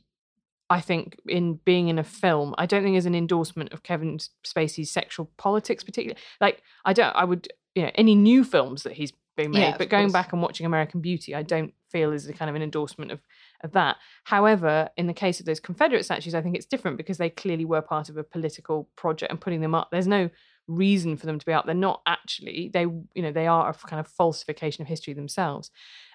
I 0.70 0.82
think, 0.82 1.18
in 1.28 1.60
being 1.66 1.88
in 1.88 1.98
a 1.98 2.04
film, 2.04 2.54
I 2.58 2.66
don't 2.66 2.84
think 2.84 2.98
is 2.98 3.06
an 3.06 3.16
endorsement 3.16 3.72
of 3.74 3.84
Kevin 3.84 4.20
Spacey's 4.46 4.92
sexual 4.92 5.32
politics, 5.38 5.84
particularly. 5.84 6.20
Like, 6.42 6.62
I 6.84 6.94
don't, 6.94 7.16
I 7.16 7.24
would, 7.24 7.48
you 7.74 7.84
know, 7.84 7.92
any 7.96 8.16
new 8.16 8.44
films 8.44 8.84
that 8.84 8.94
he's 8.94 9.14
been 9.38 9.52
made, 9.52 9.62
Yeah, 9.62 9.78
but 9.78 9.90
going 9.90 10.06
course. 10.08 10.14
back 10.14 10.34
and 10.34 10.42
watching 10.42 10.66
American 10.66 11.00
Beauty, 11.00 11.34
I 11.36 11.44
don't 11.44 11.74
feel 11.90 12.12
is 12.12 12.28
a 12.28 12.34
kind 12.34 12.50
of 12.50 12.56
an 12.56 12.62
endorsement 12.62 13.12
of 13.12 13.22
of 13.62 13.72
that. 13.72 13.98
However, 14.26 14.90
in 14.98 15.08
the 15.08 15.14
case 15.14 15.40
of 15.40 15.46
those 15.46 15.60
Confederate 15.60 16.04
statues, 16.04 16.36
I 16.36 16.42
think 16.42 16.56
it's 16.56 16.66
different 16.66 16.98
because 16.98 17.18
they 17.18 17.30
clearly 17.30 17.66
were 17.66 17.82
part 17.82 18.10
of 18.10 18.18
a 18.18 18.24
political 18.24 18.90
project 18.96 19.32
and 19.32 19.42
putting 19.42 19.62
them 19.62 19.74
up. 19.74 19.90
There's 19.92 20.08
no 20.08 20.30
reason 20.68 21.18
for 21.18 21.26
them 21.26 21.40
to 21.40 21.46
be 21.46 21.54
up. 21.54 21.66
They're 21.66 21.74
not 21.74 22.02
actually. 22.06 22.70
They, 22.74 22.82
you 22.82 23.22
know, 23.22 23.32
they 23.32 23.48
are 23.48 23.70
a 23.70 23.74
kind 23.74 24.00
of 24.00 24.08
falsification 24.08 24.82
of 24.82 24.88
history 24.88 25.14
themselves. 25.14 25.72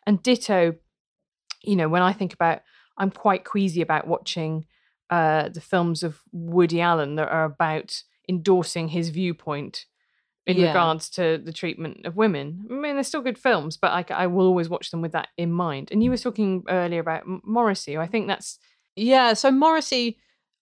And 0.07 0.23
ditto, 0.23 0.75
you 1.63 1.77
know, 1.77 1.89
when 1.89 2.03
I 2.03 2.13
think 2.13 2.35
about, 2.35 2.61
I'm 3.03 3.11
quite 3.11 3.45
queasy 3.45 3.83
about 3.83 4.07
watching 4.07 4.67
uh, 5.11 5.49
the 5.49 5.61
films 5.61 6.03
of 6.03 6.21
Woody 6.33 6.81
Allen 6.81 7.17
that 7.17 7.29
are 7.29 7.45
about 7.45 8.03
endorsing 8.29 8.89
his 8.89 9.11
viewpoint 9.11 9.87
in 10.47 10.57
Yeah. 10.57 10.69
regards 10.69 11.11
to 11.11 11.39
the 11.39 11.53
treatment 11.53 12.07
of 12.07 12.17
women. 12.17 12.67
I 12.71 12.75
mean, 12.75 12.95
they're 12.95 13.03
still 13.03 13.21
good 13.21 13.39
films, 13.39 13.77
but 13.77 13.91
I, 13.93 14.25
I 14.25 14.27
will 14.29 14.47
always 14.47 14.69
watch 14.69 14.91
them 14.91 15.03
with 15.03 15.13
that 15.13 15.29
in 15.37 15.53
mind. 15.53 15.91
And 15.93 16.03
you 16.03 16.11
were 16.11 16.17
talking 16.17 16.65
earlier 16.69 17.01
about 17.01 17.25
Morrissey. 17.45 17.99
I 17.99 18.07
think 18.07 18.27
that's 18.29 18.59
Yeah, 18.97 19.35
so 19.35 19.51
Morrissey, 19.51 20.19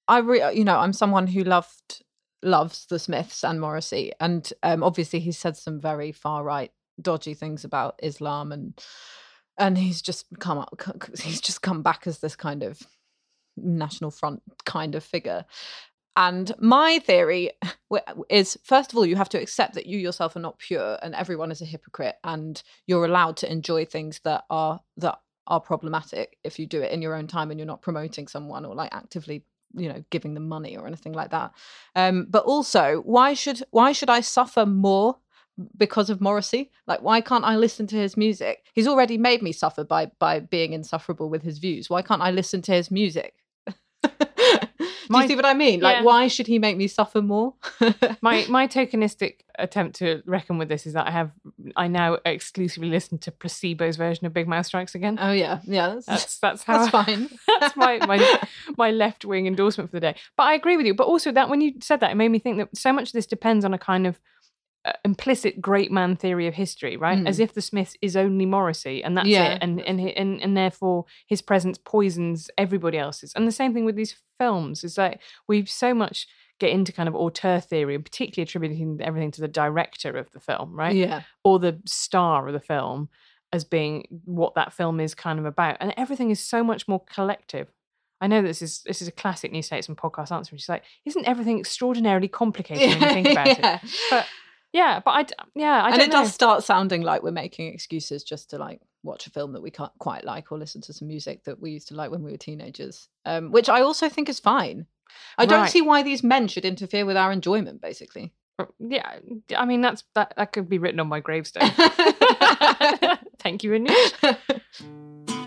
I 0.08 0.18
re- 0.18 0.54
you 0.54 0.64
know 0.64 0.78
I'm 0.78 0.92
someone 0.92 1.26
who 1.26 1.44
loved 1.44 2.02
loves 2.42 2.86
the 2.86 2.98
Smiths 2.98 3.44
and 3.44 3.60
Morrissey, 3.60 4.12
and 4.18 4.50
um, 4.62 4.82
obviously 4.82 5.20
he 5.20 5.32
said 5.32 5.56
some 5.56 5.80
very 5.80 6.12
far 6.12 6.42
right, 6.42 6.72
dodgy 7.00 7.34
things 7.34 7.64
about 7.64 8.00
Islam, 8.02 8.52
and 8.52 8.78
and 9.60 9.78
he's 9.78 10.02
just 10.02 10.26
come 10.40 10.58
up, 10.58 10.80
he's 11.20 11.40
just 11.40 11.62
come 11.62 11.82
back 11.82 12.06
as 12.06 12.18
this 12.18 12.34
kind 12.34 12.62
of 12.62 12.80
national 13.56 14.10
front 14.10 14.42
kind 14.64 14.94
of 14.94 15.04
figure. 15.04 15.44
And 16.16 16.52
my 16.58 16.98
theory 16.98 17.52
is, 18.28 18.58
first 18.64 18.92
of 18.92 18.98
all, 18.98 19.06
you 19.06 19.16
have 19.16 19.28
to 19.28 19.40
accept 19.40 19.74
that 19.74 19.86
you 19.86 19.98
yourself 19.98 20.34
are 20.34 20.40
not 20.40 20.58
pure, 20.58 20.98
and 21.02 21.14
everyone 21.14 21.52
is 21.52 21.62
a 21.62 21.66
hypocrite, 21.66 22.16
and 22.24 22.60
you're 22.86 23.04
allowed 23.04 23.36
to 23.38 23.52
enjoy 23.52 23.84
things 23.84 24.20
that 24.24 24.44
are 24.50 24.80
that 24.96 25.20
are 25.46 25.60
problematic 25.60 26.36
if 26.44 26.58
you 26.58 26.66
do 26.66 26.80
it 26.80 26.92
in 26.92 27.02
your 27.02 27.14
own 27.14 27.26
time 27.26 27.50
and 27.50 27.58
you're 27.58 27.66
not 27.66 27.82
promoting 27.82 28.28
someone 28.28 28.64
or 28.64 28.74
like 28.74 28.94
actively 28.94 29.44
you 29.74 29.88
know 29.88 30.04
giving 30.10 30.34
them 30.34 30.48
money 30.48 30.76
or 30.76 30.86
anything 30.86 31.12
like 31.12 31.30
that 31.30 31.52
um 31.96 32.26
but 32.28 32.44
also 32.44 33.02
why 33.04 33.34
should 33.34 33.62
why 33.70 33.90
should 33.90 34.10
i 34.10 34.20
suffer 34.20 34.64
more 34.64 35.16
because 35.76 36.10
of 36.10 36.20
morrissey 36.20 36.70
like 36.86 37.00
why 37.02 37.20
can't 37.20 37.44
i 37.44 37.56
listen 37.56 37.86
to 37.86 37.96
his 37.96 38.16
music 38.16 38.64
he's 38.74 38.86
already 38.86 39.18
made 39.18 39.42
me 39.42 39.52
suffer 39.52 39.84
by 39.84 40.06
by 40.18 40.40
being 40.40 40.72
insufferable 40.72 41.28
with 41.28 41.42
his 41.42 41.58
views 41.58 41.88
why 41.90 42.02
can't 42.02 42.22
i 42.22 42.30
listen 42.30 42.62
to 42.62 42.72
his 42.72 42.90
music 42.90 43.34
Do 45.10 45.14
My- 45.16 45.22
you 45.22 45.28
see 45.30 45.34
what 45.36 45.44
I 45.44 45.54
mean? 45.54 45.80
Like, 45.80 45.96
Yeah. 45.96 46.02
why 46.04 46.28
should 46.28 46.46
he 46.46 46.60
make 46.60 46.76
me 46.76 46.86
suffer 46.86 47.20
more? 47.20 47.54
my 48.22 48.46
my 48.48 48.68
tokenistic 48.68 49.40
attempt 49.58 49.96
to 49.96 50.22
reckon 50.24 50.56
with 50.56 50.68
this 50.68 50.86
is 50.86 50.92
that 50.92 51.08
I 51.08 51.10
have 51.10 51.32
I 51.74 51.88
now 51.88 52.18
exclusively 52.24 52.88
listen 52.90 53.18
to 53.18 53.32
Placebo's 53.32 53.96
version 53.96 54.24
of 54.26 54.32
Big 54.32 54.46
Mouth 54.46 54.66
Strikes 54.66 54.94
Again. 54.94 55.18
oh 55.20 55.32
yeah, 55.32 55.58
yeah. 55.64 55.88
That's 55.88 56.06
That's 56.06 56.38
that's 56.38 56.62
how 56.68 56.78
that's 56.78 56.90
fine. 56.90 57.28
that's 57.58 57.76
my 57.76 57.98
my 58.06 58.40
my 58.78 58.90
left 58.92 59.24
wing 59.24 59.48
endorsement 59.48 59.90
for 59.90 59.96
the 59.96 60.00
day. 60.00 60.14
But 60.36 60.44
I 60.44 60.54
agree 60.54 60.76
with 60.76 60.86
you. 60.86 60.94
But 60.94 61.08
also 61.08 61.32
that 61.32 61.48
when 61.48 61.60
you 61.60 61.72
said 61.80 61.98
that, 62.00 62.12
it 62.12 62.16
made 62.16 62.28
me 62.30 62.38
think 62.38 62.58
that 62.58 62.76
so 62.76 62.92
much 62.92 63.08
of 63.08 63.12
this 63.14 63.26
depends 63.26 63.64
on 63.64 63.74
a 63.74 63.78
kind 63.78 64.06
of 64.06 64.20
implicit 65.04 65.60
great 65.60 65.90
man 65.92 66.16
theory 66.16 66.46
of 66.46 66.54
history, 66.54 66.96
right? 66.96 67.18
Mm. 67.18 67.28
As 67.28 67.38
if 67.38 67.52
the 67.52 67.60
Smiths 67.62 67.96
is 68.00 68.16
only 68.16 68.46
Morrissey, 68.46 69.02
and 69.04 69.16
that's 69.16 69.28
Yeah. 69.28 69.54
it, 69.54 69.58
and 69.62 69.80
and 69.82 70.00
and 70.00 70.40
and 70.40 70.56
therefore 70.56 71.04
his 71.26 71.42
presence 71.42 71.78
poisons 71.78 72.50
everybody 72.56 72.98
else's. 72.98 73.32
And 73.34 73.46
the 73.46 73.52
same 73.52 73.74
thing 73.74 73.84
with 73.84 73.96
these 73.96 74.16
films 74.38 74.82
is 74.84 74.96
like 74.96 75.20
we 75.48 75.66
so 75.66 75.92
much 75.94 76.26
get 76.58 76.70
into 76.70 76.92
kind 76.92 77.08
of 77.08 77.14
auteur 77.14 77.60
theory, 77.60 77.94
and 77.94 78.04
particularly 78.04 78.42
attributing 78.44 79.00
everything 79.02 79.30
to 79.32 79.40
the 79.40 79.48
director 79.48 80.16
of 80.16 80.30
the 80.32 80.40
film, 80.40 80.74
right? 80.74 80.94
Yeah. 80.96 81.22
or 81.44 81.58
the 81.58 81.80
star 81.86 82.46
of 82.46 82.52
the 82.52 82.60
film 82.60 83.08
as 83.52 83.64
being 83.64 84.06
what 84.24 84.54
that 84.54 84.72
film 84.72 85.00
is 85.00 85.14
kind 85.14 85.38
of 85.38 85.44
about. 85.44 85.76
And 85.80 85.92
everything 85.96 86.30
is 86.30 86.38
so 86.40 86.62
much 86.62 86.86
more 86.86 87.02
collective. 87.04 87.68
I 88.20 88.26
know 88.28 88.42
this 88.42 88.60
is 88.62 88.82
this 88.84 89.00
is 89.02 89.08
a 89.08 89.12
classic 89.12 89.50
New 89.52 89.62
Statesman 89.62 89.96
podcast 89.96 90.30
answer. 90.30 90.54
Which 90.54 90.62
is 90.62 90.68
like, 90.68 90.84
isn't 91.06 91.26
everything 91.26 91.58
extraordinarily 91.58 92.28
complicated 92.28 92.88
when 92.90 93.00
you 93.00 93.08
think 93.22 93.28
about 93.32 93.46
yeah. 93.46 93.78
it? 93.82 93.90
But 94.10 94.26
yeah, 94.72 95.00
but 95.04 95.10
I 95.10 95.26
yeah, 95.54 95.82
I 95.82 95.88
and 95.88 95.96
don't 95.96 96.08
it 96.08 96.12
know. 96.12 96.22
does 96.22 96.32
start 96.34 96.64
sounding 96.64 97.02
like 97.02 97.22
we're 97.22 97.30
making 97.30 97.72
excuses 97.72 98.22
just 98.24 98.50
to 98.50 98.58
like 98.58 98.80
watch 99.02 99.26
a 99.26 99.30
film 99.30 99.52
that 99.52 99.62
we 99.62 99.70
can't 99.70 99.92
quite 99.98 100.24
like 100.24 100.52
or 100.52 100.58
listen 100.58 100.80
to 100.82 100.92
some 100.92 101.08
music 101.08 101.44
that 101.44 101.60
we 101.60 101.70
used 101.72 101.88
to 101.88 101.94
like 101.94 102.10
when 102.10 102.22
we 102.22 102.30
were 102.32 102.36
teenagers 102.36 103.08
um, 103.24 103.50
which 103.50 103.70
i 103.70 103.80
also 103.80 104.10
think 104.10 104.28
is 104.28 104.38
fine 104.38 104.84
i 105.38 105.46
don't 105.46 105.70
see 105.70 105.80
why 105.80 106.02
these 106.02 106.22
men 106.22 106.46
should 106.46 106.66
interfere 106.66 107.06
with 107.06 107.16
our 107.16 107.32
enjoyment 107.32 107.80
basically 107.80 108.30
Yeah, 108.78 109.18
I 109.56 109.64
mean 109.64 109.80
that's 109.80 110.04
that 110.14 110.34
that 110.36 110.52
could 110.52 110.68
be 110.68 110.76
written 110.78 111.00
on 111.00 111.08
my 111.08 111.20
gravestone. 111.20 111.70
Thank 113.38 113.64
you, 113.64 113.70
Anoosh. 113.70 114.46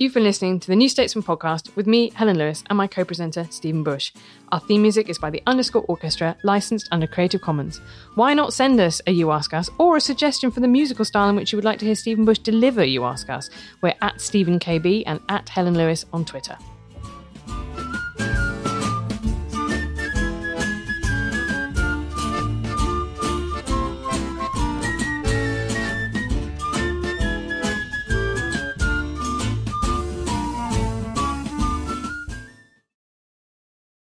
You've 0.00 0.14
been 0.14 0.22
listening 0.22 0.60
to 0.60 0.68
the 0.68 0.76
New 0.76 0.88
Statesman 0.88 1.24
podcast 1.24 1.74
with 1.74 1.88
me, 1.88 2.10
Helen 2.14 2.38
Lewis, 2.38 2.62
and 2.70 2.76
my 2.76 2.86
co 2.86 3.04
presenter, 3.04 3.48
Stephen 3.50 3.82
Bush. 3.82 4.12
Our 4.52 4.60
theme 4.60 4.80
music 4.80 5.08
is 5.08 5.18
by 5.18 5.28
the 5.28 5.42
Underscore 5.44 5.84
Orchestra, 5.88 6.36
licensed 6.44 6.88
under 6.92 7.08
Creative 7.08 7.40
Commons. 7.40 7.80
Why 8.14 8.32
not 8.32 8.52
send 8.52 8.78
us 8.78 9.00
a 9.08 9.10
You 9.10 9.32
Ask 9.32 9.54
Us 9.54 9.68
or 9.76 9.96
a 9.96 10.00
suggestion 10.00 10.52
for 10.52 10.60
the 10.60 10.68
musical 10.68 11.04
style 11.04 11.28
in 11.28 11.34
which 11.34 11.50
you 11.50 11.56
would 11.56 11.64
like 11.64 11.80
to 11.80 11.84
hear 11.84 11.96
Stephen 11.96 12.24
Bush 12.24 12.38
deliver 12.38 12.84
You 12.84 13.02
Ask 13.02 13.28
Us? 13.28 13.50
We're 13.80 13.96
at 14.00 14.20
Stephen 14.20 14.60
KB 14.60 15.02
and 15.04 15.18
at 15.28 15.48
Helen 15.48 15.76
Lewis 15.76 16.06
on 16.12 16.24
Twitter. 16.24 16.56